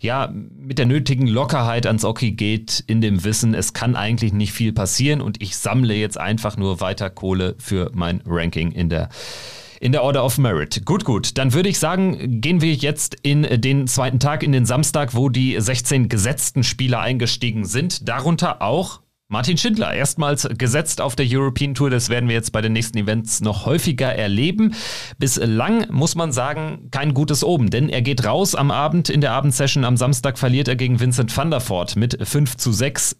ja, 0.00 0.30
mit 0.34 0.78
der 0.78 0.84
nötigen 0.84 1.26
Lockerheit 1.26 1.86
ans 1.86 2.04
Oki 2.04 2.32
geht, 2.32 2.84
in 2.86 3.00
dem 3.00 3.24
Wissen, 3.24 3.54
es 3.54 3.72
kann 3.72 3.96
eigentlich 3.96 4.34
nicht 4.34 4.52
viel 4.52 4.74
passieren 4.74 5.22
und 5.22 5.42
ich 5.42 5.56
sammle 5.56 5.94
jetzt 5.94 6.18
einfach 6.18 6.58
nur 6.58 6.80
weiter 6.80 7.08
Kohle 7.08 7.54
für 7.58 7.90
mein 7.94 8.20
Ranking 8.26 8.72
in 8.72 8.90
der 8.90 9.08
in 9.80 9.92
der 9.92 10.02
Order 10.02 10.24
of 10.24 10.38
Merit. 10.38 10.84
Gut, 10.84 11.04
gut. 11.04 11.38
Dann 11.38 11.52
würde 11.52 11.68
ich 11.68 11.78
sagen, 11.78 12.40
gehen 12.40 12.60
wir 12.60 12.74
jetzt 12.74 13.16
in 13.22 13.42
den 13.42 13.86
zweiten 13.86 14.20
Tag, 14.20 14.42
in 14.42 14.52
den 14.52 14.66
Samstag, 14.66 15.14
wo 15.14 15.28
die 15.28 15.56
16 15.58 16.08
gesetzten 16.08 16.64
Spieler 16.64 17.00
eingestiegen 17.00 17.64
sind. 17.64 18.08
Darunter 18.08 18.62
auch 18.62 19.00
Martin 19.28 19.58
Schindler, 19.58 19.92
erstmals 19.92 20.48
gesetzt 20.56 21.00
auf 21.00 21.16
der 21.16 21.26
European 21.28 21.74
Tour. 21.74 21.90
Das 21.90 22.10
werden 22.10 22.28
wir 22.28 22.36
jetzt 22.36 22.52
bei 22.52 22.60
den 22.60 22.72
nächsten 22.72 22.96
Events 22.96 23.40
noch 23.40 23.66
häufiger 23.66 24.14
erleben. 24.14 24.74
Bislang 25.18 25.90
muss 25.90 26.14
man 26.14 26.30
sagen, 26.30 26.88
kein 26.92 27.12
gutes 27.12 27.42
Oben, 27.42 27.70
denn 27.70 27.88
er 27.88 28.02
geht 28.02 28.24
raus 28.24 28.54
am 28.54 28.70
Abend 28.70 29.08
in 29.10 29.20
der 29.20 29.32
Abendsession. 29.32 29.84
Am 29.84 29.96
Samstag 29.96 30.38
verliert 30.38 30.68
er 30.68 30.76
gegen 30.76 31.00
Vincent 31.00 31.36
van 31.36 31.50
der 31.50 31.60
Voort 31.60 31.96
mit 31.96 32.16
5 32.22 32.56
zu 32.56 32.70
6 32.70 33.16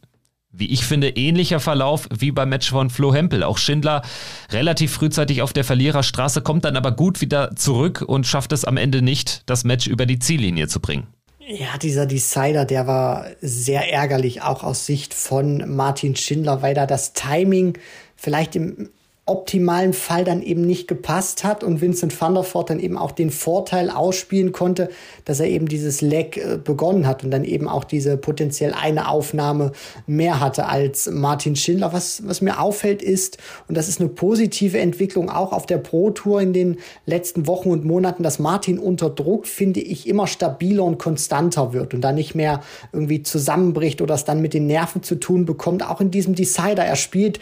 wie 0.59 0.67
ich 0.73 0.85
finde, 0.85 1.11
ähnlicher 1.11 1.61
Verlauf 1.61 2.09
wie 2.17 2.33
beim 2.33 2.49
Match 2.49 2.71
von 2.71 2.91
Flo 2.91 3.15
Hempel. 3.15 3.43
Auch 3.43 3.59
Schindler 3.59 4.03
relativ 4.51 4.93
frühzeitig 4.93 5.43
auf 5.43 5.53
der 5.53 5.65
Verliererstraße, 5.65 6.43
kommt 6.43 6.65
dann 6.65 6.77
aber 6.77 6.93
gut 6.93 7.21
wieder 7.21 7.55
zurück 7.57 8.03
und 8.07 8.27
schafft 8.27 8.53
es 8.53 8.65
am 8.65 8.77
Ende 8.77 9.03
nicht, 9.03 9.43
das 9.47 9.65
Match 9.65 9.87
über 9.87 10.07
die 10.07 10.19
Ziellinie 10.19 10.69
zu 10.69 10.81
bringen. 10.81 11.07
Ja, 11.49 11.79
dieser 11.81 12.07
Decider, 12.07 12.65
der 12.65 12.89
war 12.89 13.27
sehr 13.41 13.93
ärgerlich, 13.93 14.43
auch 14.43 14.65
aus 14.65 14.85
Sicht 14.85 15.15
von 15.15 15.77
Martin 15.77 16.17
Schindler, 16.17 16.61
weil 16.61 16.75
da 16.75 16.87
das 16.87 17.13
Timing 17.13 17.79
vielleicht 18.17 18.57
im 18.57 18.89
optimalen 19.29 19.93
Fall 19.93 20.23
dann 20.23 20.41
eben 20.41 20.61
nicht 20.63 20.87
gepasst 20.87 21.43
hat 21.43 21.65
und 21.65 21.81
Vincent 21.81 22.19
van 22.19 22.35
der 22.35 22.45
Voort 22.45 22.71
dann 22.71 22.79
eben 22.79 22.97
auch 22.97 23.11
den 23.11 23.31
Vorteil 23.31 23.91
ausspielen 23.91 24.53
konnte, 24.53 24.89
dass 25.25 25.41
er 25.41 25.49
eben 25.49 25.67
dieses 25.67 26.01
Leck 26.01 26.37
äh, 26.37 26.59
begonnen 26.63 27.09
hat 27.09 27.25
und 27.25 27.33
dann 27.33 27.43
eben 27.43 27.69
auch 27.69 27.83
diese 27.83 28.17
potenziell 28.17 28.73
eine 28.73 29.09
Aufnahme 29.09 29.73
mehr 30.07 30.39
hatte 30.39 30.67
als 30.67 31.11
Martin 31.11 31.57
Schindler. 31.57 31.93
Was, 31.93 32.23
was 32.25 32.41
mir 32.41 32.61
auffällt 32.61 33.03
ist, 33.03 33.39
und 33.67 33.77
das 33.77 33.89
ist 33.89 34.01
eine 34.01 34.11
positive 34.11 34.79
Entwicklung 34.79 35.29
auch 35.29 35.51
auf 35.51 35.67
der 35.67 35.79
Pro 35.79 36.11
Tour 36.11 36.41
in 36.41 36.53
den 36.53 36.79
letzten 37.05 37.49
Wochen 37.49 37.71
und 37.71 37.85
Monaten, 37.85 38.23
dass 38.23 38.39
Martin 38.39 38.79
unter 38.79 39.11
Druck, 39.11 39.49
finde 39.49 39.81
ich, 39.81 40.09
immer 40.09 40.29
stabiler 40.29 40.85
und 40.85 40.99
konstanter 40.99 41.73
wird 41.73 41.95
und 41.95 42.01
da 42.01 42.13
nicht 42.13 42.37
mehr 42.37 42.63
irgendwie 42.93 43.25
zusammenbricht 43.25 44.01
oder 44.01 44.15
es 44.15 44.25
dann 44.25 44.41
mit 44.41 44.55
den 44.55 44.69
Nerven 44.69 45.03
zu 45.03 45.17
tun 45.17 45.47
bekommt. 45.47 45.85
Auch 45.85 46.01
in 46.01 46.13
diesem 46.13 46.37
Decider. 46.37 46.85
Er 46.85 46.97
spielt 46.97 47.41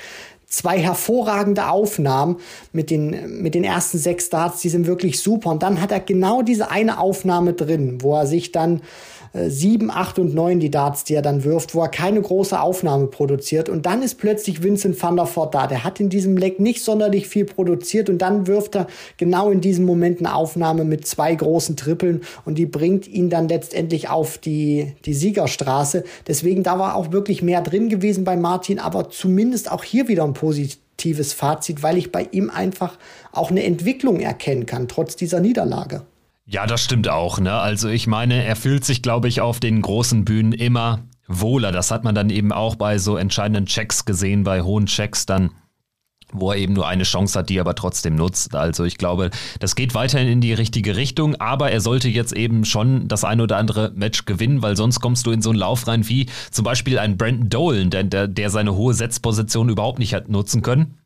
zwei 0.55 0.79
hervorragende 0.79 1.69
Aufnahmen 1.69 2.37
mit 2.73 2.91
den, 2.91 3.43
mit 3.43 3.55
den 3.55 3.65
ersten 3.65 3.99
sechs 3.99 4.27
Starts, 4.27 4.61
die 4.61 4.69
sind 4.69 4.87
wirklich 4.87 5.21
super. 5.21 5.51
Und 5.51 5.63
dann 5.63 5.81
hat 5.81 5.93
er 5.93 6.01
genau 6.01 6.43
diese 6.43 6.71
eine 6.71 6.99
Aufnahme 6.99 7.53
drin, 7.55 7.99
wo 8.01 8.15
er 8.15 8.27
sich 8.27 8.53
dann 8.53 8.83
äh, 9.35 9.51
sieben, 9.51 9.91
acht 9.91 10.21
und 10.21 10.33
neun 10.33 10.61
die 10.61 10.71
Darts, 10.71 11.03
die 11.03 11.15
er 11.15 11.23
dann 11.23 11.43
wirft, 11.43 11.75
wo 11.75 11.83
er 11.83 11.89
keine 11.89 12.23
große 12.23 12.59
Aufnahme 12.59 13.09
produziert. 13.09 13.69
Und 13.69 13.85
dann 13.85 14.01
ist 14.01 14.15
plötzlich 14.15 14.63
Vincent 14.63 15.01
van 15.03 15.17
der 15.17 15.27
Voort 15.27 15.55
da. 15.55 15.67
Der 15.67 15.83
hat 15.83 15.99
in 15.99 16.09
diesem 16.09 16.37
Leck 16.37 16.61
nicht 16.61 16.85
sonderlich 16.85 17.27
viel 17.27 17.45
produziert 17.45 18.09
und 18.09 18.19
dann 18.19 18.47
wirft 18.47 18.77
er 18.77 18.87
genau 19.17 19.51
in 19.51 19.61
diesem 19.61 19.87
Moment 19.87 20.21
eine 20.21 20.35
Aufnahme 20.37 20.85
mit 20.85 21.07
zwei 21.07 21.35
großen 21.35 21.77
Trippeln 21.77 22.23
und 22.45 22.59
die 22.59 22.67
bringt 22.67 23.09
ihn 23.09 23.29
dann 23.29 23.49
letztendlich 23.49 24.09
auf 24.09 24.39
die, 24.39 24.95
die 25.05 25.15
Siegerstraße. 25.15 26.05
Deswegen 26.29 26.63
da 26.63 26.79
war 26.79 26.95
auch 26.95 27.11
wirklich 27.11 27.43
mehr 27.43 27.61
drin 27.61 27.89
gewesen 27.89 28.23
bei 28.23 28.37
Martin, 28.37 28.79
aber 28.79 29.11
zumindest 29.11 29.71
auch 29.71 29.83
hier 29.83 30.07
wieder 30.07 30.23
ein 30.23 30.35
positives 30.35 31.33
Fazit, 31.33 31.83
weil 31.83 31.99
ich 31.99 32.13
bei 32.13 32.29
ihm 32.31 32.51
einfach 32.51 32.99
auch 33.33 33.51
eine 33.51 33.65
Entwicklung 33.65 34.21
erkennen 34.21 34.67
kann, 34.67 34.87
trotz 34.87 35.17
dieser 35.17 35.41
Niederlage. 35.41 36.03
Ja, 36.47 36.67
das 36.67 36.85
stimmt 36.85 37.09
auch. 37.09 37.39
Ne? 37.39 37.53
Also 37.53 37.89
ich 37.89 38.07
meine, 38.07 38.45
er 38.45 38.57
fühlt 38.57 38.85
sich, 38.85 39.03
glaube 39.03 39.29
ich, 39.29 39.41
auf 39.41 39.61
den 39.61 39.81
großen 39.81 40.25
Bühnen 40.25 40.53
immer 40.53 41.01
wohler. 41.27 41.73
Das 41.73 41.91
hat 41.91 42.05
man 42.05 42.15
dann 42.15 42.29
eben 42.29 42.53
auch 42.53 42.77
bei 42.77 42.99
so 42.99 43.17
entscheidenden 43.17 43.67
Checks 43.67 44.05
gesehen, 44.05 44.45
bei 44.45 44.63
hohen 44.63 44.87
Checks 44.87 45.27
dann 45.27 45.51
wo 46.35 46.51
er 46.51 46.59
eben 46.59 46.73
nur 46.73 46.89
eine 46.89 47.05
Chance 47.05 47.39
hat, 47.39 47.49
die 47.49 47.59
er 47.59 47.61
aber 47.61 47.77
trotzdem 47.77 48.17
nutzt. 48.17 48.55
Also 48.55 48.85
ich 48.85 48.99
glaube, 48.99 49.31
das 49.61 49.77
geht 49.77 49.95
weiterhin 49.95 50.29
in 50.29 50.41
die 50.41 50.53
richtige 50.53 50.97
Richtung, 50.97 51.37
aber 51.37 51.71
er 51.71 51.81
sollte 51.81 52.09
jetzt 52.09 52.33
eben 52.33 52.65
schon 52.65 53.09
das 53.09 53.25
ein 53.25 53.41
oder 53.41 53.57
andere 53.57 53.93
Match 53.95 54.25
gewinnen, 54.25 54.61
weil 54.61 54.77
sonst 54.77 55.01
kommst 55.01 55.27
du 55.27 55.31
in 55.31 55.43
so 55.43 55.51
einen 55.51 55.59
Lauf 55.59 55.87
rein 55.87 56.09
wie 56.09 56.27
zum 56.51 56.65
Beispiel 56.65 56.99
ein 56.99 57.17
Brandon 57.17 57.49
Dolan, 57.49 57.91
der, 57.91 58.27
der, 58.27 58.51
seine 58.51 58.75
hohe 58.75 58.95
Setzposition 58.95 59.69
überhaupt 59.69 60.01
nicht 60.01 60.13
hat 60.13 60.29
nutzen 60.29 60.63
können 60.63 60.99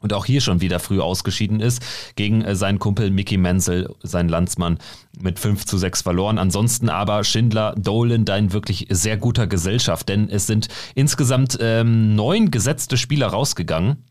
und 0.00 0.12
auch 0.12 0.26
hier 0.26 0.40
schon 0.40 0.60
wieder 0.60 0.80
früh 0.80 1.00
ausgeschieden 1.00 1.60
ist, 1.60 1.82
gegen 2.16 2.42
äh, 2.42 2.54
seinen 2.54 2.78
Kumpel 2.78 3.10
Mickey 3.10 3.36
Menzel, 3.36 3.94
sein 4.02 4.28
Landsmann, 4.28 4.78
mit 5.20 5.38
5 5.38 5.64
zu 5.64 5.78
6 5.78 6.02
verloren. 6.02 6.38
Ansonsten 6.38 6.88
aber 6.88 7.24
Schindler, 7.24 7.74
Dolan, 7.76 8.24
dein 8.24 8.52
wirklich 8.52 8.86
sehr 8.90 9.16
guter 9.16 9.46
Gesellschaft, 9.46 10.08
denn 10.08 10.28
es 10.28 10.46
sind 10.46 10.68
insgesamt 10.94 11.58
ähm, 11.60 12.14
neun 12.14 12.50
gesetzte 12.50 12.96
Spieler 12.96 13.28
rausgegangen. 13.28 14.04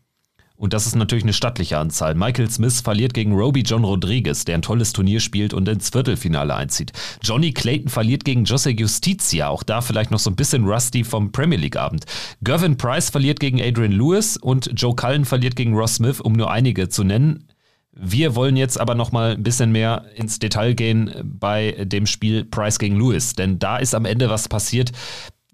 Und 0.58 0.72
das 0.72 0.88
ist 0.88 0.96
natürlich 0.96 1.22
eine 1.22 1.32
stattliche 1.32 1.78
Anzahl. 1.78 2.16
Michael 2.16 2.50
Smith 2.50 2.80
verliert 2.80 3.14
gegen 3.14 3.32
Roby 3.32 3.60
John 3.60 3.84
Rodriguez, 3.84 4.44
der 4.44 4.56
ein 4.56 4.62
tolles 4.62 4.92
Turnier 4.92 5.20
spielt 5.20 5.54
und 5.54 5.68
ins 5.68 5.90
Viertelfinale 5.90 6.52
einzieht. 6.52 6.90
Johnny 7.22 7.52
Clayton 7.52 7.88
verliert 7.88 8.24
gegen 8.24 8.44
Jose 8.44 8.70
Justicia, 8.70 9.48
auch 9.48 9.62
da 9.62 9.80
vielleicht 9.80 10.10
noch 10.10 10.18
so 10.18 10.30
ein 10.30 10.34
bisschen 10.36 10.64
rusty 10.64 11.04
vom 11.04 11.30
Premier 11.30 11.58
League 11.58 11.76
Abend. 11.76 12.06
Gervin 12.42 12.76
Price 12.76 13.08
verliert 13.08 13.38
gegen 13.38 13.62
Adrian 13.62 13.92
Lewis 13.92 14.36
und 14.36 14.72
Joe 14.74 14.96
Cullen 14.96 15.24
verliert 15.24 15.54
gegen 15.54 15.76
Ross 15.76 15.94
Smith, 15.94 16.20
um 16.20 16.32
nur 16.32 16.50
einige 16.50 16.88
zu 16.88 17.04
nennen. 17.04 17.46
Wir 17.92 18.34
wollen 18.34 18.56
jetzt 18.56 18.80
aber 18.80 18.96
noch 18.96 19.12
mal 19.12 19.36
ein 19.36 19.44
bisschen 19.44 19.70
mehr 19.70 20.06
ins 20.16 20.40
Detail 20.40 20.74
gehen 20.74 21.12
bei 21.22 21.84
dem 21.84 22.06
Spiel 22.06 22.44
Price 22.44 22.80
gegen 22.80 22.96
Lewis, 22.96 23.34
denn 23.34 23.60
da 23.60 23.76
ist 23.76 23.94
am 23.94 24.04
Ende 24.04 24.28
was 24.28 24.48
passiert. 24.48 24.90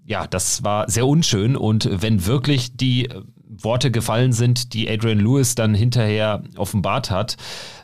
Ja, 0.03 0.25
das 0.25 0.63
war 0.63 0.89
sehr 0.89 1.05
unschön 1.05 1.55
und 1.55 1.87
wenn 1.91 2.25
wirklich 2.25 2.75
die 2.75 3.09
Worte 3.63 3.91
gefallen 3.91 4.33
sind, 4.33 4.73
die 4.73 4.89
Adrian 4.89 5.19
Lewis 5.19 5.55
dann 5.55 5.73
hinterher 5.73 6.43
offenbart 6.57 7.11
hat 7.11 7.37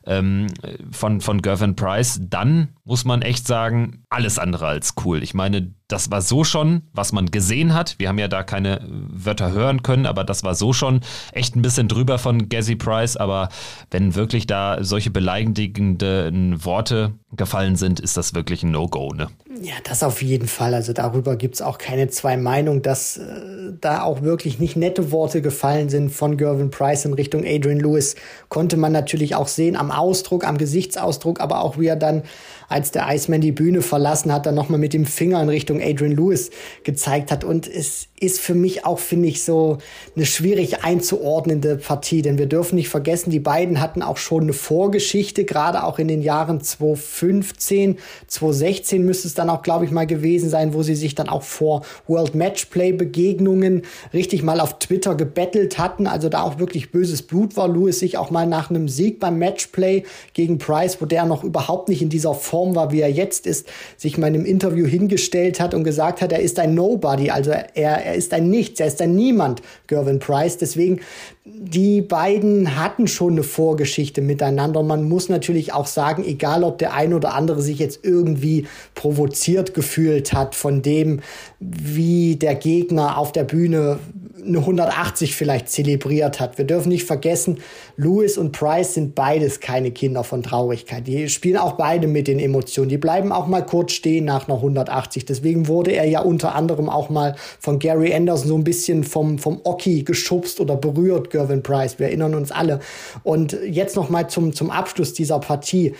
ähm, 0.06 0.48
von, 0.92 1.22
von 1.22 1.42
Gervin 1.42 1.76
Price, 1.76 2.20
dann 2.22 2.70
muss 2.84 3.06
man 3.06 3.22
echt 3.22 3.46
sagen, 3.46 4.04
alles 4.10 4.40
andere 4.40 4.68
als 4.68 4.96
cool. 5.06 5.22
Ich 5.22 5.34
meine, 5.34 5.74
das 5.88 6.10
war 6.10 6.22
so 6.22 6.44
schon, 6.44 6.84
was 6.94 7.12
man 7.12 7.28
gesehen 7.28 7.74
hat. 7.74 7.96
Wir 8.00 8.08
haben 8.08 8.18
ja 8.18 8.28
da 8.28 8.44
keine 8.44 8.82
Wörter 8.90 9.52
hören 9.52 9.84
können, 9.84 10.06
aber 10.06 10.24
das 10.24 10.44
war 10.44 10.56
so 10.56 10.74
schon 10.74 11.02
echt 11.34 11.56
ein 11.56 11.62
bisschen 11.62 11.88
drüber 11.88 12.18
von 12.18 12.50
Gazzy 12.50 12.76
Price. 12.76 13.18
Aber 13.18 13.50
wenn 13.92 14.16
wirklich 14.16 14.48
da 14.48 14.84
solche 14.84 15.12
beleidigenden 15.12 16.64
Worte 16.66 17.14
gefallen 17.34 17.76
sind, 17.76 18.00
ist 18.00 18.18
das 18.18 18.34
wirklich 18.34 18.64
ein 18.64 18.72
No-Go, 18.72 19.14
ne? 19.14 19.28
Ja, 19.62 19.74
das 19.84 20.02
auf 20.02 20.22
jeden 20.22 20.48
Fall. 20.48 20.74
Also 20.74 20.94
darüber 20.94 21.36
gibt 21.36 21.56
es 21.56 21.62
auch 21.62 21.78
keine 21.78 22.08
zwei 22.08 22.38
Meinungen, 22.38 22.82
dass 22.82 23.18
äh, 23.18 23.74
da 23.80 24.02
auch 24.02 24.22
wirklich 24.22 24.60
nicht 24.60 24.76
nette 24.76 25.12
Worte 25.12 25.42
gefallen 25.42 25.61
sind 25.90 26.10
von 26.10 26.38
Gervin 26.38 26.72
Price 26.72 27.06
in 27.06 27.14
Richtung 27.14 27.44
Adrian 27.46 27.80
Lewis. 27.80 28.16
Konnte 28.50 28.78
man 28.78 28.92
natürlich 28.92 29.36
auch 29.36 29.48
sehen 29.48 29.76
am 29.76 29.92
Ausdruck, 29.92 30.46
am 30.46 30.58
Gesichtsausdruck, 30.58 31.40
aber 31.40 31.62
auch 31.62 31.78
wie 31.78 31.88
er 31.88 31.96
dann 31.96 32.24
als 32.72 32.92
der 32.92 33.08
Iceman 33.10 33.42
die 33.42 33.52
Bühne 33.52 33.82
verlassen 33.82 34.32
hat, 34.34 34.46
dann 34.46 34.56
nochmal 34.56 34.80
mit 34.80 34.94
dem 34.94 35.06
Finger 35.06 35.42
in 35.42 35.50
Richtung 35.50 35.82
Adrian 35.82 36.16
Lewis 36.16 36.50
gezeigt 36.84 37.32
hat. 37.32 37.44
Und 37.44 37.68
es 37.68 38.08
ist 38.22 38.40
für 38.40 38.54
mich 38.54 38.86
auch, 38.86 39.00
finde 39.00 39.28
ich, 39.28 39.44
so 39.44 39.80
eine 40.16 40.28
schwierig 40.28 40.84
einzuordnende 40.84 41.78
Partie. 41.78 42.22
Denn 42.22 42.38
wir 42.38 42.46
dürfen 42.46 42.76
nicht 42.76 42.88
vergessen, 42.88 43.32
die 43.32 43.40
beiden 43.40 43.82
hatten 43.82 44.04
auch 44.04 44.18
schon 44.18 44.44
eine 44.44 44.54
Vorgeschichte, 44.54 45.44
gerade 45.44 45.84
auch 45.84 45.98
in 45.98 46.08
den 46.08 46.22
Jahren 46.22 46.62
2015, 46.62 47.98
2016 48.28 49.04
müsste 49.04 49.28
es 49.28 49.34
dann 49.34 49.50
auch, 49.50 49.64
glaube 49.64 49.86
ich, 49.86 49.92
mal 49.92 50.06
gewesen 50.06 50.50
sein, 50.50 50.76
wo 50.76 50.84
sie 50.84 50.94
sich 50.96 51.16
dann 51.16 51.30
auch 51.30 51.42
vor 51.42 51.82
World 52.06 52.36
Matchplay 52.36 52.92
Begegnungen 52.92 53.82
richtig 54.14 54.44
mal 54.44 54.60
auf 54.60 54.78
Twitter 54.78 55.16
gebettelt 55.16 55.80
hatten. 55.80 56.06
Also 56.06 56.30
da 56.30 56.44
auch 56.44 56.60
wirklich 56.60 56.92
böses 56.92 57.24
Blut 57.24 57.58
war. 57.58 57.68
Lewis 57.68 57.98
sich 57.98 58.20
auch 58.20 58.30
mal 58.30 58.46
nach 58.46 58.70
einem 58.70 58.88
Sieg 58.88 59.20
beim 59.20 59.40
Matchplay 59.40 60.04
gegen 60.34 60.60
Price, 60.60 61.02
wo 61.02 61.06
der 61.06 61.26
noch 61.26 61.44
überhaupt 61.44 61.90
nicht 61.90 62.04
in 62.04 62.10
dieser 62.10 62.36
Form 62.36 62.61
Form 62.62 62.76
war, 62.76 62.92
wie 62.92 63.02
er 63.02 63.12
jetzt 63.12 63.48
ist, 63.48 63.68
sich 63.98 64.20
mal 64.20 64.28
in 64.28 64.36
einem 64.36 64.46
Interview 64.46 64.86
hingestellt 64.86 65.60
hat 65.60 65.74
und 65.74 65.84
gesagt 65.84 66.22
hat, 66.22 66.32
er 66.32 66.42
ist 66.42 66.60
ein 66.60 66.76
Nobody, 66.76 67.32
also 67.32 67.50
er, 67.50 67.66
er 67.74 68.14
ist 68.14 68.34
ein 68.34 68.52
Nichts, 68.52 68.80
er 68.80 68.86
ist 68.86 69.02
ein 69.02 69.16
Niemand, 69.16 69.64
Gervin 69.88 70.20
Price. 70.20 70.58
Deswegen, 70.58 71.00
die 71.44 72.02
beiden 72.02 72.80
hatten 72.80 73.08
schon 73.08 73.34
eine 73.34 73.44
Vorgeschichte 73.44 74.22
miteinander. 74.22 74.84
Man 74.84 75.10
muss 75.10 75.28
natürlich 75.28 75.74
auch 75.74 75.88
sagen, 75.88 76.24
egal 76.24 76.64
ob 76.64 76.78
der 76.78 76.94
ein 76.94 77.16
oder 77.16 77.34
andere 77.34 77.64
sich 77.64 77.80
jetzt 77.80 78.02
irgendwie 78.04 78.68
provoziert 78.94 79.74
gefühlt 79.74 80.34
hat 80.34 80.54
von 80.54 80.84
dem, 80.84 81.22
wie 81.60 82.36
der 82.36 82.54
Gegner 82.54 83.18
auf 83.18 83.32
der 83.32 83.44
Bühne 83.44 83.98
eine 84.46 84.60
180 84.60 85.36
vielleicht 85.36 85.70
zelebriert 85.70 86.40
hat. 86.40 86.58
Wir 86.58 86.66
dürfen 86.66 86.90
nicht 86.90 87.06
vergessen, 87.06 87.60
Lewis 87.98 88.38
und 88.38 88.52
Price 88.52 88.94
sind 88.94 89.16
beides 89.16 89.60
keine 89.60 89.92
Kinder 89.92 90.24
von 90.24 90.44
Traurigkeit. 90.44 91.08
Die 91.08 91.30
spielen 91.30 91.58
auch 91.58 91.74
beide 91.74 92.08
mit 92.08 92.28
den 92.28 92.40
Emotionen. 92.40 92.90
Die 92.90 92.98
bleiben 92.98 93.32
auch 93.32 93.48
mal 93.48 93.66
kurz 93.66 93.94
stehen 93.94 94.26
nach 94.26 94.48
einer 94.48 94.58
180. 94.58 95.26
Deswegen 95.26 95.68
wurde 95.68 95.92
er 95.92 96.06
ja 96.06 96.22
unter 96.22 96.56
anderem 96.56 96.90
auch 96.90 97.10
mal 97.10 97.36
von 97.60 97.80
Gary 97.80 98.14
Anderson 98.14 98.48
so 98.48 98.56
ein 98.56 98.64
bisschen 98.64 99.04
vom, 99.04 99.38
vom 99.38 99.62
Oki 99.64 100.04
geschubst 100.04 100.60
oder 100.60 100.76
berührt, 100.76 101.30
Gervin 101.30 101.64
Price. 101.64 102.00
Wir 102.00 102.08
erinnern 102.08 102.36
uns 102.36 102.52
alle. 102.52 102.80
Und 103.24 103.58
jetzt 103.66 103.96
noch 103.96 104.10
mal 104.10 104.28
zum, 104.28 104.54
zum 104.54 104.72
Abschluss 104.72 105.14
dieser 105.14 105.40
Partie. 105.40 105.94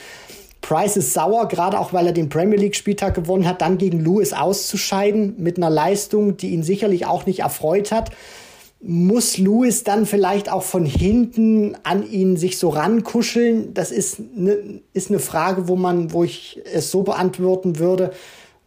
Price 0.62 0.96
ist 0.96 1.14
sauer, 1.14 1.48
gerade 1.48 1.80
auch 1.80 1.92
weil 1.92 2.08
er 2.08 2.14
den 2.14 2.30
Premier 2.30 2.58
League 2.58 2.76
Spieltag 2.76 3.16
gewonnen 3.16 3.48
hat, 3.48 3.62
dann 3.62 3.78
gegen 3.78 4.00
Lewis 4.00 4.34
auszuscheiden 4.34 5.36
mit 5.38 5.58
einer 5.58 5.70
Leistung, 5.70 6.38
die 6.38 6.50
ihn 6.50 6.64
sicherlich 6.64 7.06
auch 7.06 7.26
nicht 7.26 7.40
erfreut 7.40 7.92
hat. 7.92 8.12
Muss 8.84 9.38
Lewis 9.38 9.84
dann 9.84 10.06
vielleicht 10.06 10.52
auch 10.52 10.64
von 10.64 10.86
hinten 10.86 11.78
an 11.84 12.10
ihn 12.10 12.38
sich 12.38 12.58
so 12.58 12.70
rankuscheln? 12.70 13.74
Das 13.74 13.92
ist 13.92 14.20
eine, 14.36 14.82
ist 14.94 15.10
eine 15.10 15.20
Frage, 15.20 15.68
wo 15.68 15.76
man, 15.76 16.14
wo 16.14 16.24
ich 16.24 16.62
es 16.72 16.90
so 16.90 17.04
beantworten 17.04 17.78
würde 17.78 18.12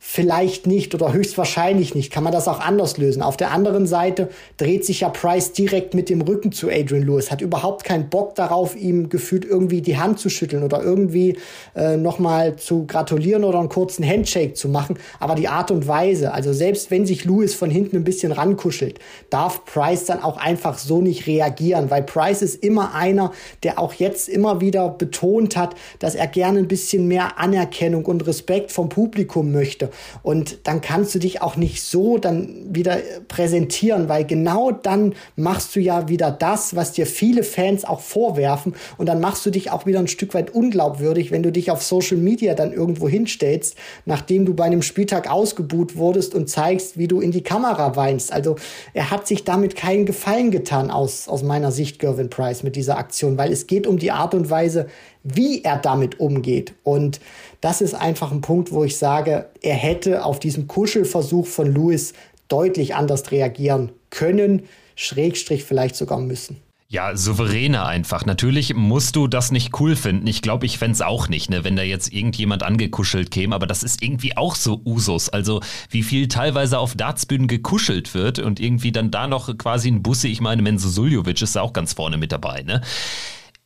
vielleicht 0.06 0.66
nicht 0.66 0.94
oder 0.94 1.14
höchstwahrscheinlich 1.14 1.94
nicht. 1.94 2.12
Kann 2.12 2.22
man 2.22 2.32
das 2.32 2.46
auch 2.46 2.60
anders 2.60 2.98
lösen? 2.98 3.22
Auf 3.22 3.38
der 3.38 3.50
anderen 3.50 3.86
Seite 3.86 4.28
dreht 4.58 4.84
sich 4.84 5.00
ja 5.00 5.08
Price 5.08 5.52
direkt 5.52 5.94
mit 5.94 6.10
dem 6.10 6.20
Rücken 6.20 6.52
zu 6.52 6.68
Adrian 6.68 7.04
Lewis, 7.04 7.30
hat 7.30 7.40
überhaupt 7.40 7.84
keinen 7.84 8.10
Bock 8.10 8.34
darauf, 8.34 8.76
ihm 8.76 9.08
gefühlt 9.08 9.46
irgendwie 9.46 9.80
die 9.80 9.96
Hand 9.96 10.20
zu 10.20 10.28
schütteln 10.28 10.62
oder 10.62 10.82
irgendwie 10.82 11.38
äh, 11.74 11.96
nochmal 11.96 12.56
zu 12.56 12.86
gratulieren 12.86 13.44
oder 13.44 13.58
einen 13.58 13.70
kurzen 13.70 14.06
Handshake 14.06 14.52
zu 14.52 14.68
machen. 14.68 14.98
Aber 15.20 15.34
die 15.34 15.48
Art 15.48 15.70
und 15.70 15.88
Weise, 15.88 16.32
also 16.32 16.52
selbst 16.52 16.90
wenn 16.90 17.06
sich 17.06 17.24
Lewis 17.24 17.54
von 17.54 17.70
hinten 17.70 17.96
ein 17.96 18.04
bisschen 18.04 18.30
rankuschelt, 18.30 19.00
darf 19.30 19.64
Price 19.64 20.04
dann 20.04 20.22
auch 20.22 20.36
einfach 20.36 20.76
so 20.76 21.00
nicht 21.00 21.26
reagieren, 21.26 21.90
weil 21.90 22.02
Price 22.02 22.42
ist 22.42 22.62
immer 22.62 22.94
einer, 22.94 23.32
der 23.62 23.78
auch 23.78 23.94
jetzt 23.94 24.28
immer 24.28 24.60
wieder 24.60 24.90
betont 24.90 25.56
hat, 25.56 25.74
dass 25.98 26.14
er 26.14 26.26
gerne 26.26 26.58
ein 26.58 26.68
bisschen 26.68 27.08
mehr 27.08 27.38
Anerkennung 27.38 28.04
und 28.04 28.26
Respekt 28.26 28.70
vom 28.70 28.90
Publikum 28.90 29.50
möchte. 29.50 29.90
Und 30.22 30.66
dann 30.66 30.80
kannst 30.80 31.14
du 31.14 31.18
dich 31.18 31.42
auch 31.42 31.56
nicht 31.56 31.82
so 31.82 32.18
dann 32.18 32.74
wieder 32.74 32.98
präsentieren, 33.28 34.08
weil 34.08 34.24
genau 34.24 34.70
dann 34.70 35.14
machst 35.36 35.74
du 35.76 35.80
ja 35.80 36.08
wieder 36.08 36.30
das, 36.30 36.76
was 36.76 36.92
dir 36.92 37.06
viele 37.06 37.42
Fans 37.42 37.84
auch 37.84 38.00
vorwerfen. 38.00 38.74
Und 38.98 39.06
dann 39.06 39.20
machst 39.20 39.44
du 39.46 39.50
dich 39.50 39.70
auch 39.70 39.86
wieder 39.86 39.98
ein 39.98 40.08
Stück 40.08 40.34
weit 40.34 40.50
unglaubwürdig, 40.50 41.30
wenn 41.30 41.42
du 41.42 41.52
dich 41.52 41.70
auf 41.70 41.82
Social 41.82 42.16
Media 42.16 42.54
dann 42.54 42.72
irgendwo 42.72 43.08
hinstellst, 43.08 43.76
nachdem 44.04 44.46
du 44.46 44.54
bei 44.54 44.64
einem 44.64 44.82
Spieltag 44.82 45.30
ausgebuht 45.30 45.96
wurdest 45.96 46.34
und 46.34 46.48
zeigst, 46.48 46.98
wie 46.98 47.08
du 47.08 47.20
in 47.20 47.32
die 47.32 47.42
Kamera 47.42 47.96
weinst. 47.96 48.32
Also 48.32 48.56
er 48.92 49.10
hat 49.10 49.26
sich 49.26 49.44
damit 49.44 49.76
keinen 49.76 50.06
Gefallen 50.06 50.50
getan 50.50 50.90
aus, 50.90 51.28
aus 51.28 51.42
meiner 51.42 51.72
Sicht, 51.72 51.98
Gervin 51.98 52.30
Price, 52.30 52.62
mit 52.62 52.76
dieser 52.76 52.98
Aktion, 52.98 53.38
weil 53.38 53.52
es 53.52 53.66
geht 53.66 53.86
um 53.86 53.98
die 53.98 54.10
Art 54.10 54.34
und 54.34 54.50
Weise, 54.50 54.86
wie 55.24 55.64
er 55.64 55.78
damit 55.78 56.20
umgeht. 56.20 56.74
Und 56.84 57.18
das 57.60 57.80
ist 57.80 57.94
einfach 57.94 58.30
ein 58.30 58.42
Punkt, 58.42 58.70
wo 58.70 58.84
ich 58.84 58.96
sage, 58.98 59.46
er 59.62 59.74
hätte 59.74 60.24
auf 60.24 60.38
diesen 60.38 60.68
Kuschelversuch 60.68 61.46
von 61.46 61.74
Lewis 61.74 62.12
deutlich 62.48 62.94
anders 62.94 63.32
reagieren 63.32 63.90
können, 64.10 64.62
Schrägstrich 64.94 65.64
vielleicht 65.64 65.96
sogar 65.96 66.20
müssen. 66.20 66.58
Ja, 66.94 67.16
souveräner 67.16 67.86
einfach. 67.86 68.24
Natürlich 68.24 68.74
musst 68.74 69.16
du 69.16 69.26
das 69.26 69.50
nicht 69.50 69.80
cool 69.80 69.96
finden. 69.96 70.28
Ich 70.28 70.42
glaube, 70.42 70.66
ich 70.66 70.78
fände 70.78 70.92
es 70.92 71.00
auch 71.02 71.28
nicht, 71.28 71.50
ne, 71.50 71.64
wenn 71.64 71.74
da 71.74 71.82
jetzt 71.82 72.12
irgendjemand 72.12 72.62
angekuschelt 72.62 73.32
käme, 73.32 73.54
aber 73.56 73.66
das 73.66 73.82
ist 73.82 74.00
irgendwie 74.00 74.36
auch 74.36 74.54
so 74.54 74.80
Usus. 74.84 75.28
Also 75.28 75.60
wie 75.90 76.04
viel 76.04 76.28
teilweise 76.28 76.78
auf 76.78 76.94
Dartsbühnen 76.94 77.48
gekuschelt 77.48 78.14
wird 78.14 78.38
und 78.38 78.60
irgendwie 78.60 78.92
dann 78.92 79.10
da 79.10 79.26
noch 79.26 79.56
quasi 79.58 79.88
ein 79.88 80.04
Busse, 80.04 80.28
ich 80.28 80.40
meine, 80.40 80.62
Menzo 80.62 80.88
Suljovic 80.88 81.42
ist 81.42 81.56
da 81.56 81.62
auch 81.62 81.72
ganz 81.72 81.94
vorne 81.94 82.16
mit 82.16 82.30
dabei, 82.30 82.62
ne? 82.62 82.80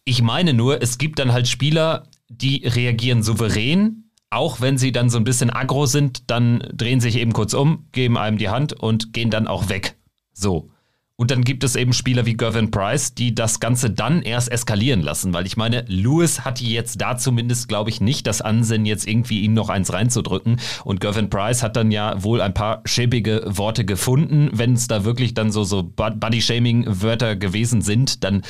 Ich 0.09 0.23
meine 0.23 0.55
nur, 0.55 0.81
es 0.81 0.97
gibt 0.97 1.19
dann 1.19 1.35
halt 1.35 1.49
Spieler, 1.49 2.05
die 2.31 2.67
reagieren 2.67 3.23
souverän, 3.23 4.05
auch 4.31 4.63
wenn 4.63 4.79
sie 4.79 4.91
dann 4.91 5.11
so 5.11 5.19
ein 5.19 5.25
bisschen 5.25 5.51
aggro 5.51 5.85
sind, 5.85 6.31
dann 6.31 6.67
drehen 6.73 6.99
sich 6.99 7.17
eben 7.17 7.35
kurz 7.35 7.53
um, 7.53 7.89
geben 7.93 8.17
einem 8.17 8.39
die 8.39 8.49
Hand 8.49 8.73
und 8.73 9.13
gehen 9.13 9.29
dann 9.29 9.47
auch 9.47 9.69
weg. 9.69 9.99
So. 10.33 10.71
Und 11.17 11.31
dann 11.31 11.43
gibt 11.43 11.63
es 11.63 11.77
eben 11.77 11.93
Spieler 11.93 12.25
wie 12.25 12.39
Gervin 12.39 12.71
Price, 12.71 13.13
die 13.13 13.35
das 13.35 13.61
Ganze 13.61 13.91
dann 13.91 14.23
erst 14.23 14.51
eskalieren 14.51 15.03
lassen, 15.03 15.35
weil 15.35 15.47
ich 15.47 15.57
meine, 15.57 15.85
Lewis 15.89 16.45
hatte 16.45 16.65
jetzt 16.65 17.03
da 17.03 17.19
zumindest, 17.19 17.69
glaube 17.69 17.91
ich, 17.91 18.01
nicht 18.01 18.27
das 18.27 18.41
Ansinnen, 18.41 18.87
jetzt 18.87 19.07
irgendwie 19.07 19.41
ihm 19.41 19.53
noch 19.53 19.69
eins 19.69 19.93
reinzudrücken. 19.93 20.59
Und 20.85 21.01
Gervin 21.01 21.29
Price 21.29 21.63
hat 21.63 21.77
dann 21.77 21.91
ja 21.91 22.23
wohl 22.23 22.41
ein 22.41 22.55
paar 22.55 22.81
schäbige 22.87 23.43
Worte 23.47 23.85
gefunden. 23.85 24.49
Wenn 24.55 24.73
es 24.73 24.87
da 24.87 25.05
wirklich 25.05 25.35
dann 25.35 25.53
so, 25.53 25.65
so 25.65 25.83
Body-Shaming-Wörter 25.83 27.37
gewesen 27.37 27.83
sind, 27.83 28.23
dann 28.25 28.43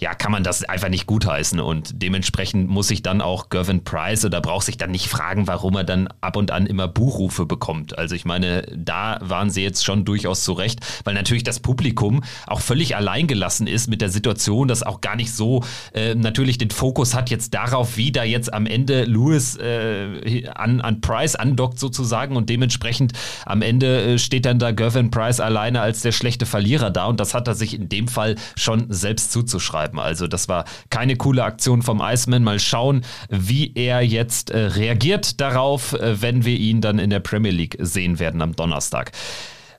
ja, 0.00 0.14
kann 0.14 0.32
man 0.32 0.42
das 0.42 0.64
einfach 0.64 0.88
nicht 0.88 1.06
gutheißen. 1.06 1.60
Und 1.60 2.02
dementsprechend 2.02 2.68
muss 2.70 2.88
sich 2.88 3.02
dann 3.02 3.20
auch 3.20 3.50
Gervin 3.50 3.84
Price 3.84 4.24
oder 4.24 4.40
braucht 4.40 4.64
sich 4.64 4.78
dann 4.78 4.90
nicht 4.90 5.08
fragen, 5.08 5.46
warum 5.46 5.76
er 5.76 5.84
dann 5.84 6.08
ab 6.22 6.36
und 6.36 6.50
an 6.50 6.66
immer 6.66 6.88
Buchrufe 6.88 7.44
bekommt. 7.44 7.98
Also 7.98 8.14
ich 8.14 8.24
meine, 8.24 8.62
da 8.74 9.18
waren 9.20 9.50
sie 9.50 9.62
jetzt 9.62 9.84
schon 9.84 10.06
durchaus 10.06 10.42
zurecht, 10.42 10.80
weil 11.04 11.12
natürlich 11.12 11.44
das 11.44 11.60
Publikum 11.60 12.22
auch 12.46 12.60
völlig 12.60 12.96
alleingelassen 12.96 13.66
ist 13.66 13.88
mit 13.88 14.00
der 14.00 14.08
Situation, 14.08 14.68
dass 14.68 14.82
auch 14.82 15.02
gar 15.02 15.16
nicht 15.16 15.32
so 15.32 15.62
äh, 15.92 16.14
natürlich 16.14 16.56
den 16.56 16.70
Fokus 16.70 17.14
hat 17.14 17.28
jetzt 17.28 17.52
darauf, 17.52 17.98
wie 17.98 18.10
da 18.10 18.24
jetzt 18.24 18.52
am 18.54 18.64
Ende 18.64 19.04
Lewis 19.04 19.56
äh, 19.56 20.48
an, 20.54 20.80
an 20.80 21.02
Price 21.02 21.36
andockt 21.36 21.78
sozusagen 21.78 22.36
und 22.36 22.48
dementsprechend 22.48 23.12
am 23.44 23.60
Ende 23.60 24.14
äh, 24.14 24.18
steht 24.18 24.46
dann 24.46 24.58
da 24.58 24.70
Gervin 24.70 25.10
Price 25.10 25.40
alleine 25.40 25.82
als 25.82 26.00
der 26.00 26.12
schlechte 26.12 26.46
Verlierer 26.46 26.90
da 26.90 27.04
und 27.04 27.20
das 27.20 27.34
hat 27.34 27.48
er 27.48 27.54
sich 27.54 27.74
in 27.74 27.90
dem 27.90 28.08
Fall 28.08 28.36
schon 28.56 28.86
selbst 28.88 29.32
zuzuschreiben 29.32 29.89
bleiben. 29.90 29.98
Also 29.98 30.26
das 30.26 30.48
war 30.48 30.64
keine 30.90 31.16
coole 31.16 31.44
Aktion 31.44 31.82
vom 31.82 32.00
Iceman. 32.02 32.44
Mal 32.44 32.58
schauen, 32.58 33.02
wie 33.28 33.72
er 33.74 34.00
jetzt 34.02 34.50
äh, 34.50 34.58
reagiert 34.58 35.40
darauf, 35.40 35.92
äh, 35.94 36.20
wenn 36.22 36.44
wir 36.44 36.56
ihn 36.56 36.80
dann 36.80 36.98
in 36.98 37.10
der 37.10 37.20
Premier 37.20 37.52
League 37.52 37.76
sehen 37.80 38.18
werden 38.18 38.42
am 38.42 38.54
Donnerstag. 38.56 39.12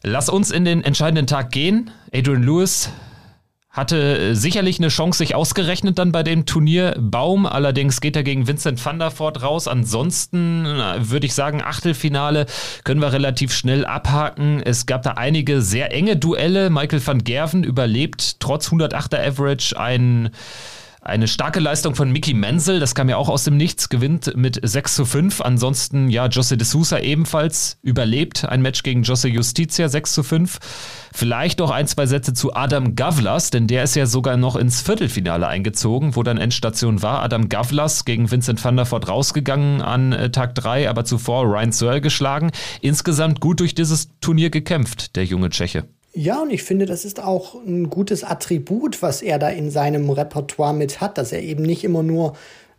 Lass 0.04 0.30
uns 0.30 0.52
in 0.52 0.66
den 0.66 0.84
entscheidenden 0.84 1.28
Tag 1.28 1.52
gehen. 1.52 1.92
Adrian 2.14 2.44
Lewis 2.44 2.90
hatte 3.72 4.18
äh, 4.18 4.34
sicherlich 4.36 4.80
eine 4.80 4.90
Chance 4.90 5.20
sich 5.20 5.34
ausgerechnet 5.34 5.98
dann 5.98 6.12
bei 6.12 6.24
dem 6.24 6.46
Turnier 6.46 6.96
Baum. 7.00 7.46
Allerdings 7.46 8.02
geht 8.02 8.16
er 8.16 8.24
gegen 8.24 8.48
Vincent 8.48 8.84
van 8.84 9.00
der 9.00 9.18
Voort 9.18 9.42
raus. 9.42 9.68
Ansonsten 9.68 10.66
würde 10.66 11.26
ich 11.26 11.34
sagen, 11.34 11.62
Achtelfinale 11.62 12.46
können 12.84 13.02
wir 13.02 13.14
relativ 13.14 13.54
schnell 13.54 13.86
abhaken. 13.86 14.62
Es 14.62 14.86
gab 14.86 15.04
da 15.04 15.12
einige 15.12 15.62
sehr 15.62 15.94
enge 15.94 16.18
Duelle. 16.18 16.70
Michael 16.70 17.06
van 17.06 17.24
Gerven 17.24 17.64
überlebt 17.64 18.40
trotz 18.40 18.70
108er 18.70 19.26
Average 19.26 19.80
ein 19.80 20.32
eine 21.04 21.28
starke 21.28 21.60
Leistung 21.60 21.96
von 21.96 22.12
Mickey 22.12 22.36
Menzel, 22.36 22.80
das 22.80 22.94
kam 22.94 23.10
ja 23.10 23.18
auch 23.18 23.28
aus 23.28 23.44
dem 23.44 23.58
Nichts, 23.58 23.90
gewinnt 23.90 24.38
mit 24.38 24.60
6 24.62 24.96
zu 24.96 25.06
5. 25.06 25.42
Ansonsten, 25.42 26.10
ja, 26.10 26.28
Jose 26.28 26.58
de 26.58 26.66
Sousa 26.66 27.00
ebenfalls 27.00 27.80
überlebt. 27.82 28.46
Ein 28.46 28.62
Match 28.62 28.84
gegen 28.84 29.02
Jose 29.02 29.28
Justicia, 29.28 29.90
6 29.90 30.14
zu 30.14 30.22
5. 30.22 30.60
Vielleicht 31.12 31.60
auch 31.60 31.72
ein, 31.72 31.88
zwei 31.88 32.06
Sätze 32.06 32.36
zu 32.36 32.54
Adam 32.56 32.96
Gavlas, 32.96 33.50
denn 33.50 33.66
der 33.66 33.84
ist 33.84 33.96
ja 33.96 34.06
sogar 34.06 34.38
noch 34.38 34.56
ins 34.56 34.82
Viertelfinale 34.82 35.48
eingezogen, 35.48 36.16
wo 36.16 36.22
dann 36.22 36.38
Endstation 36.38 37.02
war. 37.02 37.24
Adam 37.24 37.50
Gavlas 37.50 38.06
gegen 38.06 38.30
Vincent 38.30 38.64
van 38.64 38.76
der 38.76 38.90
Voort 38.90 39.10
rausgegangen 39.10 39.82
an 39.82 40.14
äh, 40.14 40.30
Tag 40.30 40.54
3, 40.54 40.88
aber 40.88 41.04
zuvor 41.04 41.46
Ryan 41.46 41.72
Searle 41.72 42.02
geschlagen. 42.02 42.52
Insgesamt 42.80 43.42
gut 43.42 43.60
durch 43.60 43.74
dieses 43.74 44.10
Turnier 44.22 44.52
gekämpft, 44.52 45.16
der 45.16 45.26
junge 45.26 45.50
Tscheche. 45.50 45.88
Ja, 46.14 46.42
und 46.42 46.50
ich 46.50 46.64
finde, 46.64 46.86
das 46.86 47.06
ist 47.06 47.24
auch 47.24 47.56
ein 47.56 47.90
gutes 47.90 48.24
Attribut, 48.26 49.02
was 49.02 49.22
er 49.22 49.40
da 49.40 49.48
in 49.48 49.72
seinem 49.72 50.10
Repertoire 50.10 50.74
mit 50.74 51.00
hat, 51.00 51.18
dass 51.18 51.32
er 51.32 51.42
eben 51.42 51.64
nicht 51.64 51.86
immer 51.86 52.04
nur 52.04 52.34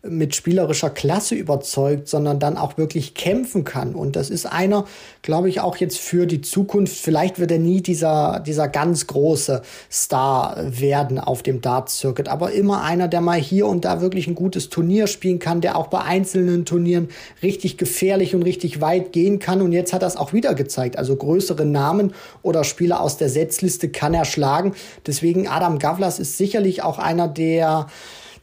mit 0.05 0.35
spielerischer 0.35 0.91
Klasse 0.91 1.37
überzeugt, 1.37 2.09
sondern 2.09 2.41
dann 2.41 2.57
auch 2.57 2.77
wirklich 2.77 3.15
kämpfen 3.15 3.63
kann. 3.63 3.95
Und 3.95 4.17
das 4.17 4.31
ist 4.31 4.47
einer, 4.47 4.85
glaube 5.23 5.49
ich, 5.49 5.61
auch 5.61 5.77
jetzt 5.77 5.99
für 5.99 6.27
die 6.27 6.41
Zukunft. 6.41 6.97
Vielleicht 6.97 7.39
wird 7.39 7.53
er 7.53 7.61
nie 7.61 7.83
dieser, 7.83 8.41
dieser 8.41 8.67
ganz 8.67 9.07
große 9.07 9.63
Star 9.93 10.57
werden 10.67 11.21
auf 11.21 11.45
dem 11.45 11.61
Dart-Circuit, 11.61 12.29
aber 12.29 12.51
immer 12.51 12.83
einer, 12.83 13.07
der 13.07 13.21
mal 13.21 13.39
hier 13.39 13.69
und 13.69 13.85
da 13.85 14.01
wirklich 14.01 14.27
ein 14.27 14.35
gutes 14.35 14.71
Turnier 14.71 15.07
spielen 15.07 15.39
kann, 15.39 15.61
der 15.61 15.77
auch 15.77 15.87
bei 15.87 16.01
einzelnen 16.01 16.65
Turnieren 16.65 17.09
richtig 17.41 17.77
gefährlich 17.77 18.35
und 18.35 18.43
richtig 18.43 18.81
weit 18.81 19.13
gehen 19.13 19.39
kann. 19.39 19.63
Und 19.63 19.71
jetzt 19.71 19.93
hat 19.93 20.03
er 20.03 20.09
es 20.09 20.17
auch 20.17 20.33
wieder 20.33 20.55
gezeigt. 20.55 20.99
Also 20.99 21.15
größere 21.15 21.65
Namen 21.65 22.13
oder 22.43 22.65
Spieler 22.65 23.01
aus 23.01 23.19
der 23.19 23.29
Setzliste 23.29 23.89
kann 23.89 24.15
er 24.15 24.25
schlagen. 24.25 24.75
Deswegen 25.07 25.47
Adam 25.47 25.79
Gavlas 25.79 26.19
ist 26.19 26.39
sicherlich 26.39 26.83
auch 26.83 26.99
einer, 26.99 27.29
der 27.29 27.87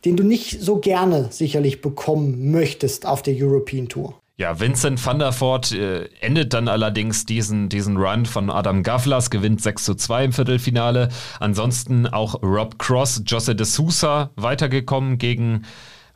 den 0.06 0.18
du 0.18 0.24
nicht 0.24 0.62
so 0.62 0.78
gerne 0.78 1.28
sicherlich 1.32 1.82
bekommen 1.82 2.52
möchtest 2.52 3.06
auf 3.06 3.22
der 3.22 3.36
European 3.38 3.88
Tour. 3.88 4.16
Ja, 4.40 4.58
Vincent 4.58 5.06
van 5.06 5.20
der 5.20 5.34
Voort 5.38 5.74
äh, 5.74 6.08
endet 6.22 6.54
dann 6.54 6.70
allerdings 6.70 7.26
diesen, 7.26 7.68
diesen 7.68 7.98
Run 7.98 8.26
von 8.26 8.50
Adam 8.50 8.84
Gavlas, 8.84 9.30
gewinnt 9.32 9.62
6 9.62 9.84
zu 9.84 9.96
2 9.96 10.24
im 10.24 10.32
Viertelfinale. 10.32 11.10
Ansonsten 11.42 12.08
auch 12.08 12.42
Rob 12.42 12.80
Cross, 12.80 13.24
Jose 13.26 13.54
de 13.54 13.66
Sousa 13.66 14.30
weitergekommen 14.38 15.18
gegen 15.18 15.64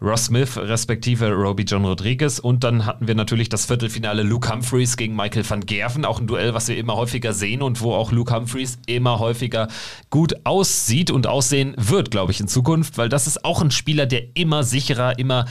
Ross 0.03 0.25
Smith 0.25 0.57
respektive 0.57 1.31
Roby 1.31 1.63
John 1.63 1.85
Rodriguez. 1.85 2.37
Und 2.37 2.65
dann 2.65 2.85
hatten 2.85 3.07
wir 3.07 3.15
natürlich 3.15 3.47
das 3.47 3.65
Viertelfinale 3.65 4.21
Luke 4.23 4.51
Humphreys 4.51 4.97
gegen 4.97 5.15
Michael 5.15 5.49
van 5.49 5.65
Gerven. 5.65 6.03
Auch 6.03 6.19
ein 6.19 6.27
Duell, 6.27 6.53
was 6.53 6.67
wir 6.67 6.75
immer 6.75 6.97
häufiger 6.97 7.31
sehen 7.31 7.61
und 7.61 7.79
wo 7.79 7.93
auch 7.93 8.11
Luke 8.11 8.35
Humphreys 8.35 8.79
immer 8.85 9.19
häufiger 9.19 9.69
gut 10.09 10.35
aussieht 10.43 11.09
und 11.09 11.25
aussehen 11.25 11.73
wird, 11.77 12.11
glaube 12.11 12.33
ich, 12.33 12.41
in 12.41 12.49
Zukunft, 12.49 12.97
weil 12.97 13.07
das 13.07 13.27
ist 13.27 13.45
auch 13.45 13.61
ein 13.61 13.71
Spieler, 13.71 14.05
der 14.05 14.35
immer 14.35 14.63
sicherer, 14.63 15.17
immer 15.19 15.45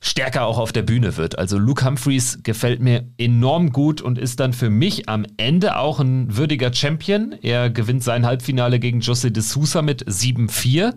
stärker 0.00 0.44
auch 0.44 0.58
auf 0.58 0.72
der 0.72 0.82
Bühne 0.82 1.16
wird. 1.16 1.38
Also 1.38 1.56
Luke 1.56 1.84
Humphreys 1.84 2.40
gefällt 2.42 2.80
mir 2.80 3.08
enorm 3.16 3.70
gut 3.70 4.02
und 4.02 4.18
ist 4.18 4.40
dann 4.40 4.52
für 4.52 4.70
mich 4.70 5.08
am 5.08 5.24
Ende 5.36 5.78
auch 5.78 6.00
ein 6.00 6.36
würdiger 6.36 6.74
Champion. 6.74 7.36
Er 7.42 7.70
gewinnt 7.70 8.02
sein 8.02 8.26
Halbfinale 8.26 8.80
gegen 8.80 9.00
Jose 9.00 9.30
de 9.30 9.42
Sousa 9.42 9.82
mit 9.82 10.04
7-4. 10.08 10.94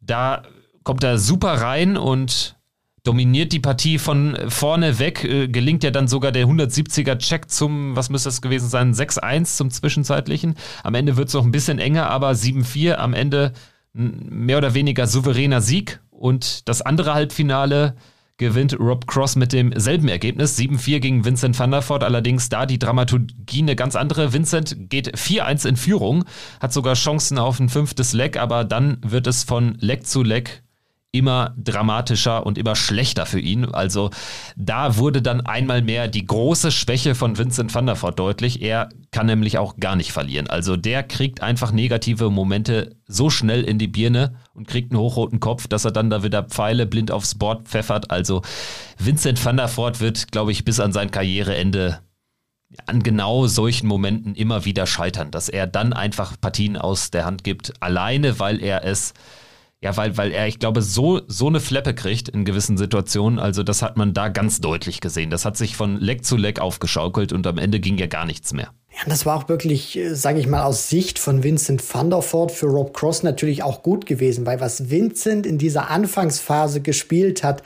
Da 0.00 0.42
kommt 0.84 1.02
er 1.02 1.18
super 1.18 1.54
rein 1.54 1.96
und 1.96 2.56
dominiert 3.02 3.52
die 3.52 3.60
Partie 3.60 3.98
von 3.98 4.36
vorne 4.48 4.98
weg, 4.98 5.24
äh, 5.24 5.48
gelingt 5.48 5.84
ja 5.84 5.90
dann 5.90 6.08
sogar 6.08 6.32
der 6.32 6.46
170er 6.46 7.18
Check 7.18 7.50
zum, 7.50 7.96
was 7.96 8.08
müsste 8.08 8.28
das 8.28 8.40
gewesen 8.40 8.68
sein, 8.68 8.94
6-1 8.94 9.56
zum 9.56 9.70
zwischenzeitlichen. 9.70 10.54
Am 10.82 10.94
Ende 10.94 11.16
wird 11.16 11.28
es 11.28 11.34
noch 11.34 11.44
ein 11.44 11.52
bisschen 11.52 11.78
enger, 11.78 12.08
aber 12.08 12.30
7-4 12.30 12.94
am 12.94 13.12
Ende 13.12 13.52
mehr 13.92 14.58
oder 14.58 14.74
weniger 14.74 15.06
souveräner 15.06 15.60
Sieg. 15.60 16.00
Und 16.10 16.68
das 16.68 16.82
andere 16.82 17.14
Halbfinale 17.14 17.94
gewinnt 18.38 18.78
Rob 18.80 19.06
Cross 19.06 19.36
mit 19.36 19.52
demselben 19.52 20.08
Ergebnis. 20.08 20.58
7-4 20.58 20.98
gegen 20.98 21.24
Vincent 21.24 21.58
van 21.58 21.70
der 21.70 21.88
Voort. 21.88 22.02
Allerdings 22.02 22.48
da 22.48 22.66
die 22.66 22.78
Dramaturgie 22.78 23.62
eine 23.62 23.76
ganz 23.76 23.94
andere. 23.94 24.32
Vincent 24.32 24.90
geht 24.90 25.16
4-1 25.16 25.68
in 25.68 25.76
Führung, 25.76 26.24
hat 26.58 26.72
sogar 26.72 26.94
Chancen 26.94 27.38
auf 27.38 27.60
ein 27.60 27.68
fünftes 27.68 28.12
Leck, 28.12 28.36
aber 28.36 28.64
dann 28.64 28.98
wird 29.02 29.26
es 29.26 29.44
von 29.44 29.76
Leck 29.78 30.06
zu 30.06 30.22
Leck 30.22 30.63
immer 31.14 31.54
dramatischer 31.56 32.44
und 32.44 32.58
immer 32.58 32.74
schlechter 32.74 33.24
für 33.24 33.38
ihn. 33.38 33.64
Also 33.66 34.10
da 34.56 34.96
wurde 34.96 35.22
dann 35.22 35.40
einmal 35.42 35.80
mehr 35.80 36.08
die 36.08 36.26
große 36.26 36.72
Schwäche 36.72 37.14
von 37.14 37.38
Vincent 37.38 37.72
van 37.72 37.86
der 37.86 38.00
Voort 38.00 38.18
deutlich. 38.18 38.60
Er 38.60 38.88
kann 39.12 39.26
nämlich 39.26 39.56
auch 39.56 39.76
gar 39.76 39.94
nicht 39.94 40.12
verlieren. 40.12 40.48
Also 40.48 40.76
der 40.76 41.04
kriegt 41.04 41.40
einfach 41.40 41.70
negative 41.70 42.30
Momente 42.30 42.96
so 43.06 43.30
schnell 43.30 43.62
in 43.62 43.78
die 43.78 43.86
Birne 43.86 44.34
und 44.54 44.66
kriegt 44.66 44.90
einen 44.90 45.00
hochroten 45.00 45.38
Kopf, 45.38 45.68
dass 45.68 45.84
er 45.84 45.92
dann 45.92 46.10
da 46.10 46.24
wieder 46.24 46.42
Pfeile 46.42 46.84
blind 46.84 47.12
aufs 47.12 47.36
Board 47.36 47.68
pfeffert. 47.68 48.10
Also 48.10 48.42
Vincent 48.98 49.42
van 49.44 49.56
der 49.56 49.74
Voort 49.74 50.00
wird, 50.00 50.32
glaube 50.32 50.50
ich, 50.50 50.64
bis 50.64 50.80
an 50.80 50.92
sein 50.92 51.12
Karriereende 51.12 52.00
an 52.86 53.04
genau 53.04 53.46
solchen 53.46 53.86
Momenten 53.86 54.34
immer 54.34 54.64
wieder 54.64 54.86
scheitern, 54.86 55.30
dass 55.30 55.48
er 55.48 55.68
dann 55.68 55.92
einfach 55.92 56.40
Partien 56.40 56.76
aus 56.76 57.12
der 57.12 57.24
Hand 57.24 57.44
gibt, 57.44 57.72
alleine 57.80 58.40
weil 58.40 58.60
er 58.60 58.84
es 58.84 59.14
ja, 59.84 59.94
weil, 59.98 60.16
weil 60.16 60.32
er, 60.32 60.48
ich 60.48 60.58
glaube, 60.58 60.80
so, 60.80 61.20
so 61.28 61.46
eine 61.46 61.60
Fleppe 61.60 61.94
kriegt 61.94 62.30
in 62.30 62.46
gewissen 62.46 62.78
Situationen. 62.78 63.38
Also, 63.38 63.62
das 63.62 63.82
hat 63.82 63.98
man 63.98 64.14
da 64.14 64.28
ganz 64.28 64.62
deutlich 64.62 65.02
gesehen. 65.02 65.28
Das 65.28 65.44
hat 65.44 65.58
sich 65.58 65.76
von 65.76 66.00
Leck 66.00 66.24
zu 66.24 66.38
Leck 66.38 66.58
aufgeschaukelt 66.58 67.34
und 67.34 67.46
am 67.46 67.58
Ende 67.58 67.80
ging 67.80 67.98
ja 67.98 68.06
gar 68.06 68.24
nichts 68.24 68.54
mehr. 68.54 68.70
Ja, 68.96 69.02
das 69.06 69.26
war 69.26 69.36
auch 69.36 69.50
wirklich, 69.50 69.98
äh, 69.98 70.14
sage 70.14 70.38
ich 70.40 70.46
mal, 70.46 70.62
aus 70.62 70.88
Sicht 70.88 71.18
von 71.18 71.42
Vincent 71.42 71.82
van 71.92 72.08
der 72.08 72.22
Voort 72.22 72.50
für 72.50 72.64
Rob 72.64 72.94
Cross 72.94 73.24
natürlich 73.24 73.62
auch 73.62 73.82
gut 73.82 74.06
gewesen, 74.06 74.46
weil 74.46 74.58
was 74.58 74.88
Vincent 74.88 75.44
in 75.44 75.58
dieser 75.58 75.90
Anfangsphase 75.90 76.80
gespielt 76.80 77.44
hat, 77.44 77.62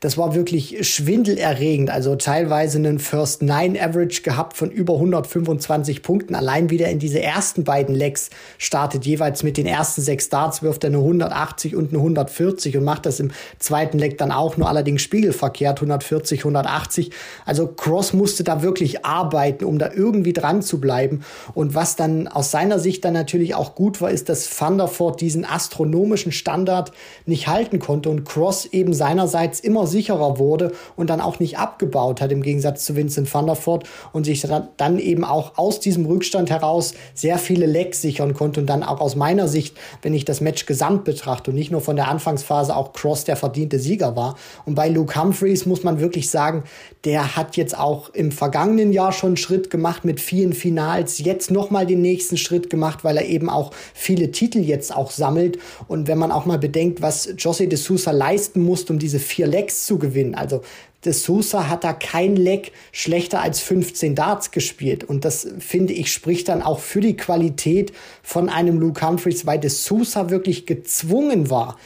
das 0.00 0.16
war 0.16 0.34
wirklich 0.34 0.88
schwindelerregend. 0.88 1.90
Also 1.90 2.16
teilweise 2.16 2.78
einen 2.78 2.98
First 2.98 3.42
Nine 3.42 3.80
Average 3.80 4.22
gehabt 4.22 4.56
von 4.56 4.70
über 4.70 4.94
125 4.94 6.02
Punkten. 6.02 6.34
Allein 6.34 6.70
wieder 6.70 6.88
in 6.88 6.98
diese 6.98 7.20
ersten 7.22 7.64
beiden 7.64 7.94
Legs 7.94 8.30
startet 8.56 9.04
jeweils 9.04 9.42
mit 9.42 9.58
den 9.58 9.66
ersten 9.66 10.00
sechs 10.00 10.24
Starts, 10.24 10.62
wirft 10.62 10.84
er 10.84 10.88
eine 10.88 10.98
180 10.98 11.76
und 11.76 11.90
eine 11.90 11.98
140 11.98 12.78
und 12.78 12.84
macht 12.84 13.04
das 13.04 13.20
im 13.20 13.30
zweiten 13.58 13.98
Leg 13.98 14.16
dann 14.16 14.32
auch 14.32 14.56
nur 14.56 14.68
allerdings 14.68 15.02
spiegelverkehrt 15.02 15.78
140, 15.78 16.40
180. 16.40 17.10
Also 17.44 17.66
Cross 17.66 18.14
musste 18.14 18.42
da 18.42 18.62
wirklich 18.62 19.04
arbeiten, 19.04 19.66
um 19.66 19.78
da 19.78 19.90
irgendwie 19.94 20.32
dran 20.32 20.62
zu 20.62 20.80
bleiben. 20.80 21.24
Und 21.52 21.74
was 21.74 21.96
dann 21.96 22.26
aus 22.26 22.50
seiner 22.50 22.78
Sicht 22.78 23.04
dann 23.04 23.12
natürlich 23.12 23.54
auch 23.54 23.74
gut 23.74 24.00
war, 24.00 24.10
ist, 24.10 24.30
dass 24.30 24.48
Thunderford 24.48 25.20
diesen 25.20 25.44
astronomischen 25.44 26.32
Standard 26.32 26.92
nicht 27.26 27.48
halten 27.48 27.80
konnte 27.80 28.08
und 28.08 28.24
Cross 28.24 28.64
eben 28.64 28.94
seinerseits 28.94 29.60
immer 29.60 29.89
sicherer 29.90 30.38
wurde 30.38 30.72
und 30.96 31.10
dann 31.10 31.20
auch 31.20 31.40
nicht 31.40 31.58
abgebaut 31.58 32.20
hat, 32.20 32.32
im 32.32 32.42
Gegensatz 32.42 32.84
zu 32.84 32.96
Vincent 32.96 33.30
Thunderford 33.30 33.84
und 34.12 34.24
sich 34.24 34.46
dann 34.76 34.98
eben 34.98 35.24
auch 35.24 35.58
aus 35.58 35.80
diesem 35.80 36.06
Rückstand 36.06 36.50
heraus 36.50 36.94
sehr 37.14 37.38
viele 37.38 37.66
Lecks 37.66 38.00
sichern 38.00 38.34
konnte 38.34 38.60
und 38.60 38.66
dann 38.66 38.82
auch 38.82 39.00
aus 39.00 39.16
meiner 39.16 39.48
Sicht, 39.48 39.76
wenn 40.02 40.14
ich 40.14 40.24
das 40.24 40.40
Match 40.40 40.66
gesamt 40.66 41.04
betrachte 41.04 41.50
und 41.50 41.56
nicht 41.56 41.70
nur 41.70 41.80
von 41.80 41.96
der 41.96 42.08
Anfangsphase 42.08 42.74
auch 42.74 42.92
Cross 42.92 43.24
der 43.24 43.36
verdiente 43.36 43.78
Sieger 43.78 44.16
war. 44.16 44.36
Und 44.64 44.74
bei 44.74 44.88
Luke 44.88 45.20
Humphreys 45.20 45.66
muss 45.66 45.82
man 45.82 46.00
wirklich 46.00 46.30
sagen, 46.30 46.64
der 47.04 47.36
hat 47.36 47.56
jetzt 47.56 47.78
auch 47.78 48.10
im 48.10 48.30
vergangenen 48.32 48.92
Jahr 48.92 49.12
schon 49.12 49.30
einen 49.30 49.36
Schritt 49.36 49.70
gemacht 49.70 50.04
mit 50.04 50.20
vielen 50.20 50.52
Finals, 50.52 51.18
jetzt 51.18 51.50
nochmal 51.50 51.86
den 51.86 52.00
nächsten 52.00 52.36
Schritt 52.36 52.70
gemacht, 52.70 53.04
weil 53.04 53.16
er 53.16 53.26
eben 53.26 53.48
auch 53.48 53.72
viele 53.94 54.30
Titel 54.30 54.58
jetzt 54.58 54.94
auch 54.94 55.10
sammelt. 55.10 55.58
Und 55.88 56.08
wenn 56.08 56.18
man 56.18 56.32
auch 56.32 56.46
mal 56.46 56.58
bedenkt, 56.58 57.02
was 57.02 57.28
José 57.36 57.66
de 57.66 57.78
Sousa 57.78 58.10
leisten 58.10 58.62
musste, 58.62 58.92
um 58.92 58.98
diese 58.98 59.18
vier 59.18 59.46
Lecks 59.46 59.79
zu 59.84 59.98
gewinnen, 59.98 60.34
also 60.34 60.62
de 61.04 61.12
Sousa 61.12 61.68
hat 61.68 61.84
da 61.84 61.92
kein 61.92 62.36
Leck 62.36 62.72
schlechter 62.92 63.40
als 63.40 63.60
15 63.60 64.14
Darts 64.14 64.50
gespielt. 64.50 65.04
Und 65.04 65.24
das, 65.24 65.48
finde 65.58 65.94
ich, 65.94 66.12
spricht 66.12 66.48
dann 66.48 66.62
auch 66.62 66.78
für 66.78 67.00
die 67.00 67.16
Qualität 67.16 67.92
von 68.22 68.48
einem 68.48 68.78
Luke 68.78 69.06
Humphreys, 69.06 69.46
weil 69.46 69.58
de 69.58 69.70
Sousa 69.70 70.30
wirklich 70.30 70.66
gezwungen 70.66 71.48
war, 71.48 71.78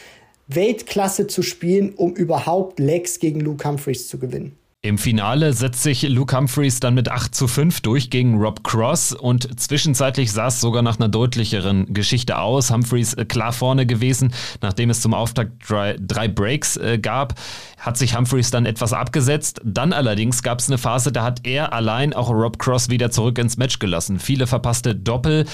Weltklasse 0.49 1.27
zu 1.27 1.43
spielen, 1.43 1.95
um 1.95 2.15
überhaupt 2.15 2.79
Lecks 2.79 3.19
gegen 3.19 3.41
Luke 3.41 3.67
Humphreys 3.67 4.09
zu 4.09 4.19
gewinnen. 4.19 4.57
Im 4.85 4.99
Finale 4.99 5.55
setzt 5.55 5.83
sich 5.83 6.03
Luke 6.03 6.37
Humphreys 6.37 6.79
dann 6.79 6.93
mit 6.93 7.11
8 7.11 7.35
zu 7.35 7.49
5 7.49 7.81
durch 7.81 8.11
gegen 8.11 8.37
Rob 8.37 8.63
Cross 8.65 9.15
und 9.15 9.59
zwischenzeitlich 9.59 10.31
sah 10.31 10.49
es 10.49 10.61
sogar 10.61 10.83
nach 10.83 10.99
einer 10.99 11.09
deutlicheren 11.09 11.95
Geschichte 11.95 12.37
aus. 12.37 12.71
Humphreys 12.71 13.15
äh, 13.15 13.25
klar 13.25 13.55
vorne 13.55 13.87
gewesen, 13.87 14.35
nachdem 14.61 14.91
es 14.91 15.01
zum 15.01 15.15
Auftakt 15.15 15.53
drei, 15.67 15.97
drei 15.99 16.29
Breaks 16.29 16.77
äh, 16.77 16.99
gab, 16.99 17.33
hat 17.79 17.97
sich 17.97 18.15
Humphreys 18.15 18.51
dann 18.51 18.67
etwas 18.67 18.93
abgesetzt. 18.93 19.63
Dann 19.65 19.95
allerdings 19.95 20.43
gab 20.43 20.59
es 20.59 20.69
eine 20.69 20.77
Phase, 20.77 21.13
da 21.13 21.23
hat 21.23 21.47
er 21.47 21.73
allein 21.73 22.13
auch 22.13 22.29
Rob 22.29 22.59
Cross 22.59 22.91
wieder 22.91 23.11
zurück 23.11 23.39
ins 23.39 23.57
Match 23.57 23.79
gelassen. 23.79 24.19
Viele 24.19 24.47
verpasste 24.47 24.95
Doppel. 24.95 25.47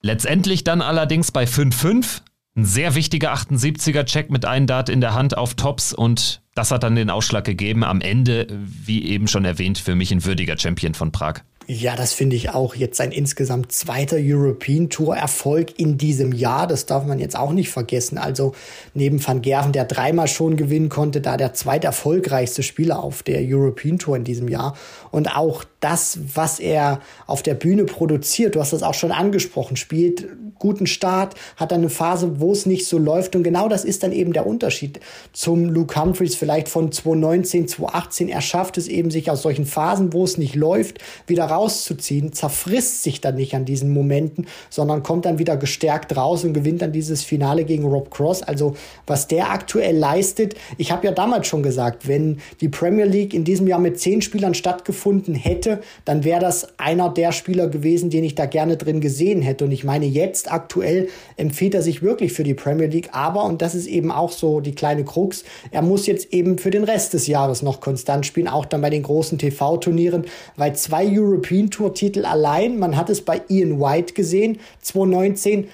Letztendlich 0.00 0.62
dann 0.62 0.80
allerdings 0.80 1.32
bei 1.32 1.42
5-5 1.42 2.20
ein 2.58 2.64
sehr 2.64 2.96
wichtiger 2.96 3.32
78er-Check 3.32 4.30
mit 4.30 4.44
einem 4.44 4.66
Dart 4.66 4.88
in 4.88 5.00
der 5.00 5.14
Hand 5.14 5.36
auf 5.36 5.54
Tops 5.54 5.92
und 5.92 6.42
das 6.56 6.72
hat 6.72 6.82
dann 6.82 6.96
den 6.96 7.08
Ausschlag 7.08 7.44
gegeben. 7.44 7.84
Am 7.84 8.00
Ende, 8.00 8.48
wie 8.50 9.04
eben 9.04 9.28
schon 9.28 9.44
erwähnt, 9.44 9.78
für 9.78 9.94
mich 9.94 10.10
ein 10.10 10.24
würdiger 10.24 10.58
Champion 10.58 10.94
von 10.94 11.12
Prag. 11.12 11.42
Ja, 11.70 11.96
das 11.96 12.14
finde 12.14 12.34
ich 12.34 12.48
auch 12.48 12.74
jetzt 12.74 12.96
sein 12.96 13.12
insgesamt 13.12 13.72
zweiter 13.72 14.16
European 14.18 14.88
Tour 14.88 15.14
Erfolg 15.14 15.78
in 15.78 15.98
diesem 15.98 16.32
Jahr. 16.32 16.66
Das 16.66 16.86
darf 16.86 17.04
man 17.04 17.18
jetzt 17.18 17.36
auch 17.38 17.52
nicht 17.52 17.68
vergessen. 17.68 18.16
Also 18.16 18.54
neben 18.94 19.24
Van 19.24 19.42
Gerven, 19.42 19.72
der 19.72 19.84
dreimal 19.84 20.28
schon 20.28 20.56
gewinnen 20.56 20.88
konnte, 20.88 21.20
da 21.20 21.36
der 21.36 21.52
zweiterfolgreichste 21.52 22.62
Spieler 22.62 23.02
auf 23.02 23.22
der 23.22 23.42
European 23.42 23.98
Tour 23.98 24.16
in 24.16 24.24
diesem 24.24 24.48
Jahr. 24.48 24.78
Und 25.10 25.36
auch 25.36 25.62
das, 25.80 26.18
was 26.34 26.58
er 26.58 27.00
auf 27.26 27.42
der 27.42 27.52
Bühne 27.52 27.84
produziert, 27.84 28.54
du 28.54 28.60
hast 28.60 28.72
das 28.72 28.82
auch 28.82 28.94
schon 28.94 29.12
angesprochen, 29.12 29.76
spielt 29.76 30.26
guten 30.58 30.86
Start, 30.86 31.34
hat 31.56 31.70
dann 31.70 31.80
eine 31.80 31.90
Phase, 31.90 32.40
wo 32.40 32.52
es 32.52 32.64
nicht 32.64 32.86
so 32.86 32.96
läuft. 32.96 33.36
Und 33.36 33.42
genau 33.42 33.68
das 33.68 33.84
ist 33.84 34.02
dann 34.02 34.12
eben 34.12 34.32
der 34.32 34.46
Unterschied 34.46 35.00
zum 35.34 35.66
Luke 35.66 36.00
Humphreys 36.00 36.34
vielleicht 36.34 36.70
von 36.70 36.90
2019, 36.90 37.68
2018. 37.68 38.28
Er 38.30 38.40
schafft 38.40 38.78
es 38.78 38.88
eben, 38.88 39.10
sich 39.10 39.30
aus 39.30 39.42
solchen 39.42 39.66
Phasen, 39.66 40.14
wo 40.14 40.24
es 40.24 40.38
nicht 40.38 40.54
läuft, 40.54 40.98
wieder 41.26 41.44
rauszuziehen, 41.58 42.32
zerfrisst 42.32 43.02
sich 43.02 43.20
dann 43.20 43.34
nicht 43.34 43.54
an 43.54 43.64
diesen 43.64 43.90
Momenten, 43.92 44.46
sondern 44.70 45.02
kommt 45.02 45.24
dann 45.24 45.38
wieder 45.38 45.56
gestärkt 45.56 46.16
raus 46.16 46.44
und 46.44 46.52
gewinnt 46.52 46.82
dann 46.82 46.92
dieses 46.92 47.24
Finale 47.24 47.64
gegen 47.64 47.84
Rob 47.84 48.10
Cross. 48.10 48.42
Also 48.42 48.76
was 49.06 49.26
der 49.26 49.50
aktuell 49.50 49.96
leistet, 49.96 50.54
ich 50.76 50.92
habe 50.92 51.06
ja 51.06 51.12
damals 51.12 51.46
schon 51.46 51.62
gesagt, 51.62 52.06
wenn 52.06 52.38
die 52.60 52.68
Premier 52.68 53.06
League 53.06 53.34
in 53.34 53.44
diesem 53.44 53.66
Jahr 53.66 53.80
mit 53.80 53.98
zehn 53.98 54.22
Spielern 54.22 54.54
stattgefunden 54.54 55.34
hätte, 55.34 55.80
dann 56.04 56.24
wäre 56.24 56.40
das 56.40 56.78
einer 56.78 57.08
der 57.08 57.32
Spieler 57.32 57.68
gewesen, 57.68 58.10
den 58.10 58.24
ich 58.24 58.34
da 58.34 58.46
gerne 58.46 58.76
drin 58.76 59.00
gesehen 59.00 59.42
hätte. 59.42 59.64
Und 59.64 59.72
ich 59.72 59.84
meine, 59.84 60.06
jetzt 60.06 60.52
aktuell 60.52 61.08
empfiehlt 61.36 61.74
er 61.74 61.82
sich 61.82 62.02
wirklich 62.02 62.32
für 62.32 62.44
die 62.44 62.54
Premier 62.54 62.86
League, 62.86 63.10
aber, 63.12 63.44
und 63.44 63.62
das 63.62 63.74
ist 63.74 63.86
eben 63.86 64.12
auch 64.12 64.30
so 64.30 64.60
die 64.60 64.74
kleine 64.74 65.04
Krux, 65.04 65.44
er 65.70 65.82
muss 65.82 66.06
jetzt 66.06 66.32
eben 66.32 66.58
für 66.58 66.70
den 66.70 66.84
Rest 66.84 67.14
des 67.14 67.26
Jahres 67.26 67.62
noch 67.62 67.80
konstant 67.80 68.26
spielen, 68.26 68.48
auch 68.48 68.66
dann 68.66 68.80
bei 68.80 68.90
den 68.90 69.02
großen 69.02 69.38
TV-Turnieren, 69.38 70.24
weil 70.56 70.76
zwei 70.76 71.06
European 71.08 71.47
European 71.48 71.70
Tour 71.70 71.94
Titel 71.94 72.24
allein, 72.24 72.78
man 72.78 72.96
hat 72.96 73.08
es 73.08 73.24
bei 73.24 73.40
Ian 73.48 73.80
White 73.80 74.14
gesehen, 74.14 74.58
2019, 74.82 75.68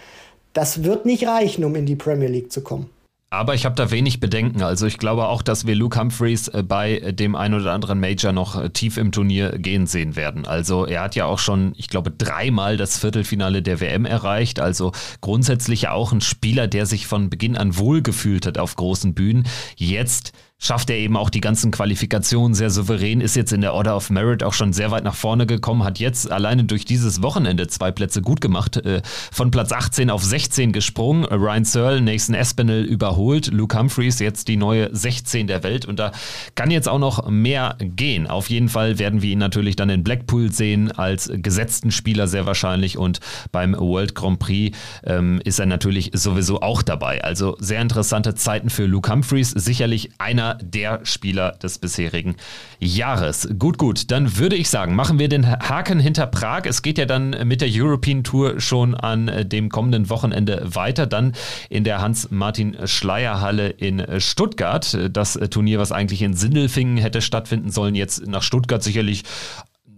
das 0.53 0.85
wird 0.85 1.05
nicht 1.05 1.27
reichen, 1.27 1.65
um 1.65 1.75
in 1.75 1.87
die 1.87 1.97
Premier 1.97 2.29
League 2.29 2.53
zu 2.53 2.63
kommen. 2.63 2.89
Aber 3.31 3.57
ich 3.57 3.65
habe 3.65 3.75
da 3.75 3.91
wenig 3.91 4.21
Bedenken. 4.21 4.63
Also 4.63 4.87
ich 4.87 4.99
glaube 4.99 5.27
auch, 5.27 5.43
dass 5.43 5.67
wir 5.67 5.75
Luke 5.75 5.99
Humphreys 5.99 6.47
äh, 6.47 6.63
bei 6.63 7.01
dem 7.01 7.35
ein 7.35 7.53
oder 7.53 7.73
anderen 7.73 7.99
Major 7.99 8.31
noch 8.31 8.55
äh, 8.55 8.71
tief 8.71 8.97
im 8.97 9.11
Turnier 9.11 9.59
gehen 9.59 9.89
sehen 9.89 10.15
werden. 10.15 10.47
Also 10.47 10.87
er 10.87 11.03
hat 11.03 11.17
ja 11.17 11.25
auch 11.25 11.41
schon, 11.41 11.73
ich 11.77 11.89
glaube, 11.89 12.13
dreimal 12.13 12.77
das 12.77 12.97
Viertelfinale 12.97 13.61
der 13.61 13.81
WM 13.81 14.05
erreicht. 14.05 14.61
Also 14.61 14.93
grundsätzlich 15.21 15.89
auch 15.89 16.13
ein 16.13 16.21
Spieler, 16.21 16.69
der 16.69 16.87
sich 16.87 17.09
von 17.09 17.29
Beginn 17.29 17.57
an 17.57 17.77
wohlgefühlt 17.77 18.47
hat 18.47 18.59
auf 18.59 18.77
großen 18.77 19.15
Bühnen. 19.15 19.49
Jetzt 19.75 20.33
schafft 20.65 20.89
er 20.89 20.97
eben 20.97 21.17
auch 21.17 21.29
die 21.29 21.43
ganzen 21.43 21.71
Qualifikationen 21.71 22.55
sehr 22.55 22.71
souverän, 22.71 23.21
ist 23.21 23.37
jetzt 23.37 23.53
in 23.53 23.61
der 23.61 23.75
Order 23.75 23.97
of 23.97 24.09
Merit 24.09 24.43
auch 24.43 24.55
schon 24.55 24.73
sehr 24.73 24.91
weit 24.91 25.05
nach 25.05 25.15
vorne 25.15 25.47
gekommen, 25.47 25.85
hat 25.85 25.99
jetzt 25.99 26.33
alleine 26.33 26.65
durch 26.65 26.87
dieses 26.87 27.21
Wochenende 27.23 27.69
zwei 27.69 27.93
Plätze 27.93 28.23
gut 28.23 28.41
gemacht, 28.41 28.79
äh, 28.79 29.03
von 29.05 29.51
Platz 29.51 29.73
18 29.73 30.09
auf 30.09 30.25
16 30.25 30.73
gesprungen, 30.73 31.27
Ryan 31.27 31.67
Searle, 31.67 32.01
Nathan 32.01 32.35
Espinel 32.35 32.83
überholt, 32.85 33.49
Luke 33.49 33.79
Humphreys 33.79 34.21
jetzt 34.21 34.49
die 34.49 34.57
neue 34.57 34.89
16 34.91 35.49
der 35.49 35.63
Welt. 35.65 35.85
Und 35.85 35.99
da 35.99 36.13
kann 36.55 36.71
jetzt 36.71 36.89
auch 36.89 36.99
noch 36.99 37.29
mehr 37.29 37.77
gehen. 37.81 38.27
Auf 38.27 38.49
jeden 38.49 38.71
Fall 38.71 38.99
werden 38.99 39.21
wir 39.21 39.33
ihn 39.33 39.39
natürlich 39.39 39.77
dann 39.77 39.91
in 39.91 40.03
Blackpool 40.03 40.51
sehen 40.51 40.91
als 40.93 41.31
gesetzten 41.31 41.91
Spieler 41.91 42.27
sehr 42.27 42.47
wahrscheinlich. 42.47 42.97
Und 42.97 43.21
beim 43.53 43.75
World 43.75 44.15
Grand 44.15 44.39
Prix 44.39 44.75
ähm, 45.05 45.43
ist 45.45 45.59
er 45.59 45.67
natürlich 45.67 46.11
sowieso 46.15 46.63
auch 46.63 46.81
dabei. 46.81 47.23
Also 47.23 47.55
sehr 47.59 47.83
interessante 47.83 48.35
Zeiten 48.35 48.71
für 48.71 48.87
Luke 48.87 49.13
Humphreys, 49.13 49.51
sicherlich 49.51 50.11
einer 50.17 50.54
der 50.61 51.01
Spieler 51.05 51.53
des 51.53 51.79
bisherigen 51.79 52.37
Jahres. 52.81 53.49
Gut, 53.59 53.79
gut, 53.79 54.11
dann 54.11 54.37
würde 54.39 54.57
ich 54.57 54.69
sagen, 54.69 54.95
machen 54.95 55.19
wir 55.19 55.29
den 55.29 55.47
Haken 55.47 56.01
hinter 56.01 56.27
Prag. 56.27 56.63
Es 56.65 56.83
geht 56.83 56.99
ja 56.99 57.07
dann 57.07 57.31
mit 57.47 57.61
der 57.61 57.69
European 57.71 58.25
Tour 58.25 58.61
schon 58.61 58.95
an 58.95 59.31
dem 59.49 59.69
kommenden 59.69 60.11
Wochenende 60.11 60.63
weiter. 60.65 61.07
Dann 61.07 61.33
in 61.69 61.85
der 61.85 62.01
Hans-Martin-Schleier-Halle 62.01 63.69
in 63.69 64.05
Stuttgart. 64.21 64.99
Das 65.11 65.39
Turnier, 65.51 65.79
was 65.79 65.93
eigentlich 65.93 66.23
in 66.23 66.35
Sindelfingen 66.35 66.97
hätte 66.97 67.21
stattfinden 67.21 67.71
sollen, 67.71 67.95
jetzt 67.95 68.27
nach 68.27 68.43
Stuttgart 68.43 68.83
sicherlich 68.83 69.25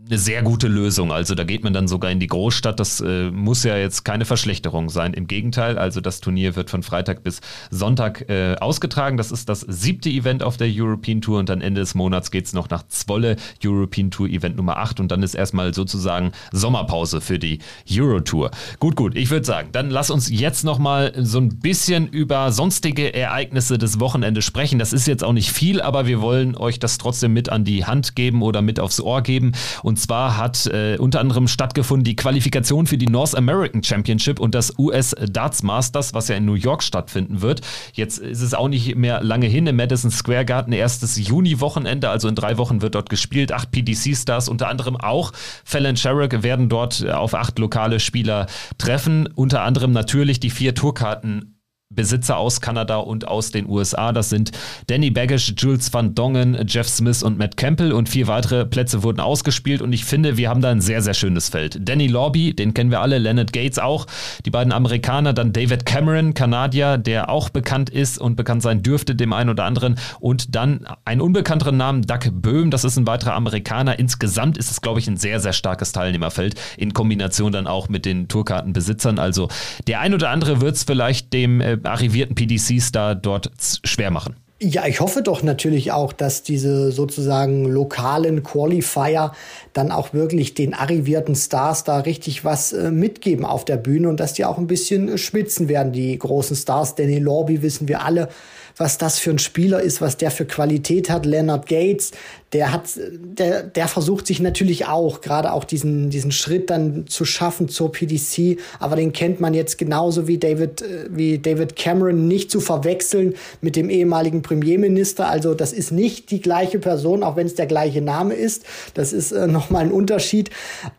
eine 0.09 0.18
sehr 0.18 0.42
gute 0.42 0.68
Lösung. 0.68 1.11
Also 1.11 1.34
da 1.34 1.44
geht 1.44 1.64
man 1.64 1.72
dann 1.72 1.88
sogar 1.88 2.11
in 2.11 2.20
die 2.20 2.28
Großstadt. 2.28 2.78
Das 2.78 3.00
äh, 3.00 3.30
muss 3.30 3.64
ja 3.64 3.76
jetzt 3.76 4.04
keine 4.04 4.24
Verschlechterung 4.24 4.88
sein. 4.88 5.14
Im 5.14 5.26
Gegenteil, 5.26 5.78
also 5.78 6.00
das 6.00 6.20
Turnier 6.20 6.54
wird 6.54 6.70
von 6.70 6.82
Freitag 6.82 7.24
bis 7.24 7.40
Sonntag 7.70 8.28
äh, 8.28 8.54
ausgetragen. 8.61 9.16
Das 9.16 9.32
ist 9.32 9.48
das 9.48 9.61
siebte 9.61 10.09
Event 10.09 10.42
auf 10.42 10.57
der 10.57 10.68
European 10.70 11.20
Tour 11.20 11.40
und 11.40 11.48
dann 11.48 11.61
Ende 11.61 11.80
des 11.80 11.94
Monats 11.94 12.30
geht 12.30 12.46
es 12.46 12.52
noch 12.52 12.70
nach 12.70 12.86
Zwolle, 12.86 13.36
European 13.64 14.11
Tour 14.11 14.28
Event 14.28 14.57
Nummer 14.57 14.76
8 14.76 15.00
und 15.00 15.11
dann 15.11 15.22
ist 15.22 15.34
erstmal 15.34 15.74
sozusagen 15.74 16.32
Sommerpause 16.52 17.20
für 17.20 17.38
die 17.38 17.59
Euro 17.90 18.20
Tour. 18.20 18.50
Gut, 18.78 18.94
gut, 18.94 19.16
ich 19.16 19.30
würde 19.30 19.44
sagen, 19.44 19.70
dann 19.72 19.90
lass 19.90 20.11
uns 20.11 20.30
jetzt 20.30 20.64
nochmal 20.64 21.12
so 21.16 21.38
ein 21.38 21.59
bisschen 21.59 22.09
über 22.09 22.52
sonstige 22.52 23.12
Ereignisse 23.12 23.78
des 23.78 23.98
Wochenendes 23.98 24.44
sprechen. 24.44 24.78
Das 24.78 24.92
ist 24.92 25.07
jetzt 25.07 25.24
auch 25.24 25.32
nicht 25.32 25.50
viel, 25.50 25.80
aber 25.80 26.07
wir 26.07 26.20
wollen 26.20 26.57
euch 26.57 26.78
das 26.78 26.98
trotzdem 26.98 27.32
mit 27.32 27.48
an 27.48 27.64
die 27.64 27.84
Hand 27.84 28.14
geben 28.14 28.42
oder 28.42 28.62
mit 28.62 28.78
aufs 28.78 29.00
Ohr 29.00 29.22
geben 29.22 29.52
und 29.82 29.95
und 29.97 30.01
zwar 30.01 30.36
hat 30.36 30.66
äh, 30.66 30.99
unter 30.99 31.20
anderem 31.20 31.49
stattgefunden 31.49 32.05
die 32.05 32.16
Qualifikation 32.16 32.86
für 32.86 32.99
die 32.99 33.07
North 33.07 33.34
American 33.34 33.82
Championship 33.82 34.38
und 34.38 34.55
das 34.55 34.78
US 34.78 35.16
Darts 35.30 35.62
Masters, 35.62 36.12
was 36.12 36.28
ja 36.28 36.36
in 36.36 36.44
New 36.44 36.53
York 36.53 36.82
stattfinden 36.82 37.40
wird. 37.40 37.62
Jetzt 37.94 38.18
ist 38.18 38.42
es 38.42 38.53
auch 38.53 38.68
nicht 38.68 38.94
mehr 38.94 39.22
lange 39.22 39.47
hin 39.47 39.66
im 39.66 39.76
Madison 39.76 40.11
Square 40.11 40.44
Garden, 40.44 40.74
erstes 40.74 41.16
Juni-Wochenende, 41.16 42.11
also 42.11 42.28
in 42.28 42.34
drei 42.34 42.59
Wochen 42.59 42.82
wird 42.82 42.94
dort 42.94 43.09
gespielt. 43.09 43.53
Acht 43.53 43.70
PDC-Stars, 43.70 44.51
unter 44.51 44.68
anderem 44.68 44.99
auch 44.99 45.32
Fallon 45.64 45.97
Sherrick, 45.97 46.42
werden 46.42 46.68
dort 46.68 47.09
auf 47.09 47.32
acht 47.32 47.59
lokale 47.59 47.99
Spieler 47.99 48.49
treffen. 48.76 49.26
Unter 49.34 49.62
anderem 49.62 49.92
natürlich 49.92 50.40
die 50.40 50.51
vier 50.51 50.74
Tourkarten 50.74 51.55
Besitzer 51.89 52.37
aus 52.37 52.61
Kanada 52.61 52.97
und 52.97 53.28
aus 53.28 53.53
den 53.53 53.68
USA. 53.68 54.12
Das 54.12 54.28
sind 54.28 54.51
Danny 54.89 55.11
Baggish, 55.11 55.55
Jules 55.57 55.93
Van 55.95 56.16
Dongen, 56.16 56.59
Jeff 56.66 56.89
Smith 56.89 57.22
und 57.22 57.39
Matt 57.39 57.57
Campbell 57.57 57.93
und 57.93 58.09
vier 58.09 58.26
weitere 58.26 58.66
Plätze 58.66 59.05
wurden 59.05 59.20
ausgespielt 59.20 59.82
und 59.82 59.93
ich 59.93 60.05
finde, 60.05 60.37
wir 60.37 60.49
haben 60.49 60.61
da 60.61 60.70
ein 60.70 60.80
sehr, 60.80 61.01
sehr 61.01 61.14
schönes 61.14 61.49
Feld. 61.49 61.78
Danny 61.89 62.09
Lobby, 62.09 62.55
den 62.55 62.74
kennen 62.74 62.91
wir 62.91 63.01
alle, 63.01 63.18
Leonard 63.18 63.53
Gates 63.53 63.78
auch, 63.78 64.07
die 64.45 64.51
beiden 64.51 64.72
Amerikaner, 64.72 65.32
dann 65.32 65.53
David 65.53 65.87
Cameron, 65.87 66.34
Kanadier, 66.34 66.99
der 66.99 67.30
auch 67.30 67.51
bekannt 67.51 67.89
ist 67.89 68.18
und 68.18 68.34
bekannt 68.34 68.62
sein 68.62 68.82
dürfte 68.82 69.14
dem 69.14 69.32
einen 69.32 69.51
oder 69.51 69.62
anderen 69.62 69.97
und 70.18 70.57
dann 70.57 70.87
einen 71.05 71.20
unbekannteren 71.20 71.76
Namen, 71.76 72.03
Doug 72.03 72.32
Böhm, 72.32 72.72
das 72.72 72.82
ist 72.82 72.97
ein 72.97 73.07
weiterer 73.07 73.34
Amerikaner. 73.34 73.97
Insgesamt 73.97 74.59
ist 74.59 74.72
es, 74.72 74.80
glaube 74.80 74.99
ich, 74.99 75.07
ein 75.07 75.18
sehr, 75.18 75.39
sehr 75.39 75.53
starkes 75.53 75.93
Teilnehmerfeld 75.93 76.57
in 76.76 76.93
Kombination 76.93 77.53
dann 77.53 77.68
auch 77.68 77.89
mit 77.89 78.05
den 78.05 78.26
Tourkartenbesitzern. 78.26 79.20
Also 79.20 79.49
der 79.87 80.01
ein 80.01 80.14
oder 80.14 80.30
andere 80.30 80.61
wird 80.61 80.74
es 80.74 80.82
vielleicht 80.82 81.32
dem 81.32 81.61
äh, 81.61 81.75
arrivierten 81.84 82.34
PDCs 82.34 82.92
da 82.92 83.14
dort 83.14 83.50
schwer 83.84 84.10
machen. 84.10 84.36
Ja, 84.58 84.86
ich 84.86 85.00
hoffe 85.00 85.20
doch 85.20 85.42
natürlich 85.42 85.92
auch, 85.92 86.14
dass 86.14 86.42
diese 86.42 86.90
sozusagen 86.90 87.66
lokalen 87.66 88.42
Qualifier 88.42 89.32
dann 89.74 89.92
auch 89.92 90.14
wirklich 90.14 90.54
den 90.54 90.72
arrivierten 90.72 91.34
Stars 91.34 91.84
da 91.84 91.98
richtig 91.98 92.42
was 92.42 92.72
äh, 92.72 92.90
mitgeben 92.90 93.44
auf 93.44 93.66
der 93.66 93.76
Bühne 93.76 94.08
und 94.08 94.18
dass 94.18 94.32
die 94.32 94.46
auch 94.46 94.56
ein 94.56 94.66
bisschen 94.66 95.10
äh, 95.10 95.18
schwitzen 95.18 95.68
werden, 95.68 95.92
die 95.92 96.18
großen 96.18 96.56
Stars. 96.56 96.94
Danny 96.94 97.18
Lorby 97.18 97.60
wissen 97.60 97.86
wir 97.86 98.02
alle, 98.02 98.30
was 98.78 98.96
das 98.96 99.18
für 99.18 99.30
ein 99.30 99.38
Spieler 99.38 99.82
ist, 99.82 100.00
was 100.00 100.16
der 100.16 100.30
für 100.30 100.46
Qualität 100.46 101.10
hat. 101.10 101.26
Leonard 101.26 101.66
Gates, 101.66 102.12
der 102.57 102.72
hat, 102.72 102.88
der, 102.96 103.64
der 103.64 103.86
versucht 103.86 104.26
sich 104.26 104.40
natürlich 104.40 104.86
auch, 104.86 105.20
gerade 105.20 105.52
auch 105.52 105.64
diesen, 105.64 106.09
diesen 106.09 106.32
Schritt 106.32 106.70
dann 106.70 107.07
zu 107.07 107.26
schaffen 107.26 107.68
zur 107.68 107.92
PDC, 107.92 108.59
aber 108.80 108.96
den 108.96 109.12
kennt 109.12 109.40
man 109.40 109.52
jetzt 109.52 109.76
genauso 109.76 110.26
wie 110.26 110.38
David, 110.38 110.80
äh, 110.80 111.09
wie 111.11 111.38
David 111.38 111.76
Cameron 111.76 112.26
nicht 112.26 112.50
zu 112.50 112.61
verwechseln 112.61 113.34
mit 113.61 113.76
dem 113.76 113.90
ehemaligen 113.90 114.40
Premierminister. 114.40 115.28
Also 115.28 115.52
das 115.52 115.74
ist 115.74 115.92
nicht 115.92 116.30
die 116.30 116.40
gleiche 116.40 116.78
Person, 116.78 117.22
auch 117.22 117.36
wenn 117.36 117.46
es 117.46 117.57
der 117.57 117.66
gleiche 117.66 118.00
Name 118.00 118.32
ist. 118.32 118.64
Das 118.94 119.12
ist 119.12 119.32
äh, 119.32 119.46
nochmal 119.57 119.82
ein 119.82 119.92
Unterschied. 119.92 120.48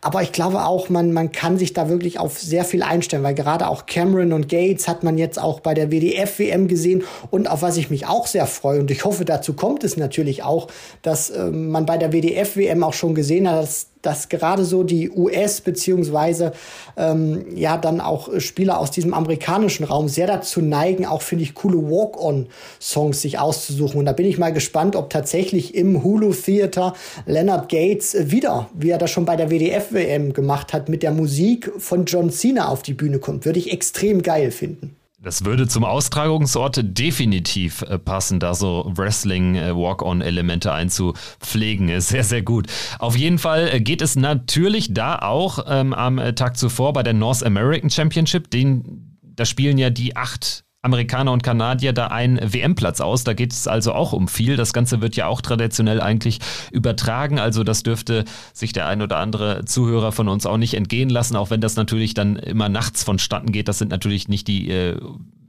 Aber 0.00 0.22
ich 0.22 0.30
glaube 0.30 0.64
auch, 0.64 0.88
man, 0.90 1.12
man 1.12 1.32
kann 1.32 1.58
sich 1.58 1.72
da 1.72 1.88
wirklich 1.88 2.20
auf 2.20 2.38
sehr 2.38 2.64
viel 2.64 2.84
einstellen, 2.84 3.24
weil 3.24 3.34
gerade 3.34 3.66
auch 3.66 3.86
Cameron 3.86 4.32
und 4.32 4.48
Gates 4.48 4.86
hat 4.86 5.02
man 5.02 5.18
jetzt 5.18 5.40
auch 5.40 5.58
bei 5.58 5.74
der 5.74 5.90
WDF-WM 5.90 6.68
gesehen 6.68 7.02
und 7.32 7.50
auf 7.50 7.62
was 7.62 7.76
ich 7.76 7.90
mich 7.90 8.06
auch 8.06 8.28
sehr 8.28 8.46
freue 8.46 8.78
und 8.78 8.92
ich 8.92 9.04
hoffe, 9.04 9.24
dazu 9.24 9.54
kommt 9.54 9.82
es 9.82 9.96
natürlich 9.96 10.44
auch, 10.44 10.68
dass 11.02 11.30
äh, 11.30 11.47
man 11.50 11.86
bei 11.86 11.98
der 11.98 12.12
WDF-WM 12.12 12.82
auch 12.82 12.92
schon 12.92 13.14
gesehen 13.14 13.48
hat, 13.48 13.62
dass, 13.62 13.86
dass 14.02 14.28
gerade 14.28 14.64
so 14.64 14.82
die 14.82 15.10
US- 15.10 15.60
beziehungsweise 15.60 16.52
ähm, 16.96 17.46
ja 17.54 17.76
dann 17.76 18.00
auch 18.00 18.40
Spieler 18.40 18.78
aus 18.78 18.90
diesem 18.90 19.14
amerikanischen 19.14 19.84
Raum 19.84 20.08
sehr 20.08 20.26
dazu 20.26 20.60
neigen, 20.60 21.06
auch 21.06 21.22
finde 21.22 21.44
ich 21.44 21.54
coole 21.54 21.78
Walk-on-Songs 21.78 23.20
sich 23.20 23.38
auszusuchen. 23.38 23.98
Und 23.98 24.06
da 24.06 24.12
bin 24.12 24.26
ich 24.26 24.38
mal 24.38 24.52
gespannt, 24.52 24.96
ob 24.96 25.10
tatsächlich 25.10 25.74
im 25.74 26.02
Hulu 26.04 26.32
Theater 26.32 26.94
Leonard 27.26 27.68
Gates 27.68 28.16
wieder, 28.30 28.68
wie 28.74 28.90
er 28.90 28.98
das 28.98 29.10
schon 29.10 29.24
bei 29.24 29.36
der 29.36 29.50
WDF-WM 29.50 30.32
gemacht 30.32 30.72
hat, 30.72 30.88
mit 30.88 31.02
der 31.02 31.12
Musik 31.12 31.72
von 31.78 32.04
John 32.04 32.30
Cena 32.30 32.68
auf 32.68 32.82
die 32.82 32.94
Bühne 32.94 33.18
kommt. 33.18 33.44
Würde 33.44 33.58
ich 33.58 33.72
extrem 33.72 34.22
geil 34.22 34.50
finden. 34.50 34.97
Das 35.28 35.44
würde 35.44 35.68
zum 35.68 35.84
Austragungsort 35.84 36.80
definitiv 36.82 37.82
äh, 37.82 37.98
passen, 37.98 38.40
da 38.40 38.54
so 38.54 38.90
Wrestling-Walk-on-Elemente 38.96 40.70
äh, 40.70 40.72
einzupflegen. 40.72 42.00
Sehr, 42.00 42.24
sehr 42.24 42.40
gut. 42.40 42.68
Auf 42.98 43.14
jeden 43.14 43.36
Fall 43.36 43.68
äh, 43.70 43.78
geht 43.78 44.00
es 44.00 44.16
natürlich 44.16 44.94
da 44.94 45.18
auch 45.18 45.66
ähm, 45.68 45.92
am 45.92 46.16
Tag 46.34 46.56
zuvor 46.56 46.94
bei 46.94 47.02
der 47.02 47.12
North 47.12 47.42
American 47.42 47.90
Championship. 47.90 48.50
Den, 48.50 49.18
da 49.20 49.44
spielen 49.44 49.76
ja 49.76 49.90
die 49.90 50.16
acht 50.16 50.64
Amerikaner 50.82 51.32
und 51.32 51.42
Kanadier 51.42 51.92
da 51.92 52.06
einen 52.06 52.38
WM-Platz 52.40 53.00
aus. 53.00 53.24
Da 53.24 53.34
geht 53.34 53.52
es 53.52 53.66
also 53.66 53.92
auch 53.92 54.12
um 54.12 54.28
viel. 54.28 54.56
Das 54.56 54.72
Ganze 54.72 55.00
wird 55.00 55.16
ja 55.16 55.26
auch 55.26 55.40
traditionell 55.40 56.00
eigentlich 56.00 56.38
übertragen. 56.70 57.38
Also 57.38 57.64
das 57.64 57.82
dürfte 57.82 58.24
sich 58.52 58.72
der 58.72 58.86
ein 58.86 59.02
oder 59.02 59.16
andere 59.16 59.64
Zuhörer 59.64 60.12
von 60.12 60.28
uns 60.28 60.46
auch 60.46 60.56
nicht 60.56 60.74
entgehen 60.74 61.10
lassen, 61.10 61.36
auch 61.36 61.50
wenn 61.50 61.60
das 61.60 61.76
natürlich 61.76 62.14
dann 62.14 62.36
immer 62.36 62.68
nachts 62.68 63.02
vonstatten 63.02 63.50
geht. 63.50 63.66
Das 63.66 63.78
sind 63.78 63.90
natürlich 63.90 64.28
nicht 64.28 64.46
die 64.46 64.70
äh, 64.70 65.00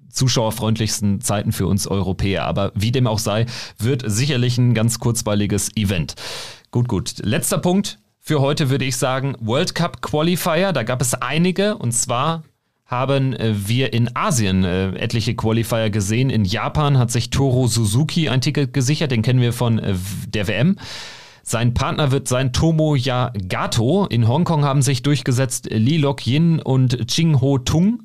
zuschauerfreundlichsten 0.10 1.22
Zeiten 1.22 1.52
für 1.52 1.68
uns 1.68 1.88
Europäer. 1.88 2.46
Aber 2.46 2.72
wie 2.74 2.92
dem 2.92 3.06
auch 3.06 3.20
sei, 3.20 3.46
wird 3.78 4.04
sicherlich 4.06 4.58
ein 4.58 4.74
ganz 4.74 5.00
kurzweiliges 5.00 5.76
Event. 5.76 6.16
Gut, 6.72 6.88
gut. 6.88 7.14
Letzter 7.24 7.60
Punkt. 7.60 8.00
Für 8.20 8.42
heute 8.42 8.70
würde 8.70 8.86
ich 8.86 8.98
sagen, 8.98 9.36
World 9.40 9.74
Cup 9.74 10.02
Qualifier, 10.02 10.74
da 10.74 10.84
gab 10.84 11.02
es 11.02 11.14
einige 11.14 11.78
und 11.78 11.94
zwar 11.94 12.44
haben 12.90 13.34
äh, 13.34 13.54
wir 13.68 13.94
in 13.94 14.10
Asien 14.16 14.64
äh, 14.64 14.90
etliche 14.96 15.36
Qualifier 15.36 15.92
gesehen. 15.92 16.30
In 16.30 16.44
Japan 16.44 16.98
hat 16.98 17.12
sich 17.12 17.30
Toro 17.30 17.68
Suzuki 17.68 18.30
ein 18.30 18.42
Ticket 18.42 18.74
gesichert, 18.74 19.12
den 19.12 19.22
kennen 19.22 19.42
wir 19.42 19.54
von 19.54 19.78
äh, 19.78 19.94
der 20.28 20.48
WM. 20.48 20.76
Sein 21.44 21.74
Partner 21.74 22.12
wird 22.12 22.28
sein 22.28 22.52
Tomoya 22.52 23.32
Gato. 23.48 24.08
In 24.08 24.28
Hongkong 24.28 24.66
haben 24.66 24.82
sich 24.82 25.04
durchgesetzt 25.04 25.70
Li 25.72 25.98
Lok 25.98 26.26
Yin 26.26 26.60
und 26.60 27.08
Ching 27.08 27.40
Ho 27.42 27.60
Tung. 27.60 28.04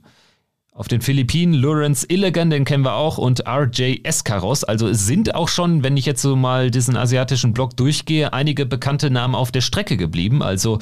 Auf 0.77 0.89
den 0.89 1.03
Philippinen 1.03 1.55
Lawrence 1.55 2.05
Illigan, 2.09 2.51
den 2.51 2.65
kennen 2.65 2.85
wir 2.85 2.95
auch, 2.95 3.17
und 3.17 3.47
RJ 3.47 4.01
Escaros. 4.03 4.65
Also 4.65 4.89
es 4.89 5.07
sind 5.07 5.33
auch 5.33 5.47
schon, 5.47 5.85
wenn 5.85 5.97
ich 5.97 6.05
jetzt 6.05 6.21
so 6.21 6.35
mal 6.35 6.73
diesen 6.73 6.97
asiatischen 6.97 7.53
Block 7.53 7.77
durchgehe, 7.77 8.33
einige 8.33 8.67
bekannte 8.67 9.09
Namen 9.09 9.37
auf 9.37 9.53
der 9.53 9.61
Strecke 9.61 9.97
geblieben. 9.97 10.43
Also 10.43 10.81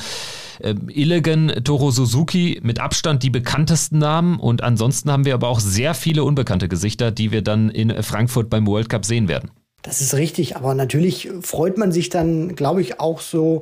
äh, 0.61 0.75
Illigan, 0.89 1.53
Toro 1.65 1.91
Suzuki 1.91 2.59
mit 2.63 2.81
Abstand 2.81 3.23
die 3.23 3.29
bekanntesten 3.29 3.99
Namen 3.99 4.41
und 4.41 4.63
ansonsten 4.63 5.13
haben 5.13 5.27
wir 5.27 5.35
aber 5.35 5.49
auch 5.49 5.61
sehr 5.61 5.93
viele 5.93 6.25
unbekannte 6.25 6.69
Gesichter, 6.69 7.11
die 7.11 7.31
wir 7.31 7.43
dann 7.43 7.69
in 7.69 8.03
Frankfurt 8.03 8.49
beim 8.49 8.67
World 8.67 8.89
Cup 8.89 9.05
sehen 9.05 9.29
werden. 9.29 9.51
Das 9.83 10.01
ist 10.01 10.15
richtig, 10.15 10.57
aber 10.57 10.75
natürlich 10.75 11.29
freut 11.43 11.77
man 11.77 11.93
sich 11.93 12.09
dann, 12.09 12.55
glaube 12.55 12.81
ich, 12.81 12.99
auch 12.99 13.21
so 13.21 13.61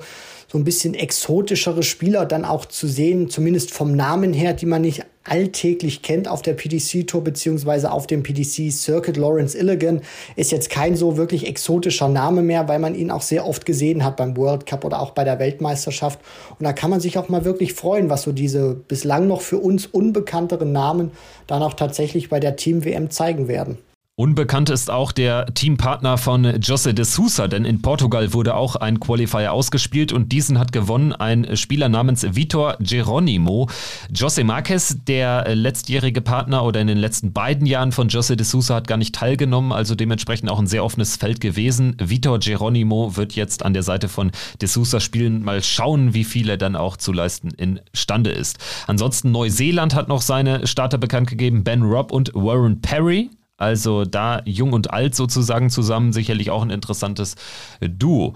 so 0.51 0.59
ein 0.59 0.65
bisschen 0.65 0.95
exotischere 0.95 1.85
Spieler 1.85 2.27
dann 2.27 2.45
auch 2.45 2.65
zu 2.65 2.89
sehen, 2.89 3.31
zumindest 3.31 3.71
vom 3.71 3.95
Namen 3.95 4.33
her, 4.33 4.53
die 4.53 4.67
man 4.67 4.83
nicht 4.83 5.05
alltäglich 5.31 6.03
kennt 6.03 6.29
auf 6.29 6.43
der 6.43 6.55
PDC-Tour 6.55 7.23
beziehungsweise 7.23 7.93
auf 7.93 8.07
dem 8.07 8.23
PDC-Circuit. 8.23 9.17
Lawrence 9.17 9.57
Illigan 9.57 10.03
ist 10.37 10.51
jetzt 10.51 10.71
kein 10.71 10.97
so 10.97 11.17
wirklich 11.17 11.47
exotischer 11.47 12.09
Name 12.09 12.43
mehr, 12.43 12.69
weil 12.69 12.81
man 12.81 12.95
ihn 12.95 13.11
auch 13.11 13.23
sehr 13.23 13.47
oft 13.47 13.65
gesehen 13.65 14.05
hat 14.05 14.17
beim 14.17 14.37
World 14.37 14.67
Cup 14.67 14.85
oder 14.85 15.01
auch 15.01 15.13
bei 15.13 15.25
der 15.25 15.39
Weltmeisterschaft. 15.39 16.19
Und 16.59 16.65
da 16.65 16.73
kann 16.73 16.91
man 16.91 17.01
sich 17.01 17.17
auch 17.17 17.29
mal 17.29 17.45
wirklich 17.45 17.75
freuen, 17.75 18.11
was 18.11 18.23
so 18.23 18.33
diese 18.33 18.75
bislang 18.75 19.29
noch 19.29 19.41
für 19.41 19.59
uns 19.59 19.87
unbekannteren 19.87 20.73
Namen 20.73 21.13
dann 21.47 21.63
auch 21.63 21.75
tatsächlich 21.75 22.29
bei 22.29 22.41
der 22.41 22.57
Team-WM 22.57 23.11
zeigen 23.11 23.47
werden. 23.47 23.79
Unbekannt 24.21 24.69
ist 24.69 24.91
auch 24.91 25.13
der 25.13 25.47
Teampartner 25.47 26.19
von 26.19 26.45
José 26.45 26.93
de 26.93 27.07
Sousa, 27.07 27.49
denn 27.49 27.65
in 27.65 27.81
Portugal 27.81 28.35
wurde 28.35 28.55
auch 28.55 28.77
ein 28.77 29.01
Qualifier 29.01 29.51
ausgespielt 29.51 30.13
und 30.13 30.31
diesen 30.31 30.59
hat 30.59 30.73
gewonnen 30.73 31.15
ein 31.15 31.57
Spieler 31.57 31.89
namens 31.89 32.27
Vitor 32.37 32.77
Geronimo. 32.81 33.71
José 34.13 34.45
Marquez, 34.45 34.99
der 35.07 35.55
letztjährige 35.55 36.21
Partner 36.21 36.65
oder 36.65 36.83
in 36.83 36.87
den 36.87 36.99
letzten 36.99 37.33
beiden 37.33 37.67
Jahren 37.67 37.93
von 37.93 38.11
José 38.11 38.37
de 38.37 38.45
Sousa, 38.45 38.75
hat 38.75 38.89
gar 38.89 38.99
nicht 38.99 39.15
teilgenommen, 39.15 39.73
also 39.73 39.95
dementsprechend 39.95 40.51
auch 40.51 40.59
ein 40.59 40.67
sehr 40.67 40.85
offenes 40.85 41.17
Feld 41.17 41.41
gewesen. 41.41 41.97
Vitor 41.99 42.41
Geronimo 42.41 43.17
wird 43.17 43.33
jetzt 43.33 43.65
an 43.65 43.73
der 43.73 43.85
Seite 43.85 44.11
von 44.11 44.33
de 44.61 44.69
Sousa 44.69 45.01
spielen. 45.01 45.43
Mal 45.45 45.63
schauen, 45.63 46.13
wie 46.13 46.25
viel 46.25 46.51
er 46.51 46.59
dann 46.59 46.77
auch 46.77 46.99
zu 46.99 47.15
leisten 47.15 47.53
imstande 47.53 48.33
ist. 48.33 48.59
Ansonsten 48.87 49.31
Neuseeland 49.31 49.95
hat 49.95 50.09
noch 50.09 50.21
seine 50.21 50.67
Starter 50.67 50.99
bekannt 50.99 51.31
gegeben, 51.31 51.65
Ben 51.65 51.81
Robb 51.81 52.13
und 52.13 52.33
Warren 52.35 52.83
Perry. 52.83 53.31
Also 53.61 54.05
da 54.05 54.43
jung 54.45 54.73
und 54.73 54.93
alt 54.93 55.15
sozusagen 55.15 55.71
zusammen, 55.71 56.13
sicherlich 56.13 56.51
auch 56.51 56.63
ein 56.63 56.71
interessantes 56.71 57.37
Duo. 57.81 58.35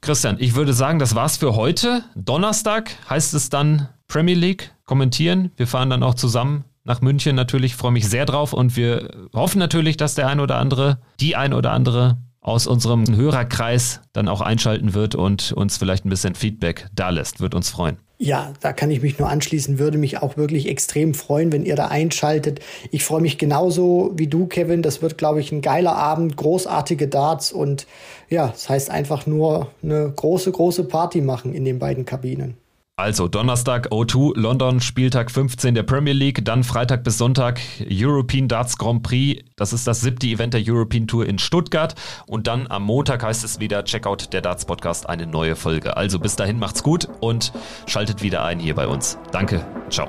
Christian, 0.00 0.36
ich 0.38 0.54
würde 0.54 0.72
sagen, 0.72 0.98
das 0.98 1.14
war's 1.14 1.36
für 1.36 1.56
heute. 1.56 2.04
Donnerstag 2.14 2.90
heißt 3.08 3.34
es 3.34 3.50
dann 3.50 3.88
Premier 4.08 4.34
League 4.34 4.72
kommentieren. 4.84 5.52
Wir 5.56 5.66
fahren 5.66 5.90
dann 5.90 6.02
auch 6.02 6.14
zusammen 6.14 6.64
nach 6.84 7.00
München 7.00 7.36
natürlich, 7.36 7.76
freue 7.76 7.92
mich 7.92 8.08
sehr 8.08 8.26
drauf 8.26 8.52
und 8.52 8.76
wir 8.76 9.28
hoffen 9.32 9.58
natürlich, 9.58 9.96
dass 9.96 10.14
der 10.14 10.28
ein 10.28 10.40
oder 10.40 10.58
andere, 10.58 10.98
die 11.20 11.36
ein 11.36 11.54
oder 11.54 11.70
andere 11.72 12.18
aus 12.40 12.66
unserem 12.66 13.04
Hörerkreis 13.14 14.00
dann 14.12 14.28
auch 14.28 14.40
einschalten 14.40 14.94
wird 14.94 15.14
und 15.14 15.52
uns 15.52 15.76
vielleicht 15.76 16.04
ein 16.04 16.10
bisschen 16.10 16.34
Feedback 16.34 16.88
da 16.92 17.10
lässt. 17.10 17.40
Wird 17.40 17.54
uns 17.54 17.70
freuen. 17.70 17.98
Ja, 18.24 18.52
da 18.60 18.72
kann 18.72 18.92
ich 18.92 19.02
mich 19.02 19.18
nur 19.18 19.28
anschließen, 19.28 19.80
würde 19.80 19.98
mich 19.98 20.22
auch 20.22 20.36
wirklich 20.36 20.68
extrem 20.68 21.12
freuen, 21.12 21.50
wenn 21.50 21.64
ihr 21.64 21.74
da 21.74 21.88
einschaltet. 21.88 22.60
Ich 22.92 23.02
freue 23.02 23.20
mich 23.20 23.36
genauso 23.36 24.12
wie 24.14 24.28
du, 24.28 24.46
Kevin. 24.46 24.80
Das 24.80 25.02
wird, 25.02 25.18
glaube 25.18 25.40
ich, 25.40 25.50
ein 25.50 25.60
geiler 25.60 25.96
Abend, 25.96 26.36
großartige 26.36 27.08
Darts 27.08 27.50
und 27.50 27.88
ja, 28.28 28.46
das 28.46 28.68
heißt 28.68 28.90
einfach 28.90 29.26
nur 29.26 29.72
eine 29.82 30.08
große, 30.14 30.52
große 30.52 30.84
Party 30.84 31.20
machen 31.20 31.52
in 31.52 31.64
den 31.64 31.80
beiden 31.80 32.04
Kabinen. 32.04 32.61
Also 32.96 33.26
Donnerstag 33.26 33.90
O2 33.90 34.38
London 34.38 34.80
Spieltag 34.80 35.30
15 35.30 35.74
der 35.74 35.82
Premier 35.82 36.12
League, 36.12 36.44
dann 36.44 36.62
Freitag 36.62 37.04
bis 37.04 37.16
Sonntag 37.16 37.58
European 37.90 38.48
Darts 38.48 38.76
Grand 38.76 39.02
Prix. 39.02 39.42
Das 39.56 39.72
ist 39.72 39.86
das 39.86 40.02
siebte 40.02 40.26
Event 40.26 40.52
der 40.52 40.62
European 40.64 41.06
Tour 41.06 41.26
in 41.26 41.38
Stuttgart 41.38 41.94
und 42.26 42.46
dann 42.46 42.66
am 42.68 42.82
Montag 42.84 43.22
heißt 43.22 43.44
es 43.44 43.60
wieder 43.60 43.84
Checkout 43.84 44.32
der 44.34 44.42
Darts 44.42 44.66
Podcast 44.66 45.08
eine 45.08 45.26
neue 45.26 45.56
Folge. 45.56 45.96
Also 45.96 46.18
bis 46.18 46.36
dahin 46.36 46.58
macht's 46.58 46.82
gut 46.82 47.08
und 47.20 47.52
schaltet 47.86 48.22
wieder 48.22 48.44
ein 48.44 48.60
hier 48.60 48.74
bei 48.74 48.86
uns. 48.86 49.18
Danke. 49.32 49.64
Ciao. 49.88 50.08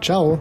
Ciao. 0.00 0.40